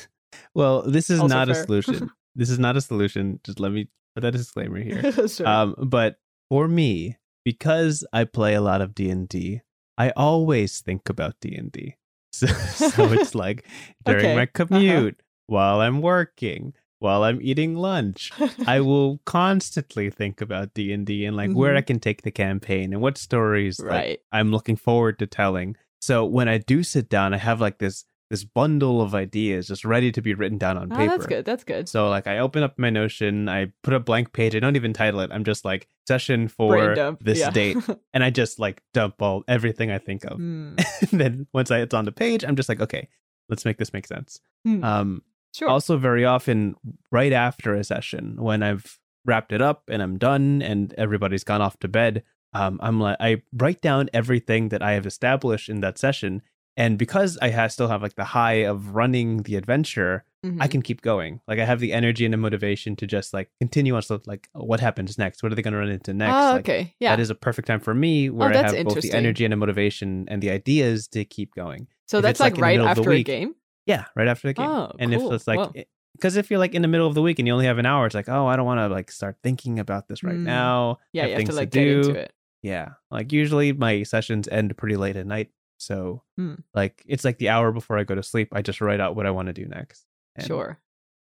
well, 0.54 0.82
this 0.82 1.08
is 1.10 1.20
Also 1.20 1.34
not 1.34 1.48
a 1.48 1.54
solution. 1.54 2.10
this 2.34 2.50
is 2.50 2.58
not 2.58 2.76
a 2.76 2.80
solution. 2.80 3.40
Just 3.44 3.60
let 3.60 3.72
me 3.72 3.88
put 4.20 4.32
that 4.32 4.38
disclaimer 4.38 4.80
here. 4.80 5.28
sure. 5.28 5.46
Um, 5.46 5.74
but 5.78 6.16
for 6.50 6.68
me, 6.68 7.16
because 7.44 8.04
I 8.12 8.24
play 8.24 8.54
a 8.54 8.60
lot 8.60 8.80
of 8.80 8.94
D 8.94 9.10
and 9.10 9.28
D, 9.28 9.62
I 9.96 10.10
always 10.10 10.80
think 10.80 11.08
about 11.08 11.36
D 11.40 11.54
and 11.54 11.72
D. 11.72 11.94
So, 12.30 12.46
so 12.46 13.12
it's 13.12 13.34
like 13.44 13.64
during 14.04 14.26
Okay, 14.26 14.36
my 14.36 14.42
uh-huh. 14.42 14.66
commute, 14.66 15.22
while 15.46 15.80
I'm 15.80 16.02
working, 16.02 16.74
while 17.00 17.24
I'm 17.24 17.40
eating 17.40 17.74
lunch, 17.74 18.32
I 18.66 18.80
will 18.80 19.18
constantly 19.24 20.10
think 20.10 20.40
about 20.42 20.74
D 20.74 20.92
and 20.92 21.06
D 21.06 21.24
and 21.24 21.36
like 21.36 21.52
where 21.52 21.74
I 21.74 21.80
can 21.80 21.98
take 21.98 22.22
the 22.22 22.30
campaign 22.30 22.92
and 22.92 23.00
what 23.00 23.16
stories 23.16 23.80
like, 23.80 24.04
Mm-hmm. 24.04 24.36
I'm 24.36 24.50
looking 24.52 24.76
forward 24.76 25.18
to 25.20 25.26
telling. 25.26 25.76
So 26.02 26.24
when 26.26 26.48
I 26.48 26.58
do 26.58 26.82
sit 26.82 27.08
down, 27.08 27.32
I 27.34 27.38
have 27.38 27.60
like 27.60 27.78
this 27.78 28.04
this 28.30 28.44
bundle 28.44 29.00
of 29.00 29.14
ideas 29.14 29.68
just 29.68 29.84
ready 29.84 30.12
to 30.12 30.20
be 30.20 30.34
written 30.34 30.58
down 30.58 30.76
on 30.76 30.92
Oh, 30.92 30.96
paper. 30.96 31.10
that's 31.10 31.26
good. 31.26 31.44
That's 31.46 31.64
good. 31.64 31.88
So 31.88 32.08
like 32.10 32.26
I 32.26 32.38
open 32.38 32.62
up 32.62 32.78
my 32.78 32.90
Notion, 32.90 33.48
I 33.48 33.72
put 33.82 33.94
a 33.94 34.00
blank 34.00 34.32
page. 34.32 34.54
I 34.54 34.60
don't 34.60 34.76
even 34.76 34.92
title 34.92 35.20
it. 35.20 35.30
I'm 35.32 35.44
just 35.44 35.64
like 35.64 35.88
session 36.06 36.48
for 36.48 36.94
this 37.20 37.38
yeah. 37.38 37.50
date, 37.50 37.76
and 38.12 38.22
I 38.22 38.30
just 38.30 38.58
like 38.58 38.82
dump 38.92 39.20
all 39.22 39.44
everything 39.48 39.90
I 39.90 39.98
think 39.98 40.24
of. 40.24 40.36
Hmm. 40.36 40.74
and 41.10 41.20
then 41.20 41.46
once 41.54 41.70
I, 41.70 41.78
it's 41.80 41.94
on 41.94 42.04
the 42.04 42.12
page, 42.12 42.44
I'm 42.44 42.56
just 42.56 42.68
like, 42.68 42.80
okay, 42.80 43.08
let's 43.48 43.64
make 43.64 43.78
this 43.78 43.92
make 43.92 44.06
sense. 44.06 44.40
Hmm. 44.64 44.84
Um, 44.84 45.22
Sure. 45.54 45.70
also, 45.70 45.96
very 45.96 46.26
often, 46.26 46.74
right 47.10 47.32
after 47.32 47.74
a 47.74 47.82
session, 47.82 48.36
when 48.38 48.62
I've 48.62 48.98
wrapped 49.24 49.50
it 49.50 49.62
up 49.62 49.84
and 49.88 50.02
I'm 50.02 50.18
done 50.18 50.60
and 50.62 50.94
everybody's 50.98 51.42
gone 51.42 51.62
off 51.62 51.78
to 51.80 51.88
bed, 51.88 52.22
um, 52.52 52.78
I'm 52.82 53.00
like, 53.00 53.16
I 53.18 53.42
write 53.54 53.80
down 53.80 54.10
everything 54.12 54.68
that 54.68 54.82
I 54.82 54.92
have 54.92 55.06
established 55.06 55.70
in 55.70 55.80
that 55.80 55.96
session. 55.98 56.42
And 56.78 56.96
because 56.96 57.36
I 57.42 57.50
ha- 57.50 57.66
still 57.68 57.88
have 57.88 58.00
like 58.02 58.14
the 58.14 58.24
high 58.24 58.64
of 58.64 58.94
running 58.94 59.42
the 59.42 59.56
adventure, 59.56 60.24
Mhm. 60.46 60.58
I 60.60 60.68
can 60.68 60.80
keep 60.80 61.02
going. 61.02 61.40
Like 61.48 61.58
I 61.58 61.64
have 61.64 61.80
the 61.80 61.92
energy 61.92 62.24
and 62.24 62.32
the 62.32 62.38
motivation 62.38 62.94
to 62.96 63.06
just 63.06 63.34
like 63.34 63.50
continue 63.60 63.94
on. 63.96 64.02
So 64.02 64.20
like, 64.26 64.48
what 64.54 64.78
happens 64.78 65.18
next? 65.18 65.42
What 65.42 65.50
are 65.50 65.56
they 65.56 65.62
going 65.62 65.72
to 65.74 65.80
run 65.80 65.88
into 65.90 66.14
next? 66.14 66.32
Oh, 66.34 66.52
Like, 66.52 66.60
okay. 66.60 66.94
Yeah. 67.00 67.16
That 67.16 67.20
is 67.20 67.30
a 67.30 67.34
perfect 67.34 67.66
time 67.66 67.80
for 67.80 67.92
me 67.94 68.30
where 68.30 68.48
I 68.50 68.56
have 68.62 68.84
both 68.86 69.00
the 69.02 69.12
energy 69.12 69.44
and 69.44 69.52
the 69.52 69.56
motivation 69.56 70.26
and 70.28 70.40
the 70.40 70.50
ideas 70.50 71.08
to 71.08 71.24
keep 71.24 71.52
going. 71.54 71.88
so 72.06 72.18
if 72.18 72.22
that's 72.22 72.38
like, 72.40 72.52
like, 72.54 72.62
right 72.62 72.78
middle 72.78 72.86
of 72.88 72.94
the 72.96 73.00
after 73.02 73.12
a 73.12 73.22
game. 73.24 73.54
Yeah, 73.84 74.04
right 74.14 74.28
after 74.28 74.46
the 74.48 74.54
game. 74.54 74.66
Oh, 74.68 74.92
and 75.00 75.12
cool. 75.12 75.28
if 75.28 75.34
it's 75.34 75.46
like, 75.48 75.88
because 76.14 76.36
if 76.36 76.48
you're 76.50 76.58
like 76.60 76.74
in 76.74 76.82
the 76.82 76.88
middle 76.88 77.06
of 77.08 77.14
the 77.14 77.22
week 77.22 77.38
and 77.40 77.48
you 77.48 77.52
only 77.54 77.66
have 77.66 77.78
an 77.78 77.86
hour, 77.86 78.06
it's 78.06 78.14
like, 78.14 78.28
oh, 78.28 78.46
I 78.46 78.54
don't 78.54 78.66
want 78.66 78.78
to 78.78 78.86
like 78.88 79.10
start 79.10 79.36
thinking 79.42 79.78
about 79.80 80.06
this 80.08 80.22
right 80.22 80.36
Mm. 80.36 80.44
now. 80.44 80.98
Yeah, 81.12 81.24
you 81.24 81.30
have 81.32 81.40
to 81.40 81.46
things 81.46 81.56
like 81.56 81.70
to 81.72 81.78
get 81.78 81.84
do. 81.84 82.08
into 82.10 82.20
it. 82.20 82.32
Yeah, 82.62 82.90
like 83.10 83.32
usually 83.32 83.72
my 83.72 84.02
sessions 84.04 84.46
end 84.48 84.76
pretty 84.76 84.96
late 84.96 85.16
at 85.16 85.26
night, 85.26 85.50
so 85.78 86.22
Mm. 86.38 86.62
like 86.74 87.02
it's 87.06 87.24
like 87.24 87.38
the 87.38 87.48
hour 87.48 87.72
before 87.72 87.98
I 87.98 88.04
go 88.04 88.14
to 88.14 88.22
sleep. 88.22 88.48
I 88.52 88.62
just 88.62 88.80
write 88.80 89.00
out 89.00 89.16
what 89.16 89.26
I 89.26 89.30
want 89.30 89.46
to 89.46 89.52
do 89.52 89.64
next. 89.66 90.04
Sure. 90.46 90.78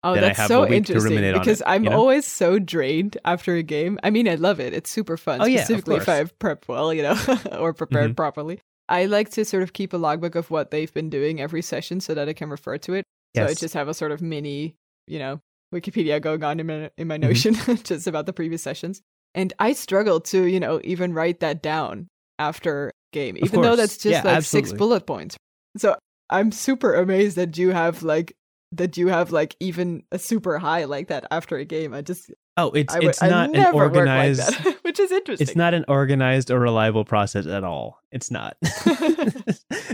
Oh, 0.03 0.15
that's 0.15 0.47
so 0.47 0.59
a 0.65 0.69
week 0.69 0.85
to 0.87 0.93
interesting 0.95 1.33
because 1.33 1.61
it, 1.63 1.67
I'm 1.67 1.85
you 1.85 1.91
know? 1.91 1.97
always 1.97 2.27
so 2.27 2.59
drained 2.59 3.17
after 3.25 3.55
a 3.55 3.63
game. 3.63 3.99
I 4.03 4.11
mean, 4.11 4.29
I 4.29 4.35
love 4.35 4.61
it. 4.61 4.75
It's 4.75 4.91
super 4.91 5.17
fun, 5.17 5.41
Oh, 5.41 5.47
yeah, 5.47 5.65
specifically 5.65 5.97
if. 5.97 6.09
I've 6.11 6.39
prepped 6.39 6.69
well, 6.69 6.93
you 6.93 7.03
know, 7.03 7.17
or 7.59 7.73
prepared 7.73 8.13
Mhm. 8.13 8.17
properly. 8.17 8.61
I 8.87 9.07
like 9.07 9.31
to 9.31 9.47
sort 9.47 9.63
of 9.63 9.73
keep 9.73 9.95
a 9.95 9.97
logbook 9.97 10.35
of 10.35 10.51
what 10.51 10.71
they've 10.71 10.93
been 10.93 11.09
doing 11.09 11.41
every 11.41 11.63
session 11.63 12.01
so 12.01 12.13
that 12.15 12.29
I 12.29 12.35
can 12.35 12.51
refer 12.51 12.77
to 12.79 12.93
it. 12.95 13.05
So 13.35 13.45
I 13.47 13.55
just 13.55 13.73
have 13.75 13.89
a 13.89 13.95
sort 13.95 14.13
of 14.13 14.21
mini, 14.21 14.77
you 15.07 15.19
know, 15.19 15.41
Wikipedia 15.75 16.21
going 16.21 16.45
on 16.45 16.61
in 16.61 16.67
my, 16.67 16.91
in 16.99 17.09
my 17.09 17.17
Mhm. 17.17 17.21
Notion 17.23 17.55
just 17.85 18.07
about 18.07 18.27
the 18.27 18.35
previous 18.35 18.63
sessions. 18.63 19.01
And 19.35 19.55
I 19.59 19.73
struggle 19.73 20.21
to, 20.21 20.45
you 20.45 20.61
know, 20.61 20.81
even 20.85 21.15
write 21.15 21.41
that 21.41 21.63
down 21.63 22.09
after 22.39 22.93
game, 23.15 23.39
even 23.39 23.63
though 23.63 23.77
that's 23.77 23.97
just 23.97 24.25
Yeah, 24.25 24.35
like 24.35 24.43
six 24.43 24.73
bullet 24.75 25.07
points. 25.07 25.37
So 25.79 25.97
I'm 26.29 26.53
super 26.53 26.95
amazed 26.95 27.37
that 27.37 27.57
you 27.57 27.71
have 27.71 28.03
like 28.03 28.37
that 28.73 28.97
you 28.97 29.09
have 29.09 29.31
like 29.31 29.57
even 29.61 30.03
a 30.11 30.19
super 30.19 30.59
high 30.59 30.85
like 30.85 31.09
that 31.09 31.25
after 31.31 31.57
a 31.57 31.65
game. 31.65 31.95
I 31.95 32.03
just 32.03 32.31
oh, 32.57 32.71
it's 32.73 32.95
I 32.95 32.99
it's 33.03 33.23
I 33.23 33.29
not 33.29 33.55
an 33.55 33.75
work 33.75 33.93
like 33.93 34.01
organized. 34.01 34.41
that, 34.65 34.79
which 34.83 34.99
is 34.99 35.13
interesting. 35.13 35.47
It's 35.47 35.57
not 35.57 35.75
an 35.75 35.85
organized 35.89 36.51
or 36.51 36.59
reliable 36.59 37.05
process 37.05 37.47
at 37.47 37.63
all. 37.65 38.01
It's 38.11 38.31
not. 38.31 38.57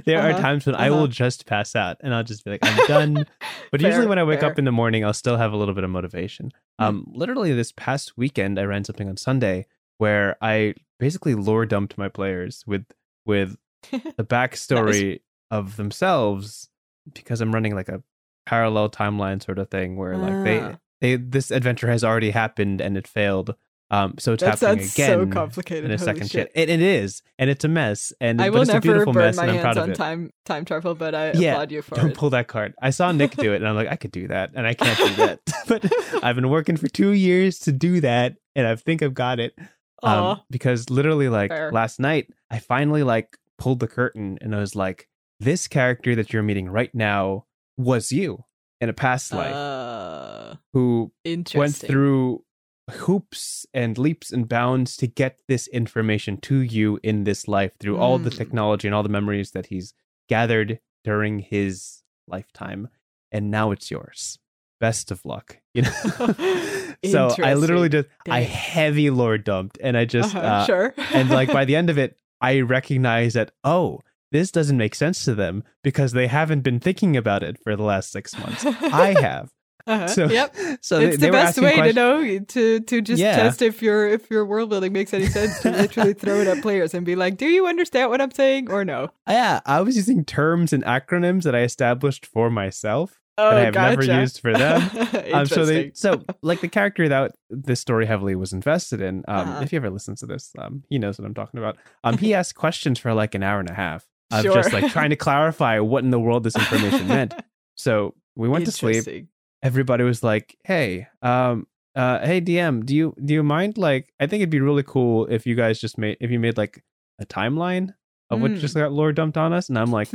there 0.07 0.21
are 0.21 0.31
Uh-huh, 0.31 0.41
times 0.41 0.67
when 0.67 0.75
I 0.75 0.89
uh-huh. 0.89 0.97
will 0.97 1.09
just 1.09 1.47
pass 1.47 1.77
out 1.77 1.99
and 2.01 2.15
I'll 2.15 2.25
just 2.25 2.45
be 2.45 2.51
like, 2.53 2.61
I'm 2.63 2.87
done. 2.87 3.27
But 3.71 3.81
usually 3.81 4.07
when 4.07 4.19
I 4.19 4.25
wake 4.25 4.41
fair. 4.41 4.51
up 4.51 4.59
in 4.59 4.65
the 4.65 4.73
morning, 4.73 5.05
I'll 5.05 5.13
still 5.13 5.37
have 5.37 5.53
a 5.53 5.57
little 5.57 5.75
bit 5.75 5.85
of 5.85 5.91
motivation. 5.91 6.51
Hmm. 6.79 6.85
Um, 6.85 7.07
literally 7.13 7.53
this 7.53 7.73
past 7.73 8.17
weekend, 8.17 8.59
I 8.59 8.65
ran 8.65 8.85
something 8.85 9.09
on 9.09 9.17
Sunday 9.17 9.67
where 9.99 10.37
I 10.41 10.75
basically 10.99 11.35
lore 11.35 11.67
dumped 11.67 11.99
my 11.99 12.09
players 12.09 12.65
with 12.67 12.85
with 13.27 13.57
the 13.91 14.25
backstory 14.25 15.21
of 15.51 15.77
themselves 15.77 16.69
because 17.15 17.41
I'm 17.41 17.53
running 17.53 17.75
like 17.75 17.89
a 17.89 18.03
parallel 18.47 18.89
timeline 18.91 19.43
sort 19.43 19.59
of 19.59 19.71
thing 19.71 19.97
where 19.97 20.17
like 20.17 20.37
Ah. 20.39 20.43
they 20.45 20.77
they 21.01 21.17
this 21.17 21.51
adventure 21.51 21.91
has 21.91 22.05
already 22.05 22.31
happened 22.31 22.81
and 22.81 22.97
it 22.97 23.07
failed 23.09 23.55
Um, 23.93 24.15
so 24.19 24.33
it's 24.35 24.43
That 24.45 24.61
happening 24.61 24.85
again 24.85 24.91
so 25.19 25.27
complicated. 25.27 25.87
in 25.87 25.91
a 25.91 25.99
second 25.99 26.31
shit. 26.31 26.53
It, 26.55 26.69
it 26.71 26.81
is, 26.81 27.23
and 27.41 27.51
it's 27.51 27.65
a 27.65 27.69
mess. 27.69 28.13
And 28.21 28.41
I 28.41 28.49
will 28.51 28.61
it's 28.63 28.71
a 28.71 28.75
never 28.75 28.81
beautiful 28.83 29.13
burn 29.13 29.25
mess, 29.25 29.37
my 29.37 29.43
and 29.43 29.51
I'm 29.51 29.57
hands 29.65 29.79
on 29.79 29.93
time 29.95 30.31
time 30.45 30.65
travel, 30.65 30.95
but 30.95 31.13
I 31.13 31.33
Yeah, 31.33 31.55
applaud 31.55 31.73
you 31.73 31.83
for 31.83 31.97
Don't 31.97 32.11
it. 32.11 32.17
pull 32.17 32.31
that 32.31 32.47
card. 32.47 32.75
I 32.81 32.91
saw 32.91 33.11
Nick 33.11 33.37
do 33.37 33.53
it, 33.53 33.57
and 33.57 33.67
I'm 33.67 33.75
like, 33.75 33.89
I 33.89 33.97
could 33.97 34.13
do 34.13 34.29
that, 34.29 34.53
and 34.55 34.65
I 34.65 34.75
can't 34.75 34.97
do 34.97 35.15
that. 35.27 35.41
but 35.67 35.91
I've 36.23 36.37
been 36.37 36.51
working 36.51 36.77
for 36.77 36.87
two 36.87 37.11
years 37.11 37.59
to 37.61 37.73
do 37.73 38.01
that, 38.03 38.37
and 38.55 38.65
I 38.65 38.77
think 38.77 39.03
I've 39.03 39.15
got 39.15 39.41
it. 39.41 39.59
Um, 40.03 40.41
because 40.51 40.91
literally, 40.91 41.29
like 41.29 41.51
Fair. 41.51 41.71
last 41.73 42.01
night, 42.01 42.29
I 42.51 42.59
finally 42.59 43.03
like 43.03 43.37
pulled 43.59 43.81
the 43.81 43.89
curtain, 43.89 44.39
and 44.41 44.55
I 44.55 44.61
was 44.61 44.75
like, 44.75 45.09
this 45.41 45.69
character 45.69 46.15
that 46.17 46.33
you're 46.33 46.43
meeting 46.43 46.69
right 46.69 46.95
now 46.95 47.45
was 47.77 48.13
you 48.13 48.45
in 48.81 48.89
a 48.89 48.93
past 48.93 49.33
life, 49.33 49.55
Uh, 49.55 50.55
who 50.73 51.13
went 51.55 51.75
through 51.91 52.45
hoops 52.91 53.67
and 53.73 53.97
leaps 53.99 54.33
and 54.33 54.49
bounds 54.49 54.97
to 54.97 55.07
get 55.07 55.39
this 55.49 55.69
information 55.69 56.37
to 56.39 56.61
you 56.61 56.99
in 57.03 57.25
this 57.25 57.47
life 57.47 57.73
through 57.79 57.97
all 57.99 58.19
the 58.19 58.31
Mm. 58.31 58.37
technology 58.37 58.89
and 58.89 58.95
all 58.95 59.03
the 59.03 59.09
memories 59.09 59.53
that 59.53 59.67
he's 59.67 59.95
gathered 60.29 60.81
during 61.05 61.39
his 61.41 62.03
lifetime 62.27 62.89
and 63.33 63.51
now 63.51 63.71
it's 63.71 63.91
yours. 63.91 64.39
Best 64.81 65.11
of 65.11 65.25
luck. 65.25 65.59
You 65.75 65.83
know 65.83 65.91
so 67.05 67.35
i 67.43 67.55
literally 67.55 67.89
just 67.89 68.09
i 68.29 68.41
heavy 68.41 69.11
lore 69.11 69.39
dumped 69.39 69.79
and 69.83 69.97
i 69.97 70.05
just 70.05 70.35
Uh-huh, 70.35 70.47
uh, 70.47 70.67
sure. 70.67 70.95
and 71.15 71.31
like 71.31 71.53
by 71.53 71.65
the 71.65 71.77
end 71.77 71.89
of 71.91 71.99
it 71.99 72.17
i 72.41 72.61
recognize 72.61 73.35
that 73.35 73.53
oh 73.65 74.01
this 74.33 74.51
doesn't 74.53 74.77
make 74.77 74.95
sense 74.95 75.25
to 75.25 75.35
them 75.35 75.65
because 75.83 76.13
they 76.13 76.27
haven't 76.27 76.61
been 76.61 76.79
thinking 76.81 77.17
about 77.17 77.43
it 77.43 77.59
for 77.63 77.75
the 77.77 77.83
last 77.83 78.13
six 78.13 78.37
months 78.39 78.65
i 78.67 79.15
have 79.21 79.51
Uh-huh, 79.87 80.07
so 80.09 80.27
yep. 80.27 80.55
so 80.83 81.01
it's 81.01 81.17
they, 81.17 81.17
they 81.17 81.17
the 81.17 81.27
were 81.29 81.33
best 81.33 81.59
way 81.59 81.75
to 81.81 81.93
know 81.95 82.39
to 82.55 82.81
to 82.81 83.01
just 83.01 83.19
Yeah. 83.21 83.35
test 83.37 83.63
if 83.63 83.81
your 83.83 84.07
if 84.09 84.31
your 84.31 84.45
world 84.45 84.69
building 84.71 84.93
makes 84.93 85.15
any 85.15 85.27
sense 85.27 85.59
to 85.63 85.71
literally 85.71 86.13
throw 86.13 86.41
it 86.43 86.47
at 86.49 86.61
players 86.61 86.93
and 86.93 87.05
be 87.07 87.17
like, 87.17 87.39
"Do 87.39 87.47
you 87.47 87.67
understand 87.67 88.11
what 88.11 88.21
I'm 88.21 88.31
saying 88.31 88.71
or 88.71 88.85
no?" 88.85 89.09
Yeah, 89.27 89.61
I 89.65 89.81
was 89.81 89.97
using 89.97 90.25
terms 90.25 90.73
and 90.75 90.85
acronyms 90.85 91.43
that 91.45 91.55
I 91.57 91.63
established 91.63 92.27
for 92.27 92.51
myself 92.51 93.19
Oh, 93.41 93.51
that 93.51 93.57
I 93.59 93.65
have 93.67 93.75
gotcha. 93.75 94.07
never 94.07 94.21
used 94.21 94.41
for 94.41 94.53
them. 94.53 94.91
Um, 95.33 95.47
so 95.47 95.65
they, 95.65 95.93
so 95.95 96.23
like 96.43 96.61
the 96.61 96.69
character 96.69 97.09
that 97.09 97.33
this 97.51 97.81
story 97.81 98.05
heavily 98.07 98.35
was 98.35 98.53
invested 98.53 99.01
in. 99.01 99.25
Um, 99.29 99.49
Uh-huh. 99.49 99.61
If 99.63 99.73
you 99.73 99.77
ever 99.77 99.91
listen 99.91 100.17
to 100.17 100.27
this, 100.27 100.51
um, 100.59 100.83
he 100.91 100.99
knows 100.99 101.19
what 101.19 101.25
I'm 101.27 101.35
talking 101.35 101.59
about. 101.59 101.77
Um, 102.05 102.19
he 102.19 102.35
asked 102.35 102.55
questions 102.57 102.99
for 102.99 103.15
like 103.15 103.35
an 103.35 103.43
hour 103.43 103.61
and 103.61 103.71
a 103.71 103.75
half 103.75 104.07
of 104.33 104.43
Sure. 104.43 104.55
just 104.55 104.73
like 104.73 104.91
trying 104.93 105.11
to 105.11 105.17
clarify 105.17 105.79
what 105.79 106.03
in 106.05 106.11
the 106.11 106.19
world 106.21 106.45
this 106.45 106.57
information 106.57 107.07
meant. 107.09 107.35
So 107.77 108.15
we 108.37 108.47
went 108.49 108.67
to 108.67 108.73
sleep. 108.73 109.29
Everybody 109.63 110.05
was 110.05 110.23
like, 110.23 110.57
"Hey, 110.65 111.07
um, 111.23 111.67
uh, 111.95 112.19
hey 112.27 112.41
DM, 112.43 112.85
do 112.85 112.95
you 112.95 113.15
do 113.25 113.33
you 113.35 113.43
mind? 113.43 113.79
Like, 113.79 114.13
I 114.21 114.27
think 114.27 114.41
it'd 114.43 114.51
be 114.51 114.61
really 114.61 114.83
cool 114.83 115.27
if 115.27 115.47
you 115.47 115.55
guys 115.55 115.81
just 115.81 115.97
made 115.97 116.17
if 116.21 116.31
you 116.31 116.39
made 116.41 116.59
like 116.59 116.83
a 117.21 117.25
timeline 117.27 117.95
of 118.31 118.41
what 118.43 118.51
Mm. 118.51 118.59
just 118.61 118.75
got 118.75 118.93
lore 118.93 119.13
dumped 119.13 119.39
on 119.39 119.53
us." 119.55 119.69
And 119.71 119.79
I'm 119.79 119.91
like. 119.93 120.09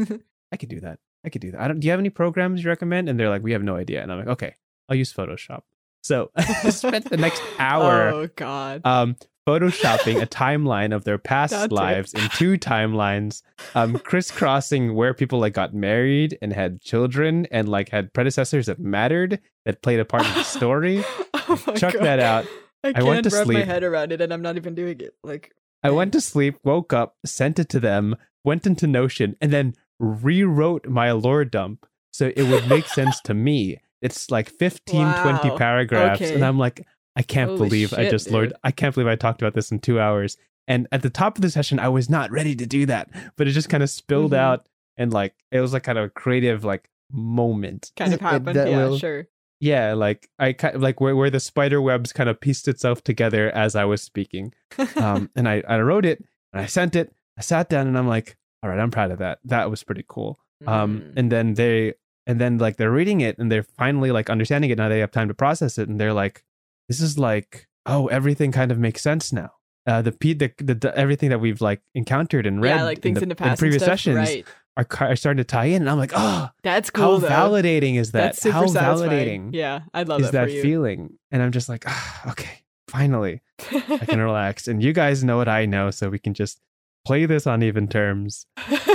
I 0.52 0.58
could 0.58 0.70
do 0.70 0.80
that. 0.82 1.00
I 1.26 1.30
could 1.30 1.42
do 1.42 1.52
that. 1.52 1.62
I 1.62 1.68
don't. 1.68 1.80
Do 1.80 1.86
you 1.88 1.92
have 1.92 2.00
any 2.00 2.10
programs 2.12 2.64
you 2.64 2.70
recommend? 2.70 3.10
And 3.10 3.20
they're 3.20 3.30
like, 3.30 3.44
we 3.44 3.52
have 3.54 3.64
no 3.64 3.76
idea. 3.76 4.02
And 4.04 4.12
I'm 4.12 4.20
like, 4.20 4.28
okay, 4.28 4.54
I'll 4.88 4.96
use 4.96 5.12
Photoshop. 5.12 5.62
So 6.04 6.30
I 6.36 6.70
spent 6.70 7.10
the 7.10 7.18
next 7.18 7.42
hour 7.60 8.10
Oh 8.10 8.28
God. 8.36 8.82
um, 8.86 9.16
photoshopping 9.48 10.22
a 10.22 10.26
timeline 10.44 10.94
of 10.96 11.04
their 11.04 11.18
past 11.18 11.52
Dante. 11.54 11.74
lives 11.76 12.14
in 12.14 12.22
two 12.36 12.58
timelines, 12.58 13.42
um, 13.74 13.98
crisscrossing 13.98 14.94
where 14.96 15.14
people 15.14 15.40
like 15.40 15.54
got 15.54 15.74
married 15.74 16.38
and 16.42 16.54
had 16.54 16.82
children 16.82 17.48
and 17.52 17.68
like 17.68 17.90
had 17.90 18.14
predecessors 18.14 18.68
that 18.68 18.80
mattered 18.80 19.40
that 19.66 19.82
played 19.82 20.00
a 20.00 20.06
part 20.06 20.28
in 20.28 20.34
the 20.36 20.44
story. 20.44 21.04
oh 21.34 21.64
my 21.68 21.74
Check 21.74 21.94
God. 21.94 22.04
that 22.04 22.20
out. 22.20 22.46
I 22.84 22.90
I 22.90 22.94
can't 22.94 23.06
went 23.08 23.24
to 23.30 23.36
wrap 23.36 23.48
my 23.48 23.64
head 23.64 23.84
around 23.84 24.12
it, 24.12 24.22
and 24.22 24.32
I'm 24.32 24.44
not 24.44 24.58
even 24.58 24.76
doing 24.76 25.00
it. 25.00 25.16
Like, 25.24 25.54
I 25.82 25.90
went 25.90 26.14
to 26.14 26.22
sleep, 26.22 26.58
woke 26.64 26.94
up, 26.94 27.16
sent 27.26 27.58
it 27.58 27.68
to 27.70 27.80
them, 27.80 28.16
went 28.44 28.68
into 28.68 28.86
Notion, 28.86 29.36
and 29.42 29.52
then 29.52 29.74
rewrote 30.00 30.88
my 30.88 31.12
lore 31.12 31.46
dump 31.46 31.86
so 32.12 32.32
it 32.36 32.44
would 32.44 32.68
make 32.68 32.86
sense 33.00 33.20
to 33.22 33.34
me. 33.34 33.78
It's 34.02 34.30
like 34.30 34.50
15, 34.50 35.14
20 35.22 35.58
paragraphs. 35.58 36.22
Okay. 36.22 36.34
And 36.36 36.46
I'm 36.46 36.60
like, 36.60 36.86
I 37.16 37.22
can't 37.22 37.50
Holy 37.52 37.60
believe 37.70 37.94
I 37.94 38.10
just 38.10 38.30
dude. 38.30 38.54
I 38.64 38.72
can't 38.72 38.94
believe 38.94 39.08
I 39.08 39.16
talked 39.16 39.42
about 39.42 39.54
this 39.54 39.72
in 39.72 39.80
two 39.80 40.00
hours. 40.00 40.38
And 40.68 40.88
at 40.92 41.02
the 41.02 41.10
top 41.10 41.38
of 41.38 41.42
the 41.42 41.50
session, 41.50 41.80
I 41.80 41.90
was 41.90 42.10
not 42.10 42.32
ready 42.32 42.56
to 42.56 42.66
do 42.66 42.86
that, 42.88 43.10
but 43.36 43.48
it 43.48 43.52
just 43.52 43.70
kind 43.70 43.84
of 43.84 43.90
spilled 43.90 44.32
Mhm. 44.32 44.38
out. 44.38 44.68
And 44.98 45.12
like, 45.14 45.34
it 45.52 45.60
was 45.60 45.74
like 45.74 45.84
kind 45.84 45.98
of 45.98 46.06
a 46.06 46.10
creative 46.10 46.64
like 46.64 46.90
moment. 47.12 47.92
kind 47.96 48.14
of 48.14 48.22
happened. 48.32 48.56
yeah, 48.56 48.66
will- 48.88 48.98
sure. 48.98 49.28
Yeah, 49.62 49.94
like 49.94 50.30
I 50.38 50.52
kind 50.54 50.76
of, 50.76 50.82
like 50.82 51.00
where, 51.00 51.16
where 51.16 51.30
the 51.30 51.40
spider 51.40 51.82
webs 51.82 52.12
kind 52.12 52.30
of 52.30 52.40
pieced 52.42 52.68
itself 52.68 53.04
together 53.04 53.50
as 53.52 53.76
I 53.76 53.86
was 53.86 54.02
speaking 54.02 54.54
um, 54.98 55.30
and 55.36 55.48
I, 55.48 55.64
I 55.68 55.80
wrote 55.80 56.06
it 56.06 56.24
and 56.54 56.62
I 56.62 56.66
sent 56.66 56.96
it. 56.96 57.14
I 57.38 57.42
sat 57.42 57.70
down 57.70 57.88
and 57.88 57.98
I'm 57.98 58.08
like, 58.08 58.36
all 58.66 58.72
right, 58.72 58.80
I'm 58.80 58.90
proud 58.90 59.12
of 59.12 59.20
that. 59.20 59.38
That 59.46 59.70
was 59.70 59.84
pretty 59.84 60.04
cool. 60.08 60.40
Um, 60.66 61.02
Mm. 61.02 61.14
and 61.18 61.32
then 61.32 61.54
they, 61.54 61.94
and 62.26 62.42
then 62.42 62.58
like 62.58 62.78
they're 62.78 62.90
reading 62.92 63.22
it 63.22 63.38
and 63.38 63.52
they're 63.52 63.62
finally 63.64 64.10
like 64.12 64.32
understanding 64.32 64.72
it. 64.72 64.78
Now 64.80 64.90
they 64.90 65.00
have 65.00 65.12
time 65.12 65.28
to 65.28 65.36
process 65.36 65.78
it 65.78 65.88
and 65.88 66.00
they're 66.00 66.14
like, 66.14 66.44
this 66.90 67.00
is 67.00 67.20
like, 67.20 67.68
oh, 67.86 68.08
everything 68.08 68.52
kind 68.52 68.72
of 68.72 68.80
makes 68.80 69.02
sense 69.04 69.32
now. 69.32 69.52
Uh, 69.86 70.02
the, 70.02 70.10
the, 70.20 70.52
the, 70.58 70.74
the 70.74 70.98
everything 70.98 71.30
that 71.30 71.40
we've 71.40 71.62
like 71.62 71.82
encountered 71.94 72.48
and 72.48 72.60
read 72.64 72.78
yeah, 72.78 72.84
like 72.84 73.02
things 73.04 73.22
in 73.22 73.30
the, 73.30 73.36
past 73.36 73.50
and 73.50 73.60
previous 73.60 73.84
stuff, 73.84 74.00
sessions 74.00 74.18
right? 74.18 74.46
are, 74.78 74.88
are 75.12 75.16
starting 75.16 75.38
to 75.38 75.44
tie 75.44 75.66
in. 75.66 75.84
And 75.84 75.90
I'm 75.92 76.00
like, 76.00 76.14
oh, 76.16 76.50
That's 76.64 76.90
cool. 76.90 77.20
how 77.20 77.50
though. 77.52 77.62
validating 77.62 77.98
is 78.00 78.12
that? 78.14 78.42
How 78.42 78.66
satisfying. 78.66 79.52
validating 79.52 79.54
Yeah, 79.54 79.82
I 79.94 80.02
love 80.02 80.22
is 80.22 80.32
that, 80.32 80.48
that 80.48 80.62
feeling? 80.64 81.20
And 81.32 81.44
I'm 81.44 81.52
just 81.52 81.70
like, 81.70 81.84
ah, 81.88 82.32
okay, 82.32 82.62
finally. 82.88 83.42
I 83.72 84.06
can 84.08 84.20
relax. 84.32 84.68
And 84.68 84.82
you 84.82 84.92
guys 84.94 85.24
know 85.24 85.38
what 85.38 85.48
I 85.48 85.66
know, 85.68 85.92
so 85.92 86.10
we 86.10 86.18
can 86.18 86.34
just 86.34 86.60
play 87.06 87.26
this 87.26 87.48
on 87.48 87.64
even 87.64 87.88
terms. 87.88 88.46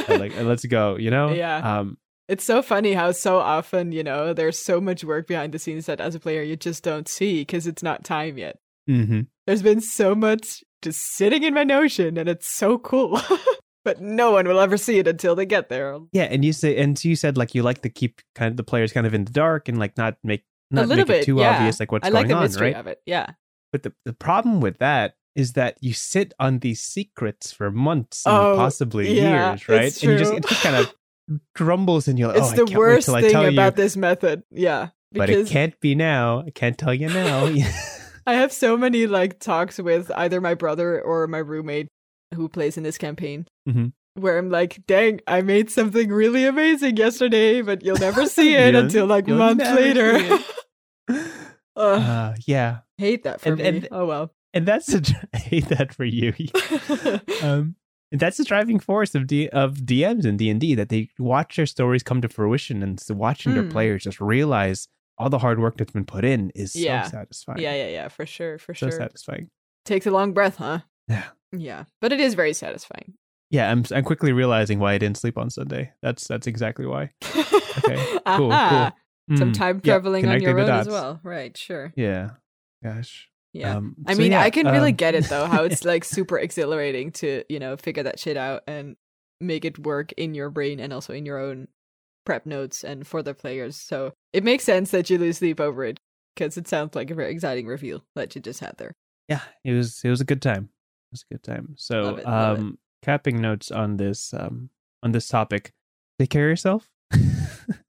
And 0.08 0.20
like, 0.20 0.36
and 0.36 0.48
let's 0.48 0.64
go. 0.66 0.96
You 0.96 1.10
know? 1.10 1.30
Yeah. 1.40 1.80
Um. 1.80 1.96
It's 2.28 2.44
so 2.44 2.62
funny 2.62 2.92
how 2.92 3.10
so 3.10 3.38
often, 3.38 3.90
you 3.90 4.04
know, 4.04 4.32
there's 4.32 4.56
so 4.56 4.80
much 4.80 5.02
work 5.02 5.26
behind 5.26 5.52
the 5.52 5.58
scenes 5.58 5.86
that 5.86 6.00
as 6.00 6.14
a 6.14 6.20
player 6.20 6.42
you 6.42 6.54
just 6.54 6.84
don't 6.84 7.08
see 7.08 7.40
because 7.40 7.66
it's 7.66 7.82
not 7.82 8.04
time 8.04 8.38
yet. 8.38 8.58
hmm 8.86 9.22
There's 9.46 9.62
been 9.62 9.80
so 9.80 10.14
much 10.14 10.62
just 10.80 11.00
sitting 11.14 11.42
in 11.42 11.54
my 11.54 11.64
notion 11.64 12.16
and 12.16 12.28
it's 12.28 12.48
so 12.48 12.78
cool. 12.78 13.20
but 13.84 14.00
no 14.00 14.30
one 14.30 14.46
will 14.46 14.60
ever 14.60 14.76
see 14.76 14.98
it 14.98 15.08
until 15.08 15.34
they 15.34 15.46
get 15.46 15.70
there. 15.70 15.98
Yeah. 16.12 16.24
And 16.24 16.44
you 16.44 16.52
say, 16.52 16.76
and 16.76 16.96
so 16.96 17.08
you 17.08 17.16
said 17.16 17.36
like 17.36 17.54
you 17.54 17.64
like 17.64 17.82
to 17.82 17.88
keep 17.88 18.20
kind 18.36 18.50
of 18.50 18.56
the 18.56 18.64
players 18.64 18.92
kind 18.92 19.08
of 19.08 19.14
in 19.14 19.24
the 19.24 19.32
dark 19.32 19.68
and 19.68 19.78
like 19.78 19.96
not 19.96 20.16
make 20.22 20.44
not 20.70 20.84
a 20.84 20.86
little 20.86 21.06
make 21.06 21.22
it 21.22 21.24
too 21.24 21.38
yeah. 21.38 21.56
obvious 21.56 21.80
like 21.80 21.90
what's 21.90 22.06
I 22.06 22.10
going 22.10 22.22
like 22.22 22.28
the 22.28 22.34
on, 22.34 22.42
mystery 22.42 22.68
right? 22.68 22.76
of 22.76 22.86
it. 22.86 23.00
Yeah. 23.06 23.26
But 23.72 23.82
the 23.82 23.92
the 24.04 24.12
problem 24.12 24.60
with 24.60 24.78
that 24.78 25.14
is 25.36 25.52
that 25.54 25.76
you 25.80 25.92
sit 25.92 26.34
on 26.38 26.58
these 26.58 26.80
secrets 26.80 27.52
for 27.52 27.70
months 27.70 28.26
and 28.26 28.34
Oh, 28.36 28.56
possibly 28.56 29.16
yeah, 29.20 29.50
years, 29.50 29.68
right? 29.68 30.02
And 30.02 30.12
you 30.12 30.18
just 30.18 30.32
it 30.32 30.46
just 30.46 30.62
kind 30.62 30.76
of 30.76 30.92
crumbles 31.54 32.08
and 32.08 32.18
you're 32.18 32.28
like, 32.28 32.38
it's 32.38 32.52
oh, 32.58 32.64
the 32.64 32.76
worst 32.78 33.08
wait 33.08 33.30
till 33.30 33.36
I 33.38 33.44
thing 33.46 33.54
about 33.54 33.72
you. 33.76 33.82
this 33.82 33.96
method. 33.96 34.42
Yeah. 34.50 34.88
But 35.12 35.30
it 35.30 35.48
can't 35.48 35.78
be 35.80 35.94
now. 35.94 36.44
I 36.46 36.50
can't 36.50 36.78
tell 36.78 36.94
you 36.94 37.08
now. 37.08 37.46
I 38.26 38.34
have 38.34 38.52
so 38.52 38.76
many 38.76 39.06
like 39.06 39.40
talks 39.40 39.78
with 39.78 40.10
either 40.16 40.40
my 40.40 40.54
brother 40.54 41.00
or 41.00 41.26
my 41.26 41.38
roommate 41.38 41.88
who 42.34 42.48
plays 42.48 42.76
in 42.76 42.82
this 42.84 42.98
campaign. 42.98 43.46
Mhm. 43.68 43.92
Where 44.14 44.38
I'm 44.38 44.50
like, 44.50 44.84
dang, 44.86 45.20
I 45.26 45.40
made 45.42 45.70
something 45.70 46.10
really 46.10 46.44
amazing 46.44 46.96
yesterday, 46.96 47.62
but 47.62 47.82
you'll 47.84 47.96
never 47.98 48.26
see 48.26 48.54
it 48.54 48.74
until 48.74 49.06
like 49.06 49.26
months 49.28 49.64
later. 49.64 50.38
uh, 51.76 52.34
yeah. 52.46 52.78
hate 52.98 53.24
that 53.24 53.40
for 53.40 53.50
and- 53.50 53.58
me. 53.58 53.66
and- 53.68 53.88
oh 53.92 54.06
well. 54.06 54.32
And 54.54 54.66
that's 54.66 54.86
the 54.86 55.28
I 55.34 55.38
hate 55.38 55.68
that 55.68 55.94
for 55.94 56.04
you. 56.04 56.32
um, 57.42 57.76
and 58.12 58.20
that's 58.20 58.38
the 58.38 58.44
driving 58.44 58.80
force 58.80 59.14
of 59.14 59.26
D, 59.26 59.48
of 59.50 59.78
DMs 59.78 60.24
and 60.24 60.38
D 60.38 60.50
and 60.50 60.60
D 60.60 60.74
that 60.74 60.88
they 60.88 61.08
watch 61.18 61.56
their 61.56 61.66
stories 61.66 62.02
come 62.02 62.20
to 62.22 62.28
fruition, 62.28 62.82
and 62.82 62.98
so 62.98 63.14
watching 63.14 63.54
their 63.54 63.62
Mm. 63.62 63.70
players 63.70 64.04
just 64.04 64.20
realize 64.20 64.88
all 65.18 65.30
the 65.30 65.38
hard 65.38 65.60
work 65.60 65.76
that's 65.76 65.92
been 65.92 66.04
put 66.04 66.24
in 66.24 66.50
is 66.54 66.74
Yeah. 66.74 67.02
so 67.02 67.10
satisfying. 67.10 67.60
yeah, 67.60 67.74
yeah, 67.74 67.88
yeah, 67.88 68.08
for 68.08 68.26
sure, 68.26 68.58
for 68.58 68.74
so 68.74 68.88
sure. 68.90 68.98
satisfying. 68.98 69.50
Takes 69.84 70.06
a 70.06 70.10
long 70.10 70.32
breath, 70.32 70.56
huh? 70.56 70.80
Yeah. 71.08 71.28
Yeah, 71.52 71.84
but 72.00 72.12
it 72.12 72.20
is 72.20 72.34
very 72.34 72.52
satisfying. 72.52 73.14
Yeah, 73.50 73.70
I'm 73.70 73.84
I'm 73.92 74.04
quickly 74.04 74.32
realizing 74.32 74.78
why 74.78 74.92
I 74.94 74.98
didn't 74.98 75.16
sleep 75.16 75.36
on 75.38 75.50
Sunday. 75.50 75.92
That's 76.02 76.28
that's 76.28 76.46
exactly 76.46 76.86
why. 76.86 77.10
okay, 77.78 77.96
cool, 78.36 78.56
Some 79.36 79.52
Mm, 79.52 79.54
time 79.54 79.80
yeah, 79.84 79.94
traveling 79.94 80.26
on 80.26 80.40
your 80.40 80.58
own 80.58 80.68
as 80.68 80.88
well, 80.88 81.20
right? 81.22 81.56
Sure. 81.56 81.92
Yeah. 81.96 82.30
Gosh. 82.82 83.29
Yeah. 83.52 83.76
Um, 83.76 83.96
I 84.06 84.14
so 84.14 84.20
mean, 84.20 84.32
yeah, 84.32 84.40
I 84.40 84.50
can 84.50 84.66
really 84.66 84.90
um, 84.90 84.96
get 84.96 85.14
it 85.14 85.24
though, 85.24 85.46
how 85.46 85.64
it's 85.64 85.84
like 85.92 86.04
super 86.04 86.38
exhilarating 86.38 87.10
to, 87.12 87.44
you 87.48 87.58
know, 87.58 87.76
figure 87.76 88.02
that 88.04 88.18
shit 88.18 88.36
out 88.36 88.62
and 88.66 88.96
make 89.40 89.64
it 89.64 89.78
work 89.78 90.12
in 90.12 90.34
your 90.34 90.50
brain 90.50 90.78
and 90.80 90.92
also 90.92 91.12
in 91.12 91.26
your 91.26 91.38
own 91.38 91.68
prep 92.24 92.46
notes 92.46 92.84
and 92.84 93.06
for 93.06 93.22
the 93.22 93.34
players. 93.34 93.76
So 93.76 94.12
it 94.32 94.44
makes 94.44 94.64
sense 94.64 94.90
that 94.92 95.10
you 95.10 95.18
lose 95.18 95.38
sleep 95.38 95.58
over 95.60 95.84
it 95.84 95.98
because 96.34 96.56
it 96.56 96.68
sounds 96.68 96.94
like 96.94 97.10
a 97.10 97.14
very 97.14 97.32
exciting 97.32 97.66
reveal 97.66 98.04
that 98.14 98.34
you 98.34 98.40
just 98.40 98.60
had 98.60 98.76
there. 98.78 98.92
yeah, 99.28 99.40
it 99.64 99.72
was 99.72 100.00
it 100.04 100.10
was 100.10 100.20
a 100.20 100.24
good 100.24 100.42
time. 100.42 100.68
It 101.10 101.12
was 101.12 101.24
a 101.28 101.34
good 101.34 101.42
time. 101.42 101.74
So, 101.76 102.16
it, 102.16 102.26
um, 102.26 102.78
capping 103.02 103.40
notes 103.40 103.70
on 103.70 103.96
this 103.96 104.32
um 104.34 104.70
on 105.02 105.12
this 105.12 105.26
topic. 105.28 105.72
Take 106.18 106.30
care 106.30 106.46
of 106.46 106.50
yourself. 106.50 106.88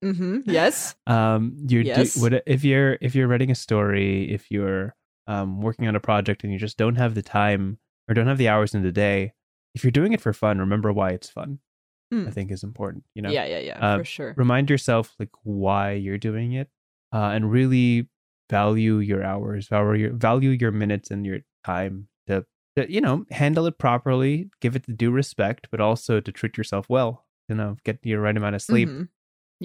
Mm-hmm. 0.03 0.39
Yes. 0.45 0.95
um, 1.07 1.57
you 1.67 1.81
Yes. 1.81 2.13
do 2.15 2.21
what 2.21 2.43
if 2.45 2.63
you're 2.63 2.97
if 3.01 3.15
you're 3.15 3.27
writing 3.27 3.51
a 3.51 3.55
story, 3.55 4.31
if 4.31 4.49
you're 4.51 4.95
um, 5.27 5.61
working 5.61 5.87
on 5.87 5.95
a 5.95 5.99
project 5.99 6.43
and 6.43 6.51
you 6.51 6.59
just 6.59 6.77
don't 6.77 6.95
have 6.95 7.15
the 7.15 7.21
time 7.21 7.77
or 8.07 8.13
don't 8.13 8.27
have 8.27 8.37
the 8.37 8.47
hours 8.49 8.73
in 8.73 8.83
the 8.83 8.91
day, 8.91 9.33
if 9.75 9.83
you're 9.83 9.91
doing 9.91 10.13
it 10.13 10.21
for 10.21 10.33
fun, 10.33 10.59
remember 10.59 10.91
why 10.91 11.11
it's 11.11 11.29
fun. 11.29 11.59
Hmm. 12.11 12.27
I 12.27 12.31
think 12.31 12.51
is 12.51 12.63
important. 12.63 13.05
You 13.15 13.21
know, 13.21 13.29
Yeah, 13.31 13.45
yeah, 13.45 13.59
yeah, 13.59 13.77
Uh, 13.79 13.97
for 13.99 14.03
sure. 14.05 14.33
remind 14.35 14.69
yourself 14.69 15.15
like 15.17 15.29
why 15.43 15.93
you're 15.93 16.17
doing 16.17 16.51
it, 16.53 16.69
uh, 17.13 17.31
and 17.33 17.49
really 17.49 18.09
value 18.49 18.97
your 18.97 19.23
hours, 19.23 19.67
value 19.69 20.07
your 20.07 20.13
value 20.13 20.49
your 20.49 20.71
minutes 20.71 21.09
and 21.09 21.25
your 21.25 21.39
time 21.63 22.09
to, 22.27 22.45
to 22.75 22.91
you 22.91 22.99
know 22.99 23.25
handle 23.31 23.65
it 23.65 23.77
properly, 23.77 24.49
give 24.59 24.75
it 24.75 24.85
the 24.87 24.91
due 24.93 25.11
respect, 25.11 25.67
but 25.71 25.79
also 25.79 26.19
to 26.19 26.31
treat 26.33 26.57
yourself 26.57 26.89
well. 26.89 27.25
You 27.47 27.55
know, 27.55 27.77
get 27.85 27.99
your 28.03 28.19
right 28.21 28.35
amount 28.35 28.55
of 28.55 28.61
sleep, 28.61 28.89
Mhm. 28.89 29.07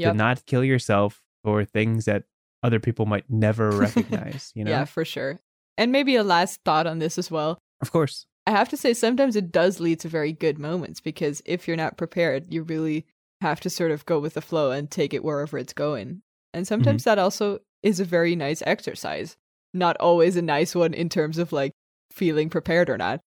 to 0.02 0.14
not 0.14 0.46
kill 0.46 0.62
yourself 0.62 1.22
for 1.42 1.64
things 1.64 2.04
that 2.04 2.24
other 2.62 2.78
people 2.78 3.07
might 3.07 3.28
never 3.28 3.70
recognize. 3.86 4.52
You 4.54 4.64
know, 4.64 4.70
Yeah, 4.70 4.84
for 4.84 5.04
sure. 5.04 5.40
And 5.79 5.93
maybe 5.93 6.16
a 6.16 6.24
last 6.24 6.61
thought 6.64 6.87
on 6.87 6.99
this 6.99 7.18
as 7.18 7.31
well. 7.31 7.59
of 7.81 7.93
course. 7.93 8.27
I 8.47 8.53
have 8.53 8.68
to 8.68 8.77
say, 8.77 8.95
sometimes 8.95 9.35
it 9.35 9.51
does 9.51 9.81
lead 9.81 9.99
to 10.01 10.09
very 10.09 10.33
good 10.33 10.57
moments 10.59 11.01
because 11.01 11.43
if 11.45 11.66
you're 11.66 11.77
not 11.77 11.97
prepared, 11.97 12.53
you 12.53 12.62
really 12.62 13.05
have 13.41 13.59
to 13.61 13.70
sort 13.70 13.91
of 13.91 14.07
go 14.07 14.20
with 14.20 14.35
the 14.35 14.41
flow 14.41 14.70
and 14.70 14.89
take 14.89 15.12
it 15.12 15.24
wherever 15.24 15.59
it's 15.59 15.72
going. 15.72 16.22
And 16.55 16.66
sometimes 16.66 17.03
mm-hmm. 17.03 17.11
that 17.11 17.18
also 17.18 17.59
is 17.83 17.99
a 17.99 18.05
very 18.05 18.37
nice 18.37 18.62
exercise. 18.64 19.37
Not 19.74 19.97
always 19.99 20.37
a 20.37 20.43
nice 20.43 20.74
one 20.74 20.95
in 20.95 21.09
terms 21.09 21.39
of 21.39 21.53
like 21.53 21.72
feeling 22.12 22.49
prepared 22.49 22.89
or 22.89 22.97
not, 22.97 23.20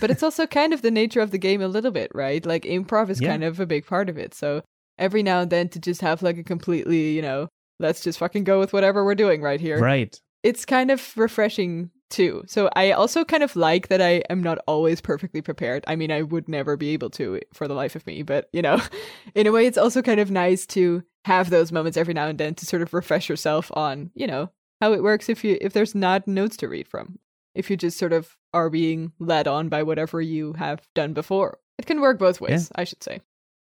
but 0.00 0.10
it's 0.10 0.22
also 0.24 0.46
kind 0.46 0.74
of 0.74 0.82
the 0.82 0.90
nature 0.90 1.20
of 1.20 1.30
the 1.30 1.38
game 1.38 1.62
a 1.62 1.68
little 1.68 1.92
bit, 1.92 2.10
right? 2.12 2.44
Like 2.44 2.64
improv 2.64 3.10
is 3.10 3.20
Yeah. 3.20 3.30
kind 3.30 3.44
of 3.44 3.60
a 3.60 3.66
big 3.66 3.86
part 3.86 4.08
of 4.10 4.18
it. 4.18 4.34
So 4.34 4.62
every 4.98 5.22
now 5.22 5.40
and 5.40 5.50
then 5.50 5.68
to 5.70 5.78
just 5.78 6.00
have 6.00 6.20
like 6.20 6.36
a 6.36 6.44
completely, 6.44 7.12
you 7.12 7.22
know, 7.22 7.48
let's 7.78 8.00
just 8.02 8.18
fucking 8.18 8.44
go 8.44 8.58
with 8.58 8.72
whatever 8.72 9.04
we're 9.04 9.14
doing 9.14 9.40
right 9.40 9.60
here 9.60 9.78
right. 9.78 10.20
It's 10.44 10.64
kind 10.66 10.90
of 10.90 11.16
refreshing 11.16 11.90
too. 12.10 12.44
So 12.46 12.68
I 12.76 12.92
also 12.92 13.24
kind 13.24 13.42
of 13.42 13.56
like 13.56 13.88
that 13.88 14.00
I 14.00 14.22
am 14.30 14.42
not 14.42 14.58
always 14.68 15.00
perfectly 15.00 15.40
prepared. 15.40 15.82
I 15.88 15.96
mean, 15.96 16.12
I 16.12 16.22
would 16.22 16.48
never 16.48 16.76
be 16.76 16.90
able 16.90 17.10
to 17.10 17.40
for 17.52 17.66
the 17.66 17.74
life 17.74 17.96
of 17.96 18.06
me, 18.06 18.22
but 18.22 18.48
you 18.52 18.62
know, 18.62 18.80
in 19.34 19.46
a 19.46 19.52
way, 19.52 19.66
it's 19.66 19.78
also 19.78 20.02
kind 20.02 20.20
of 20.20 20.30
nice 20.30 20.66
to 20.66 21.02
have 21.24 21.50
those 21.50 21.72
moments 21.72 21.96
every 21.96 22.14
now 22.14 22.28
and 22.28 22.38
then 22.38 22.54
to 22.54 22.66
sort 22.66 22.82
of 22.82 22.92
refresh 22.92 23.28
yourself 23.28 23.70
on, 23.74 24.10
you 24.14 24.26
know, 24.26 24.50
how 24.80 24.92
it 24.92 25.02
works 25.02 25.28
if 25.28 25.42
you 25.42 25.56
if 25.60 25.72
there's 25.72 25.94
not 25.94 26.28
notes 26.28 26.58
to 26.58 26.68
read 26.68 26.86
from. 26.86 27.18
If 27.54 27.70
you 27.70 27.76
just 27.76 27.98
sort 27.98 28.12
of 28.12 28.36
are 28.52 28.68
being 28.68 29.12
led 29.18 29.48
on 29.48 29.68
by 29.68 29.82
whatever 29.82 30.20
you 30.20 30.52
have 30.54 30.86
done 30.94 31.14
before. 31.14 31.58
It 31.78 31.86
can 31.86 32.00
work 32.00 32.18
both 32.18 32.40
ways, 32.40 32.70
I 32.74 32.84
should 32.84 33.02
say. 33.02 33.20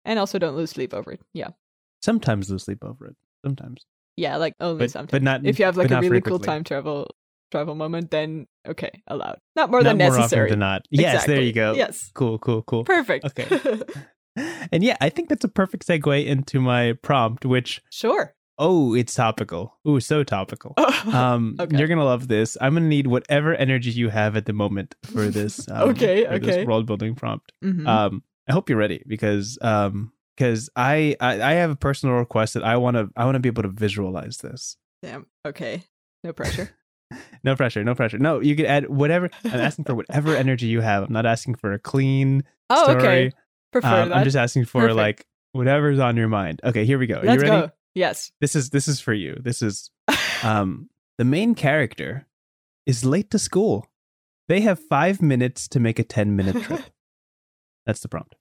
And 0.04 0.18
also 0.18 0.38
don't 0.38 0.56
lose 0.56 0.70
sleep 0.70 0.94
over 0.94 1.12
it. 1.12 1.20
Yeah. 1.34 1.48
Sometimes 2.00 2.50
lose 2.50 2.64
sleep 2.64 2.84
over 2.84 3.06
it. 3.08 3.16
Sometimes, 3.44 3.84
Yeah, 4.18 4.36
like 4.36 4.54
only 4.58 4.80
but 4.80 4.90
sometimes. 4.90 5.12
but 5.12 5.22
not 5.22 5.46
if 5.46 5.58
you 5.60 5.64
have 5.64 5.76
like 5.76 5.90
a 5.92 6.00
really 6.00 6.20
cool 6.20 6.40
time 6.40 6.64
travel 6.64 7.06
travel 7.52 7.74
moment, 7.74 8.10
then 8.10 8.46
okay, 8.66 8.90
allowed. 9.06 9.38
Not 9.54 9.70
more 9.70 9.82
Not 9.82 9.96
than 9.96 9.98
more 10.08 10.16
necessary. 10.16 10.50
than 10.50 10.58
not. 10.58 10.82
Yes, 10.90 11.24
there 11.24 11.40
you 11.40 11.52
go. 11.52 11.74
Yes. 11.74 12.10
Cool, 12.14 12.38
cool, 12.38 12.62
cool. 12.62 12.82
Perfect. 12.84 13.24
Okay. 13.26 13.46
and 14.72 14.82
yeah, 14.82 14.96
I 15.00 15.08
think 15.08 15.28
that's 15.28 15.44
a 15.44 15.48
perfect 15.48 15.86
segue 15.86 16.26
into 16.26 16.60
my 16.60 16.94
prompt, 17.02 17.44
which 17.46 17.80
sure. 17.90 18.34
oh, 18.58 18.94
it's 18.94 19.14
topical. 19.14 19.78
Ooh, 19.86 20.00
so 20.00 20.24
topical. 20.24 20.74
Um, 21.14 21.54
Okay. 21.60 21.78
you're 21.78 21.86
gonna 21.88 22.04
love 22.04 22.26
this. 22.28 22.56
I'm 22.60 22.74
gonna 22.74 22.86
need 22.86 23.06
whatever 23.06 23.54
energy 23.54 23.90
you 23.92 24.08
have 24.10 24.36
at 24.36 24.46
the 24.46 24.52
moment 24.52 24.96
for 25.04 25.28
this. 25.30 25.68
Um, 25.70 25.90
Okay, 25.90 26.24
for 26.26 26.38
this 26.40 26.56
okay. 26.56 26.64
world 26.66 26.86
building 26.86 27.14
prompt. 27.14 27.52
Mhm. 27.64 27.86
Um, 27.86 28.22
I 28.48 28.52
hope 28.52 28.68
you're 28.68 28.78
ready 28.78 29.02
because 29.06 29.58
um, 29.62 30.10
because 30.39 30.70
I, 30.76 31.16
I 31.20 31.43
I 31.43 31.53
have 31.55 31.70
a 31.70 31.76
personal 31.76 32.14
request 32.14 32.55
that 32.55 32.62
I 32.62 32.76
want 32.76 32.97
to 32.97 33.11
I 33.16 33.24
want 33.24 33.34
to 33.34 33.41
be 33.41 33.49
able 33.49 33.64
to 33.64 33.68
visualize 33.68 34.39
this. 34.39 34.76
Damn. 35.03 35.26
Okay. 35.47 35.82
No 36.22 36.32
pressure. 36.32 36.70
No 37.43 37.57
pressure, 37.57 37.82
no 37.82 37.95
pressure. 37.95 38.18
No, 38.18 38.39
you 38.41 38.55
can 38.55 38.66
add 38.66 38.91
whatever. 38.91 39.30
I'm 39.43 39.61
asking 39.61 39.86
for 39.86 39.95
whatever 40.01 40.36
energy 40.36 40.66
you 40.66 40.82
have. 40.82 41.05
I'm 41.05 41.12
not 41.14 41.24
asking 41.24 41.55
for 41.55 41.72
a 41.72 41.78
clean 41.78 42.45
Oh, 42.68 42.82
story. 42.84 42.99
okay. 42.99 43.32
Prefer 43.72 44.03
Um, 44.03 44.09
that. 44.11 44.18
I'm 44.18 44.24
just 44.24 44.36
asking 44.36 44.66
for 44.66 44.82
Perfect. 44.82 44.97
like 44.97 45.26
whatever's 45.53 46.01
on 46.01 46.18
your 46.18 46.28
mind. 46.28 46.61
Okay, 46.62 46.84
here 46.84 46.99
we 46.99 47.07
go. 47.07 47.20
Are 47.20 47.24
Let's 47.24 47.43
you 47.43 47.49
ready? 47.49 47.66
go. 47.68 47.72
Yes. 47.95 48.30
This 48.43 48.55
is 48.55 48.68
this 48.70 48.89
is 48.89 49.01
for 49.01 49.14
you. 49.14 49.39
This 49.43 49.62
is 49.62 49.91
um 50.43 50.91
the 51.16 51.24
main 51.24 51.55
character 51.55 52.26
is 52.84 53.07
late 53.07 53.30
to 53.30 53.39
school. 53.39 53.86
They 54.49 54.61
have 54.61 54.78
five 54.78 55.22
minutes 55.22 55.66
to 55.68 55.80
make 55.80 55.99
a 55.99 56.05
ten 56.05 56.36
minute 56.36 56.62
trip. 56.62 56.82
That's 57.86 58.01
the 58.01 58.09
prompt. 58.09 58.34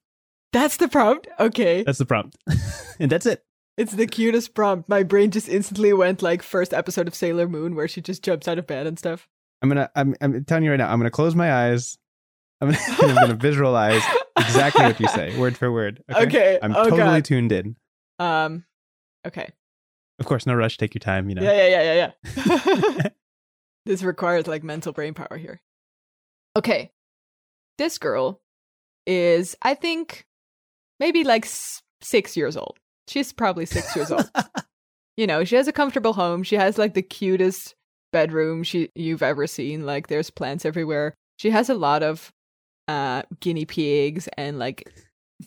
That's 0.52 0.78
the 0.78 0.88
prompt. 0.88 1.28
Okay. 1.38 1.82
That's 1.82 1.98
the 1.98 2.06
prompt, 2.06 2.36
and 3.00 3.10
that's 3.10 3.26
it. 3.26 3.44
It's 3.76 3.92
the 3.92 4.06
cutest 4.06 4.54
prompt. 4.54 4.88
My 4.88 5.02
brain 5.02 5.30
just 5.30 5.48
instantly 5.48 5.92
went 5.92 6.22
like 6.22 6.42
first 6.42 6.74
episode 6.74 7.06
of 7.06 7.14
Sailor 7.14 7.48
Moon 7.48 7.74
where 7.74 7.86
she 7.86 8.00
just 8.00 8.24
jumps 8.24 8.48
out 8.48 8.58
of 8.58 8.66
bed 8.66 8.86
and 8.86 8.98
stuff. 8.98 9.28
I'm 9.62 9.68
gonna. 9.68 9.90
I'm. 9.94 10.14
I'm 10.20 10.44
telling 10.44 10.64
you 10.64 10.70
right 10.70 10.78
now. 10.78 10.90
I'm 10.90 10.98
gonna 10.98 11.10
close 11.10 11.34
my 11.34 11.52
eyes. 11.52 11.98
I'm 12.60 12.70
gonna, 12.70 12.82
I'm 13.02 13.14
gonna 13.14 13.34
visualize 13.34 14.02
exactly 14.36 14.84
what 14.84 15.00
you 15.00 15.08
say, 15.08 15.36
word 15.38 15.56
for 15.56 15.70
word. 15.70 16.02
Okay. 16.10 16.58
I'm 16.62 16.74
oh, 16.74 16.84
totally 16.84 16.98
God. 16.98 17.24
tuned 17.24 17.52
in. 17.52 17.76
Um. 18.18 18.64
Okay. 19.26 19.50
Of 20.18 20.26
course, 20.26 20.46
no 20.46 20.54
rush. 20.54 20.76
Take 20.76 20.94
your 20.94 21.00
time. 21.00 21.28
You 21.28 21.36
know. 21.36 21.42
Yeah, 21.42 21.68
yeah, 21.68 21.82
yeah, 21.82 22.10
yeah, 22.34 22.62
yeah. 22.96 23.08
this 23.86 24.02
requires 24.02 24.46
like 24.46 24.64
mental 24.64 24.92
brain 24.92 25.14
power 25.14 25.36
here. 25.36 25.60
Okay. 26.56 26.90
This 27.78 27.98
girl 27.98 28.40
is, 29.06 29.56
I 29.62 29.74
think, 29.74 30.26
maybe 31.00 31.24
like 31.24 31.44
s- 31.46 31.80
six 32.00 32.36
years 32.36 32.56
old. 32.56 32.76
She's 33.08 33.32
probably 33.32 33.66
six 33.66 33.94
years 33.96 34.10
old. 34.10 34.30
You 35.16 35.26
know, 35.26 35.42
she 35.42 35.56
has 35.56 35.66
a 35.66 35.72
comfortable 35.72 36.12
home. 36.12 36.44
She 36.44 36.54
has 36.54 36.78
like 36.78 36.94
the 36.94 37.02
cutest 37.02 37.74
bedroom 38.12 38.62
she 38.62 38.88
you've 38.94 39.20
ever 39.20 39.48
seen. 39.48 39.84
Like 39.84 40.06
there's 40.06 40.30
plants 40.30 40.64
everywhere. 40.64 41.12
She 41.38 41.50
has 41.50 41.68
a 41.68 41.74
lot 41.74 42.04
of 42.04 42.30
uh 42.86 43.22
guinea 43.40 43.64
pigs 43.64 44.28
and 44.38 44.60
like 44.60 44.88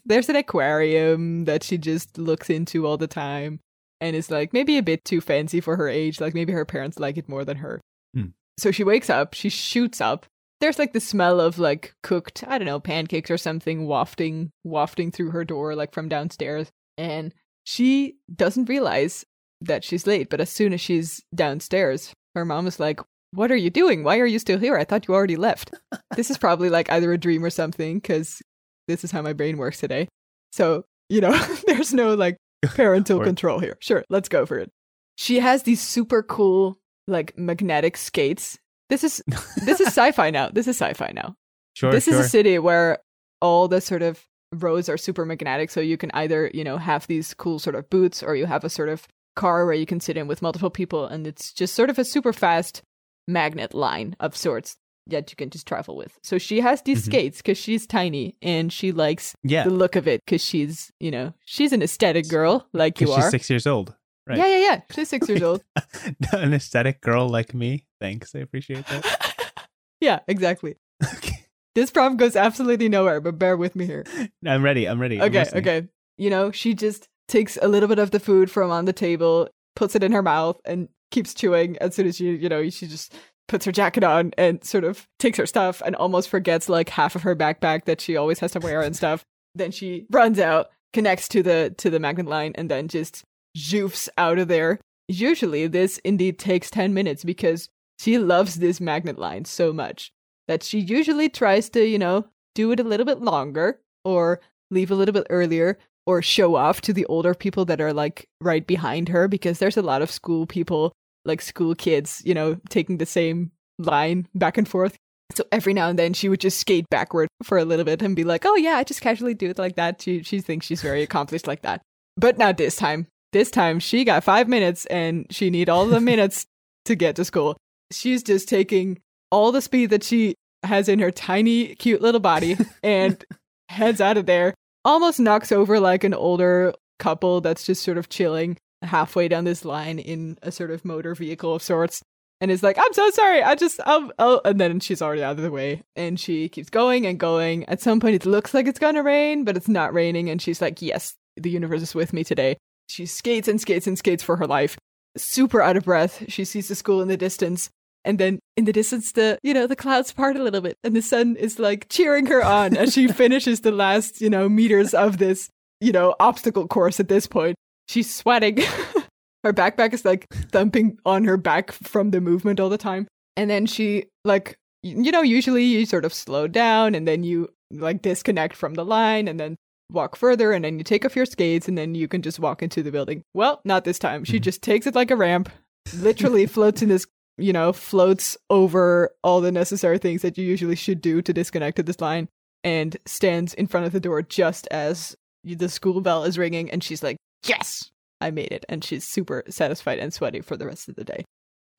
there's 0.05 0.27
an 0.27 0.35
aquarium 0.35 1.45
that 1.45 1.63
she 1.63 1.77
just 1.77 2.17
looks 2.17 2.49
into 2.49 2.85
all 2.85 2.97
the 2.97 3.07
time 3.07 3.61
and 4.01 4.13
is 4.13 4.29
like 4.29 4.51
maybe 4.51 4.77
a 4.77 4.83
bit 4.83 5.05
too 5.05 5.21
fancy 5.21 5.61
for 5.61 5.77
her 5.77 5.87
age. 5.87 6.19
Like 6.19 6.33
maybe 6.33 6.51
her 6.51 6.65
parents 6.65 6.99
like 6.99 7.15
it 7.17 7.29
more 7.29 7.45
than 7.45 7.55
her. 7.55 7.79
Hmm. 8.13 8.31
So 8.59 8.71
she 8.71 8.83
wakes 8.83 9.09
up, 9.09 9.33
she 9.33 9.47
shoots 9.47 10.01
up. 10.01 10.25
There's 10.61 10.79
like 10.79 10.93
the 10.93 10.99
smell 10.99 11.41
of 11.41 11.59
like 11.59 11.93
cooked, 12.03 12.43
I 12.47 12.57
don't 12.57 12.67
know, 12.67 12.79
pancakes 12.79 13.29
or 13.29 13.37
something 13.37 13.87
wafting 13.87 14.51
wafting 14.63 15.11
through 15.11 15.31
her 15.31 15.43
door 15.43 15.75
like 15.75 15.93
from 15.93 16.07
downstairs. 16.07 16.71
And 16.97 17.33
she 17.63 18.17
doesn't 18.33 18.69
realize 18.69 19.25
that 19.61 19.83
she's 19.83 20.07
late, 20.07 20.29
but 20.29 20.41
as 20.41 20.49
soon 20.49 20.73
as 20.73 20.81
she's 20.81 21.21
downstairs, 21.33 22.13
her 22.35 22.45
mom 22.45 22.67
is 22.67 22.79
like, 22.79 22.99
What 23.31 23.51
are 23.51 23.57
you 23.57 23.69
doing? 23.69 24.03
Why 24.03 24.19
are 24.19 24.25
you 24.25 24.39
still 24.39 24.59
here? 24.59 24.77
I 24.77 24.83
thought 24.83 25.07
you 25.07 25.13
already 25.13 25.35
left. 25.35 25.73
this 26.15 26.29
is 26.29 26.37
probably 26.37 26.69
like 26.69 26.91
either 26.91 27.11
a 27.11 27.17
dream 27.17 27.43
or 27.43 27.49
something, 27.49 27.99
because 27.99 28.41
this 28.87 29.03
is 29.03 29.11
how 29.11 29.21
my 29.21 29.33
brain 29.33 29.57
works 29.57 29.79
today. 29.79 30.07
So, 30.51 30.85
you 31.09 31.21
know, 31.21 31.37
there's 31.67 31.93
no 31.93 32.15
like 32.15 32.37
parental 32.61 33.21
control 33.21 33.59
here. 33.59 33.77
Sure, 33.79 34.03
let's 34.09 34.29
go 34.29 34.45
for 34.45 34.57
it. 34.57 34.71
She 35.15 35.39
has 35.39 35.63
these 35.63 35.81
super 35.81 36.23
cool, 36.23 36.79
like 37.07 37.37
magnetic 37.37 37.97
skates. 37.97 38.57
This 38.91 39.03
is 39.03 39.23
this 39.65 39.79
is 39.79 39.87
sci-fi 39.87 40.29
now. 40.29 40.49
This 40.49 40.67
is 40.67 40.75
sci-fi 40.77 41.11
now 41.15 41.35
Sure. 41.73 41.91
this 41.91 42.03
sure. 42.05 42.13
is 42.19 42.19
a 42.25 42.29
city 42.29 42.59
where 42.59 42.99
all 43.41 43.67
the 43.67 43.81
sort 43.81 44.03
of 44.03 44.23
roads 44.53 44.89
are 44.89 44.97
super 44.97 45.23
magnetic 45.25 45.71
so 45.71 45.79
you 45.79 45.95
can 45.97 46.11
either 46.13 46.51
you 46.53 46.63
know 46.65 46.77
have 46.77 47.07
these 47.07 47.33
cool 47.33 47.57
sort 47.57 47.75
of 47.75 47.89
boots 47.89 48.21
or 48.21 48.35
you 48.35 48.45
have 48.45 48.63
a 48.65 48.69
sort 48.69 48.89
of 48.89 49.07
car 49.37 49.65
where 49.65 49.73
you 49.73 49.85
can 49.85 50.01
sit 50.01 50.17
in 50.17 50.27
with 50.27 50.41
multiple 50.41 50.69
people 50.69 51.05
and 51.05 51.25
it's 51.25 51.53
just 51.53 51.73
sort 51.73 51.89
of 51.89 51.97
a 51.97 52.03
super 52.03 52.33
fast 52.33 52.81
magnet 53.29 53.73
line 53.73 54.13
of 54.19 54.35
sorts 54.35 54.75
that 55.07 55.31
you 55.31 55.35
can 55.37 55.49
just 55.49 55.65
travel 55.65 55.95
with 55.95 56.19
so 56.21 56.37
she 56.37 56.59
has 56.59 56.81
these 56.81 57.01
Mhm. 57.03 57.05
skates 57.05 57.37
because 57.37 57.57
she's 57.57 57.87
tiny 57.87 58.35
and 58.41 58.73
she 58.73 58.91
likes 58.91 59.33
yeah. 59.41 59.63
the 59.63 59.69
look 59.69 59.95
of 59.95 60.05
it 60.07 60.21
because 60.25 60.43
she's 60.43 60.91
you 60.99 61.09
know 61.11 61.33
she's 61.45 61.71
an 61.71 61.81
aesthetic 61.81 62.27
girl 62.27 62.67
like 62.73 62.99
you 62.99 63.07
Because 63.07 63.15
she's 63.23 63.25
are 63.27 63.31
six 63.31 63.49
years 63.49 63.65
old. 63.65 63.95
Right. 64.27 64.37
yeah 64.37 64.47
yeah 64.47 64.59
yeah 64.67 64.81
she's 64.93 65.07
six 65.15 65.29
years 65.29 65.41
old 65.41 65.63
An 66.33 66.53
aesthetic 66.53 66.99
girl 67.01 67.29
like 67.29 67.53
me. 67.53 67.85
Thanks. 68.01 68.35
I 68.35 68.39
appreciate 68.39 68.85
that. 68.87 69.67
yeah 70.01 70.19
exactly 70.27 70.75
okay. 71.15 71.45
this 71.75 71.91
prompt 71.91 72.19
goes 72.19 72.35
absolutely 72.35 72.89
nowhere 72.89 73.21
but 73.21 73.37
bear 73.37 73.55
with 73.55 73.75
me 73.75 73.85
here 73.85 74.03
I'm 74.45 74.63
ready. 74.63 74.89
I'm 74.89 74.99
ready. 74.99 75.21
I'm 75.21 75.27
Okay, 75.27 75.45
okay. 75.55 75.87
You 76.17 76.29
know, 76.29 76.51
she 76.51 76.73
just 76.73 77.07
takes 77.27 77.57
a 77.61 77.67
little 77.67 77.87
bit 77.87 77.99
of 77.99 78.11
the 78.11 78.19
food 78.19 78.51
from 78.51 78.69
on 78.69 78.85
the 78.85 78.93
table, 78.93 79.49
puts 79.75 79.95
it 79.95 80.03
in 80.03 80.11
her 80.11 80.21
mouth, 80.21 80.59
and 80.65 80.89
keeps 81.09 81.33
chewing. 81.33 81.77
As 81.77 81.95
soon 81.95 82.07
as 82.07 82.17
she, 82.17 82.35
you 82.35 82.49
know, 82.49 82.69
she 82.69 82.87
just 82.87 83.15
puts 83.47 83.65
her 83.65 83.71
jacket 83.71 84.03
on 84.03 84.31
and 84.37 84.63
sort 84.63 84.83
of 84.83 85.07
takes 85.17 85.37
her 85.37 85.45
stuff 85.45 85.81
and 85.85 85.95
almost 85.95 86.29
forgets 86.29 86.69
like 86.69 86.89
half 86.89 87.15
of 87.15 87.23
her 87.23 87.35
backpack 87.35 87.85
that 87.85 88.01
she 88.01 88.15
always 88.15 88.39
has 88.39 88.51
to 88.51 88.59
wear 88.59 88.81
and 88.81 88.95
stuff. 88.95 89.23
Then 89.55 89.71
she 89.71 90.05
runs 90.11 90.39
out, 90.39 90.67
connects 90.93 91.27
to 91.29 91.41
the 91.41 91.73
to 91.77 91.89
the 91.89 91.99
magnet 91.99 92.27
line, 92.27 92.51
and 92.55 92.69
then 92.69 92.87
just 92.87 93.23
zoofs 93.57 94.09
out 94.17 94.37
of 94.37 94.47
there. 94.47 94.79
Usually, 95.07 95.67
this 95.67 95.97
indeed 95.99 96.37
takes 96.37 96.69
ten 96.69 96.93
minutes 96.93 97.23
because 97.23 97.69
she 98.01 98.17
loves 98.17 98.55
this 98.55 98.81
magnet 98.81 99.19
line 99.19 99.45
so 99.45 99.71
much 99.71 100.11
that 100.47 100.63
she 100.63 100.79
usually 100.79 101.29
tries 101.29 101.69
to, 101.69 101.85
you 101.85 101.99
know, 101.99 102.25
do 102.55 102.71
it 102.71 102.79
a 102.79 102.83
little 102.83 103.05
bit 103.05 103.21
longer 103.21 103.79
or 104.03 104.41
leave 104.71 104.89
a 104.89 104.95
little 104.95 105.13
bit 105.13 105.27
earlier 105.29 105.77
or 106.07 106.23
show 106.23 106.55
off 106.55 106.81
to 106.81 106.93
the 106.93 107.05
older 107.05 107.35
people 107.35 107.63
that 107.65 107.79
are 107.79 107.93
like 107.93 108.27
right 108.41 108.65
behind 108.65 109.09
her 109.09 109.27
because 109.27 109.59
there's 109.59 109.77
a 109.77 109.83
lot 109.83 110.01
of 110.01 110.09
school 110.09 110.47
people 110.47 110.91
like 111.25 111.43
school 111.43 111.75
kids 111.75 112.23
you 112.25 112.33
know 112.33 112.59
taking 112.69 112.97
the 112.97 113.05
same 113.05 113.51
line 113.77 114.27
back 114.33 114.57
and 114.57 114.67
forth. 114.67 114.97
So 115.35 115.43
every 115.51 115.73
now 115.73 115.87
and 115.87 115.99
then 115.99 116.13
she 116.13 116.27
would 116.27 116.41
just 116.41 116.59
skate 116.59 116.89
backward 116.89 117.29
for 117.43 117.59
a 117.59 117.65
little 117.65 117.85
bit 117.85 118.01
and 118.01 118.15
be 118.15 118.23
like, 118.23 118.45
"Oh 118.45 118.55
yeah, 118.55 118.77
I 118.77 118.83
just 118.83 119.01
casually 119.01 119.35
do 119.35 119.51
it 119.51 119.59
like 119.59 119.75
that." 119.75 120.01
She 120.01 120.23
she 120.23 120.41
thinks 120.41 120.65
she's 120.65 120.81
very 120.81 121.03
accomplished 121.03 121.45
like 121.45 121.61
that. 121.61 121.81
But 122.17 122.39
not 122.39 122.57
this 122.57 122.75
time. 122.75 123.05
This 123.31 123.51
time 123.51 123.79
she 123.79 124.03
got 124.03 124.23
5 124.23 124.49
minutes 124.49 124.87
and 124.87 125.27
she 125.29 125.51
need 125.51 125.69
all 125.69 125.85
the 125.85 126.01
minutes 126.01 126.47
to 126.85 126.95
get 126.95 127.15
to 127.17 127.23
school. 127.23 127.55
She's 127.91 128.23
just 128.23 128.47
taking 128.47 128.99
all 129.31 129.51
the 129.51 129.61
speed 129.61 129.89
that 129.89 130.03
she 130.03 130.35
has 130.63 130.87
in 130.87 130.99
her 130.99 131.11
tiny 131.11 131.75
cute 131.75 132.01
little 132.01 132.19
body 132.19 132.57
and 132.83 133.23
heads 133.69 134.01
out 134.01 134.17
of 134.17 134.25
there. 134.25 134.53
Almost 134.83 135.19
knocks 135.19 135.51
over 135.51 135.79
like 135.79 136.03
an 136.03 136.13
older 136.13 136.73
couple 136.99 137.41
that's 137.41 137.65
just 137.65 137.83
sort 137.83 137.97
of 137.97 138.09
chilling 138.09 138.57
halfway 138.81 139.27
down 139.27 139.43
this 139.43 139.63
line 139.63 139.99
in 139.99 140.37
a 140.41 140.51
sort 140.51 140.71
of 140.71 140.83
motor 140.83 141.13
vehicle 141.13 141.53
of 141.53 141.61
sorts 141.61 142.01
and 142.41 142.49
is 142.49 142.63
like, 142.63 142.77
I'm 142.79 142.93
so 142.93 143.09
sorry. 143.11 143.43
I 143.43 143.53
just, 143.53 143.79
I'll, 143.85 144.11
I'll, 144.17 144.41
and 144.43 144.59
then 144.59 144.79
she's 144.79 145.01
already 145.01 145.23
out 145.23 145.37
of 145.37 145.43
the 145.43 145.51
way. 145.51 145.83
And 145.95 146.19
she 146.19 146.49
keeps 146.49 146.71
going 146.71 147.05
and 147.05 147.19
going. 147.19 147.65
At 147.65 147.81
some 147.81 147.99
point, 147.99 148.15
it 148.15 148.25
looks 148.25 148.53
like 148.53 148.67
it's 148.67 148.79
going 148.79 148.95
to 148.95 149.03
rain, 149.03 149.43
but 149.43 149.55
it's 149.55 149.69
not 149.69 149.93
raining. 149.93 150.29
And 150.29 150.41
she's 150.41 150.61
like, 150.61 150.81
Yes, 150.81 151.13
the 151.37 151.51
universe 151.51 151.83
is 151.83 151.95
with 151.95 152.13
me 152.13 152.23
today. 152.23 152.57
She 152.87 153.05
skates 153.05 153.47
and 153.47 153.61
skates 153.61 153.87
and 153.87 153.97
skates 153.97 154.23
for 154.23 154.35
her 154.37 154.47
life, 154.47 154.77
super 155.15 155.61
out 155.61 155.77
of 155.77 155.85
breath. 155.85 156.25
She 156.27 156.43
sees 156.43 156.67
the 156.67 156.75
school 156.75 157.01
in 157.01 157.07
the 157.07 157.15
distance. 157.15 157.69
And 158.03 158.19
then 158.19 158.39
in 158.57 158.65
the 158.65 158.73
distance, 158.73 159.11
the, 159.11 159.37
you 159.43 159.53
know, 159.53 159.67
the 159.67 159.75
clouds 159.75 160.11
part 160.11 160.35
a 160.35 160.43
little 160.43 160.61
bit. 160.61 160.77
And 160.83 160.95
the 160.95 161.01
sun 161.01 161.35
is 161.35 161.59
like 161.59 161.87
cheering 161.89 162.25
her 162.27 162.43
on 162.43 162.75
as 162.75 162.93
she 162.93 163.07
finishes 163.21 163.61
the 163.61 163.71
last, 163.71 164.21
you 164.21 164.29
know, 164.29 164.49
meters 164.49 164.93
of 164.93 165.17
this, 165.17 165.49
you 165.79 165.91
know, 165.91 166.15
obstacle 166.19 166.67
course 166.67 166.99
at 166.99 167.09
this 167.09 167.27
point. 167.27 167.55
She's 167.87 168.13
sweating. 168.13 168.57
her 169.43 169.53
backpack 169.53 169.93
is 169.93 170.05
like 170.05 170.27
thumping 170.29 170.97
on 171.05 171.25
her 171.25 171.37
back 171.37 171.71
from 171.71 172.11
the 172.11 172.21
movement 172.21 172.59
all 172.59 172.69
the 172.69 172.77
time. 172.77 173.07
And 173.37 173.49
then 173.49 173.65
she 173.65 174.05
like 174.25 174.55
you 174.83 175.11
know, 175.11 175.21
usually 175.21 175.63
you 175.63 175.85
sort 175.85 176.05
of 176.05 176.13
slow 176.13 176.47
down 176.47 176.95
and 176.95 177.07
then 177.07 177.23
you 177.23 177.49
like 177.71 178.01
disconnect 178.01 178.55
from 178.55 178.73
the 178.73 178.83
line 178.83 179.27
and 179.27 179.39
then 179.39 179.55
walk 179.91 180.15
further 180.15 180.51
and 180.51 180.65
then 180.65 180.77
you 180.77 180.83
take 180.83 181.05
off 181.05 181.15
your 181.15 181.25
skates 181.25 181.67
and 181.67 181.77
then 181.77 181.95
you 181.95 182.07
can 182.07 182.21
just 182.21 182.39
walk 182.39 182.63
into 182.63 182.81
the 182.81 182.91
building. 182.91 183.21
Well, 183.33 183.61
not 183.63 183.83
this 183.83 183.99
time. 183.99 184.23
She 184.23 184.37
mm-hmm. 184.37 184.43
just 184.43 184.61
takes 184.61 184.87
it 184.87 184.95
like 184.95 185.11
a 185.11 185.15
ramp, 185.15 185.49
literally 185.95 186.45
floats 186.45 186.81
in 186.81 186.89
this, 186.89 187.05
you 187.41 187.53
know, 187.53 187.73
floats 187.73 188.37
over 188.49 189.11
all 189.23 189.41
the 189.41 189.51
necessary 189.51 189.97
things 189.97 190.21
that 190.21 190.37
you 190.37 190.45
usually 190.45 190.75
should 190.75 191.01
do 191.01 191.21
to 191.21 191.33
disconnect 191.33 191.77
to 191.77 191.83
this 191.83 191.99
line 191.99 192.27
and 192.63 192.97
stands 193.05 193.53
in 193.53 193.67
front 193.67 193.85
of 193.85 193.91
the 193.91 193.99
door 193.99 194.21
just 194.21 194.67
as 194.69 195.15
the 195.43 195.69
school 195.69 196.01
bell 196.01 196.23
is 196.23 196.37
ringing 196.37 196.69
and 196.69 196.83
she's 196.83 197.03
like, 197.03 197.17
"Yes, 197.45 197.91
I 198.19 198.31
made 198.31 198.51
it." 198.51 198.65
And 198.69 198.83
she's 198.83 199.05
super 199.05 199.43
satisfied 199.49 199.99
and 199.99 200.13
sweaty 200.13 200.41
for 200.41 200.55
the 200.55 200.67
rest 200.67 200.87
of 200.87 200.95
the 200.95 201.03
day. 201.03 201.25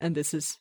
And 0.01 0.15
this 0.15 0.33
is 0.33 0.59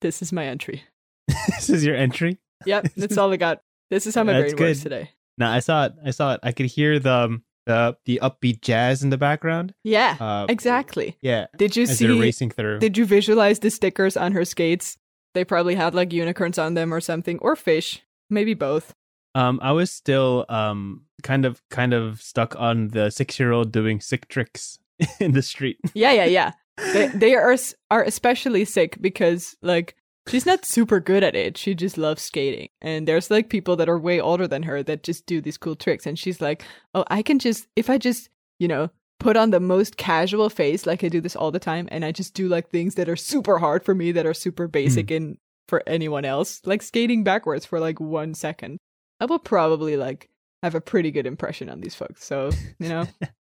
this 0.00 0.20
is 0.20 0.32
my 0.32 0.46
entry. 0.46 0.84
this 1.48 1.70
is 1.70 1.84
your 1.84 1.96
entry. 1.96 2.38
Yep, 2.66 2.88
that's 2.96 3.16
all 3.16 3.32
I 3.32 3.36
got. 3.36 3.60
This 3.90 4.06
is 4.06 4.14
how 4.14 4.24
my 4.24 4.32
That's 4.32 4.54
brain 4.54 4.68
works 4.68 4.82
today. 4.82 5.10
No, 5.38 5.48
I 5.48 5.60
saw 5.60 5.86
it. 5.86 5.94
I 6.04 6.10
saw 6.10 6.34
it. 6.34 6.40
I 6.42 6.52
could 6.52 6.66
hear 6.66 6.98
the 6.98 7.12
um, 7.12 7.44
the 7.66 7.96
the 8.04 8.18
upbeat 8.22 8.60
jazz 8.60 9.02
in 9.02 9.10
the 9.10 9.18
background. 9.18 9.74
Yeah, 9.84 10.16
Uh, 10.20 10.46
exactly. 10.48 11.16
Yeah, 11.22 11.46
Did 11.56 11.76
you 11.76 11.86
see? 11.86 12.06
racing 12.20 12.50
through. 12.50 12.78
Did 12.80 12.96
you 12.98 13.04
visualize 13.04 13.60
the 13.60 13.70
stickers 13.70 14.16
on 14.16 14.32
her 14.32 14.44
skates? 14.44 14.96
They 15.34 15.44
probably 15.44 15.74
had 15.76 15.94
like 15.94 16.12
unicorns 16.12 16.58
on 16.58 16.74
them 16.74 16.92
or 16.92 17.00
something, 17.00 17.38
or 17.40 17.56
fish, 17.56 18.02
maybe 18.28 18.54
both. 18.54 18.92
Um, 19.34 19.60
I 19.62 19.72
was 19.72 19.90
still 19.90 20.44
um 20.48 21.02
kind 21.22 21.44
of 21.46 21.62
kind 21.70 21.94
of 21.94 22.20
stuck 22.20 22.54
on 22.58 22.88
the 22.88 23.10
six 23.10 23.38
year 23.40 23.52
old 23.52 23.72
doing 23.72 24.00
sick 24.00 24.28
tricks 24.28 24.78
in 25.20 25.32
the 25.32 25.42
street. 25.42 25.78
Yeah, 25.94 26.12
yeah, 26.12 26.26
yeah. 26.26 26.52
they 26.92 27.06
they 27.14 27.34
are 27.34 27.56
are 27.90 28.02
especially 28.02 28.64
sick 28.64 28.98
because 29.00 29.56
like 29.62 29.96
she's 30.28 30.46
not 30.46 30.64
super 30.64 31.00
good 31.00 31.22
at 31.22 31.34
it. 31.34 31.56
She 31.56 31.74
just 31.74 31.98
loves 31.98 32.22
skating, 32.22 32.68
and 32.80 33.06
there's 33.06 33.30
like 33.30 33.48
people 33.48 33.76
that 33.76 33.88
are 33.88 33.98
way 33.98 34.20
older 34.20 34.46
than 34.46 34.62
her 34.64 34.82
that 34.82 35.02
just 35.02 35.26
do 35.26 35.40
these 35.40 35.58
cool 35.58 35.76
tricks, 35.76 36.06
and 36.06 36.18
she's 36.18 36.40
like, 36.40 36.64
oh, 36.94 37.04
I 37.08 37.22
can 37.22 37.38
just 37.38 37.66
if 37.76 37.90
I 37.90 37.98
just 37.98 38.28
you 38.58 38.68
know 38.68 38.90
put 39.20 39.36
on 39.36 39.50
the 39.50 39.60
most 39.60 39.96
casual 39.96 40.50
face 40.50 40.84
like 40.84 41.04
I 41.04 41.08
do 41.08 41.20
this 41.20 41.36
all 41.36 41.50
the 41.50 41.58
time, 41.58 41.88
and 41.90 42.04
I 42.04 42.12
just 42.12 42.34
do 42.34 42.48
like 42.48 42.68
things 42.68 42.94
that 42.96 43.08
are 43.08 43.16
super 43.16 43.58
hard 43.58 43.84
for 43.84 43.94
me 43.94 44.12
that 44.12 44.26
are 44.26 44.34
super 44.34 44.66
basic 44.68 45.10
and 45.10 45.38
for 45.68 45.82
anyone 45.86 46.24
else, 46.24 46.60
like 46.64 46.82
skating 46.82 47.24
backwards 47.24 47.64
for 47.64 47.80
like 47.80 48.00
one 48.00 48.34
second. 48.34 48.78
I 49.20 49.26
will 49.26 49.38
probably 49.38 49.96
like 49.96 50.28
have 50.62 50.74
a 50.74 50.80
pretty 50.80 51.10
good 51.10 51.26
impression 51.26 51.68
on 51.68 51.80
these 51.80 51.94
folks. 51.94 52.24
So 52.24 52.50
you 52.78 52.88
know, 52.88 53.06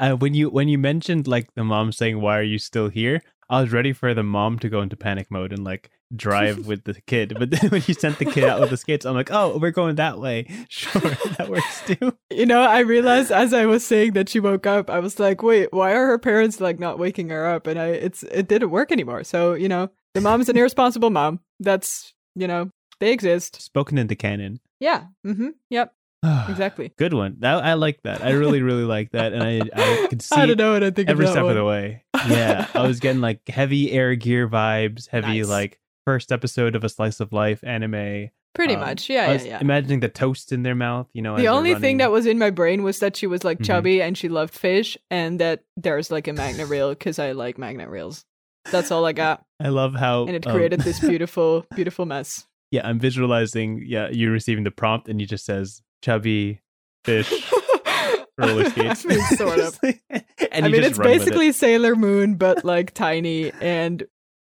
Uh, 0.00 0.12
when 0.12 0.34
you 0.34 0.50
when 0.50 0.68
you 0.68 0.76
mentioned 0.76 1.28
like 1.28 1.54
the 1.54 1.62
mom 1.62 1.92
saying, 1.92 2.20
"Why 2.20 2.38
are 2.38 2.42
you 2.42 2.58
still 2.58 2.88
here?" 2.88 3.22
I 3.48 3.60
was 3.60 3.72
ready 3.72 3.92
for 3.92 4.14
the 4.14 4.22
mom 4.22 4.58
to 4.60 4.68
go 4.68 4.80
into 4.80 4.96
panic 4.96 5.30
mode 5.30 5.52
and 5.52 5.64
like 5.64 5.90
drive 6.14 6.66
with 6.66 6.84
the 6.84 6.94
kid. 7.06 7.36
But 7.38 7.50
then 7.50 7.68
when 7.70 7.82
you 7.86 7.94
sent 7.94 8.18
the 8.18 8.24
kid 8.24 8.44
out 8.44 8.60
with 8.60 8.70
the 8.70 8.76
skates, 8.76 9.04
I'm 9.04 9.14
like, 9.14 9.30
"Oh, 9.30 9.58
we're 9.58 9.70
going 9.70 9.96
that 9.96 10.18
way. 10.18 10.46
Sure, 10.68 11.00
that 11.00 11.48
works 11.48 11.82
too." 11.86 12.16
You 12.30 12.46
know, 12.46 12.62
I 12.62 12.80
realized 12.80 13.30
as 13.30 13.52
I 13.52 13.66
was 13.66 13.84
saying 13.84 14.12
that 14.12 14.28
she 14.28 14.40
woke 14.40 14.66
up, 14.66 14.90
I 14.90 14.98
was 14.98 15.18
like, 15.20 15.42
wait, 15.42 15.72
why 15.72 15.92
are 15.92 16.06
her 16.06 16.18
parents 16.18 16.60
like 16.60 16.78
not 16.78 16.98
waking 16.98 17.28
her 17.28 17.46
up? 17.46 17.66
And 17.66 17.78
I 17.78 17.88
it's 17.88 18.22
it 18.24 18.48
didn't 18.48 18.70
work 18.70 18.90
anymore. 18.90 19.24
So, 19.24 19.54
you 19.54 19.68
know, 19.68 19.90
the 20.14 20.20
mom 20.20 20.40
is 20.40 20.48
an 20.48 20.56
irresponsible 20.56 21.10
mom. 21.10 21.40
That's 21.60 22.14
you 22.34 22.46
know, 22.48 22.70
they 23.00 23.12
exist. 23.12 23.60
Spoken 23.60 23.98
into 23.98 24.16
canon. 24.16 24.60
Yeah. 24.80 25.04
Mm-hmm. 25.26 25.50
Yep. 25.70 25.92
Exactly. 26.48 26.92
Good 26.96 27.12
one. 27.14 27.36
That, 27.40 27.64
I 27.64 27.74
like 27.74 28.02
that. 28.04 28.22
I 28.24 28.30
really, 28.30 28.62
really 28.62 28.84
like 28.84 29.10
that, 29.12 29.32
and 29.32 29.42
I 29.42 29.60
I 29.74 30.06
could 30.10 30.22
see 30.22 30.34
I 30.36 30.46
don't 30.46 30.58
know 30.58 30.72
what 30.72 30.82
I 30.84 30.90
think 30.90 31.08
every 31.10 31.26
step 31.26 31.42
one. 31.42 31.50
of 31.52 31.56
the 31.56 31.64
way. 31.64 32.04
Yeah, 32.28 32.66
I 32.74 32.86
was 32.86 33.00
getting 33.00 33.20
like 33.20 33.46
heavy 33.48 33.92
air 33.92 34.14
gear 34.14 34.48
vibes, 34.48 35.08
heavy 35.08 35.40
Nice. 35.40 35.48
like 35.48 35.80
first 36.06 36.32
episode 36.32 36.74
of 36.76 36.84
a 36.84 36.88
slice 36.88 37.20
of 37.20 37.32
life 37.32 37.62
anime. 37.64 38.30
Pretty 38.54 38.74
Um, 38.74 38.80
much. 38.80 39.10
Yeah, 39.10 39.32
yeah, 39.32 39.42
yeah. 39.42 39.58
imagining 39.60 39.98
the 40.00 40.08
toast 40.08 40.52
in 40.52 40.62
their 40.62 40.76
mouth. 40.76 41.08
You 41.12 41.22
know, 41.22 41.36
The 41.36 41.48
only 41.48 41.74
thing 41.74 41.96
that 41.98 42.12
was 42.12 42.24
in 42.24 42.38
my 42.38 42.50
brain 42.50 42.82
was 42.84 43.00
that 43.00 43.16
she 43.16 43.26
was 43.26 43.42
like 43.42 43.58
Mhm. 43.58 43.64
chubby 43.66 44.00
and 44.02 44.16
she 44.16 44.28
loved 44.28 44.54
fish, 44.54 44.96
and 45.10 45.40
that 45.40 45.64
there's 45.76 46.10
like 46.10 46.28
a 46.28 46.32
magnet 46.32 46.68
reel 46.68 46.90
because 46.90 47.18
I 47.18 47.32
like 47.32 47.58
magnet 47.58 47.88
reels. 47.88 48.24
That's 48.70 48.90
all 48.92 49.04
I 49.04 49.12
got, 49.12 49.44
I 49.60 49.68
love 49.68 49.94
how 49.94 50.24
and 50.26 50.36
it 50.36 50.46
um, 50.46 50.54
created 50.54 50.80
this 50.80 51.00
beautiful, 51.00 51.66
beautiful 51.74 52.06
mess. 52.06 52.46
yeah, 52.70 52.86
I'm 52.88 52.98
visualizing. 53.00 53.82
Yeah, 53.84 54.08
you 54.10 54.30
receiving 54.30 54.64
the 54.64 54.70
prompt, 54.70 55.08
and 55.08 55.20
he 55.20 55.26
just 55.26 55.44
says 55.44 55.82
chubby 56.04 56.60
fish 57.04 57.32
roller 58.38 58.68
skates. 58.68 59.04
I 59.04 59.08
mean, 59.08 59.20
sort 59.36 59.58
of. 59.58 59.80
and 60.12 60.66
I 60.66 60.68
mean, 60.68 60.82
it's 60.84 60.98
with 60.98 61.06
it. 61.06 61.18
basically 61.18 61.50
Sailor 61.52 61.96
Moon, 61.96 62.34
but 62.34 62.62
like 62.64 62.92
tiny 62.92 63.50
and 63.60 64.04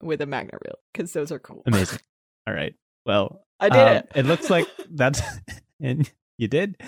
with 0.02 0.22
a 0.22 0.26
magnet 0.28 0.62
reel 0.64 0.76
because 0.94 1.12
those 1.14 1.32
are 1.32 1.40
cool. 1.40 1.64
amazing. 1.66 2.00
All 2.48 2.54
right. 2.54 2.76
Well, 3.06 3.42
I 3.60 3.70
did 3.70 3.80
um, 3.80 3.96
it. 3.98 4.12
It 4.16 4.26
looks 4.26 4.50
like 4.50 4.68
that's 4.92 5.22
and 5.82 6.10
you 6.38 6.48
did. 6.48 6.80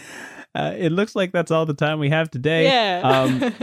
Uh, 0.53 0.73
it 0.77 0.91
looks 0.91 1.15
like 1.15 1.31
that's 1.31 1.49
all 1.49 1.65
the 1.65 1.73
time 1.73 1.97
we 1.99 2.09
have 2.09 2.29
today. 2.29 2.65
yeah. 2.65 3.01
um, 3.03 3.53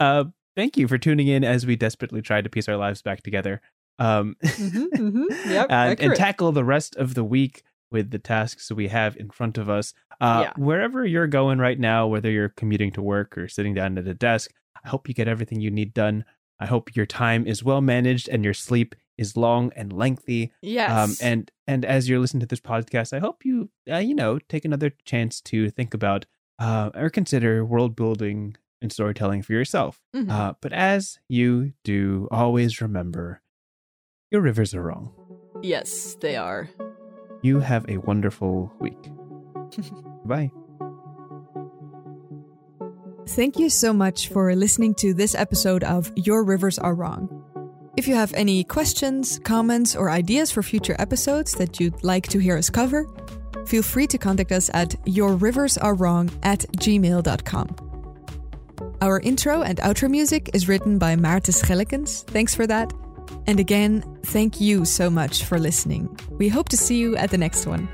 Uh, 0.00 0.24
thank 0.56 0.76
you 0.76 0.86
for 0.88 0.96
tuning 0.96 1.26
in 1.28 1.44
as 1.44 1.66
we 1.66 1.76
desperately 1.76 2.22
try 2.22 2.40
to 2.40 2.48
piece 2.48 2.68
our 2.68 2.76
lives 2.76 3.02
back 3.02 3.22
together. 3.22 3.60
Um, 3.98 4.36
Mhm, 4.42 4.88
mhm. 4.94 5.24
Yep, 5.46 5.66
and, 5.70 6.00
and 6.00 6.14
tackle 6.14 6.52
the 6.52 6.64
rest 6.64 6.96
of 6.96 7.14
the 7.14 7.24
week 7.24 7.62
with 7.96 8.10
the 8.10 8.18
tasks 8.18 8.70
we 8.70 8.88
have 8.88 9.16
in 9.16 9.28
front 9.30 9.58
of 9.58 9.66
us. 9.78 9.94
Uh, 10.20 10.40
Yeah. 10.44 10.52
Wherever 10.68 11.04
you're 11.06 11.26
going 11.40 11.58
right 11.58 11.80
now, 11.92 12.06
whether 12.06 12.30
you're 12.30 12.54
commuting 12.60 12.92
to 12.92 13.02
work 13.02 13.36
or 13.38 13.48
sitting 13.48 13.74
down 13.74 13.98
at 13.98 14.06
a 14.06 14.14
desk, 14.14 14.50
I 14.84 14.88
hope 14.88 15.08
you 15.08 15.14
get 15.14 15.28
everything 15.28 15.60
you 15.60 15.70
need 15.70 15.92
done. 15.94 16.24
I 16.58 16.66
hope 16.66 16.94
your 16.96 17.06
time 17.06 17.46
is 17.52 17.64
well 17.64 17.80
managed 17.80 18.28
and 18.32 18.44
your 18.44 18.54
sleep 18.54 18.94
is 19.18 19.36
long 19.36 19.72
and 19.76 19.92
lengthy. 19.92 20.52
yes. 20.62 20.90
Um, 20.98 21.10
and 21.28 21.50
and 21.66 21.84
as 21.84 22.08
you're 22.08 22.20
listening 22.20 22.40
to 22.46 22.46
this 22.54 22.60
podcast, 22.72 23.12
I 23.16 23.18
hope 23.26 23.44
you 23.44 23.68
uh, 23.90 23.96
you 24.08 24.14
know 24.14 24.38
take 24.52 24.64
another 24.66 24.90
chance 25.04 25.40
to 25.50 25.70
think 25.70 25.94
about 25.94 26.26
uh, 26.58 26.90
or 26.94 27.08
consider 27.10 27.64
world 27.64 27.96
building 27.96 28.56
and 28.82 28.92
storytelling 28.92 29.42
for 29.42 29.52
yourself. 29.54 30.00
Mhm. 30.14 30.30
Uh, 30.30 30.52
but 30.62 30.72
as 30.72 31.18
you 31.28 31.72
do, 31.84 32.28
always 32.30 32.80
remember 32.80 33.42
your 34.30 34.42
rivers 34.42 34.74
are 34.74 34.82
wrong. 34.88 35.12
yes, 35.62 36.16
they 36.20 36.36
are. 36.36 36.68
You 37.46 37.60
have 37.60 37.88
a 37.88 37.98
wonderful 37.98 38.72
week. 38.80 38.98
Bye. 40.24 40.50
Thank 43.28 43.60
you 43.60 43.70
so 43.70 43.92
much 43.92 44.30
for 44.30 44.52
listening 44.56 44.94
to 44.96 45.14
this 45.14 45.36
episode 45.36 45.84
of 45.84 46.10
Your 46.16 46.42
Rivers 46.42 46.76
Are 46.76 46.96
Wrong. 46.96 47.30
If 47.96 48.08
you 48.08 48.16
have 48.16 48.34
any 48.34 48.64
questions, 48.64 49.38
comments, 49.44 49.94
or 49.94 50.10
ideas 50.10 50.50
for 50.50 50.60
future 50.60 50.96
episodes 50.98 51.54
that 51.54 51.78
you'd 51.78 52.02
like 52.02 52.26
to 52.30 52.40
hear 52.40 52.58
us 52.58 52.68
cover, 52.68 53.06
feel 53.64 53.84
free 53.84 54.08
to 54.08 54.18
contact 54.18 54.50
us 54.50 54.68
at 54.74 54.90
yourriversarewrong 55.04 56.32
at 56.42 56.66
gmail.com. 56.78 57.68
Our 59.00 59.20
intro 59.20 59.62
and 59.62 59.78
outro 59.78 60.10
music 60.10 60.50
is 60.52 60.66
written 60.66 60.98
by 60.98 61.14
Maarten 61.14 61.54
Schellekens. 61.54 62.24
Thanks 62.24 62.56
for 62.56 62.66
that. 62.66 62.92
And 63.46 63.60
again, 63.60 64.02
thank 64.24 64.60
you 64.60 64.84
so 64.84 65.08
much 65.10 65.44
for 65.44 65.58
listening. 65.58 66.18
We 66.32 66.48
hope 66.48 66.68
to 66.70 66.76
see 66.76 66.98
you 66.98 67.16
at 67.16 67.30
the 67.30 67.38
next 67.38 67.66
one. 67.66 67.88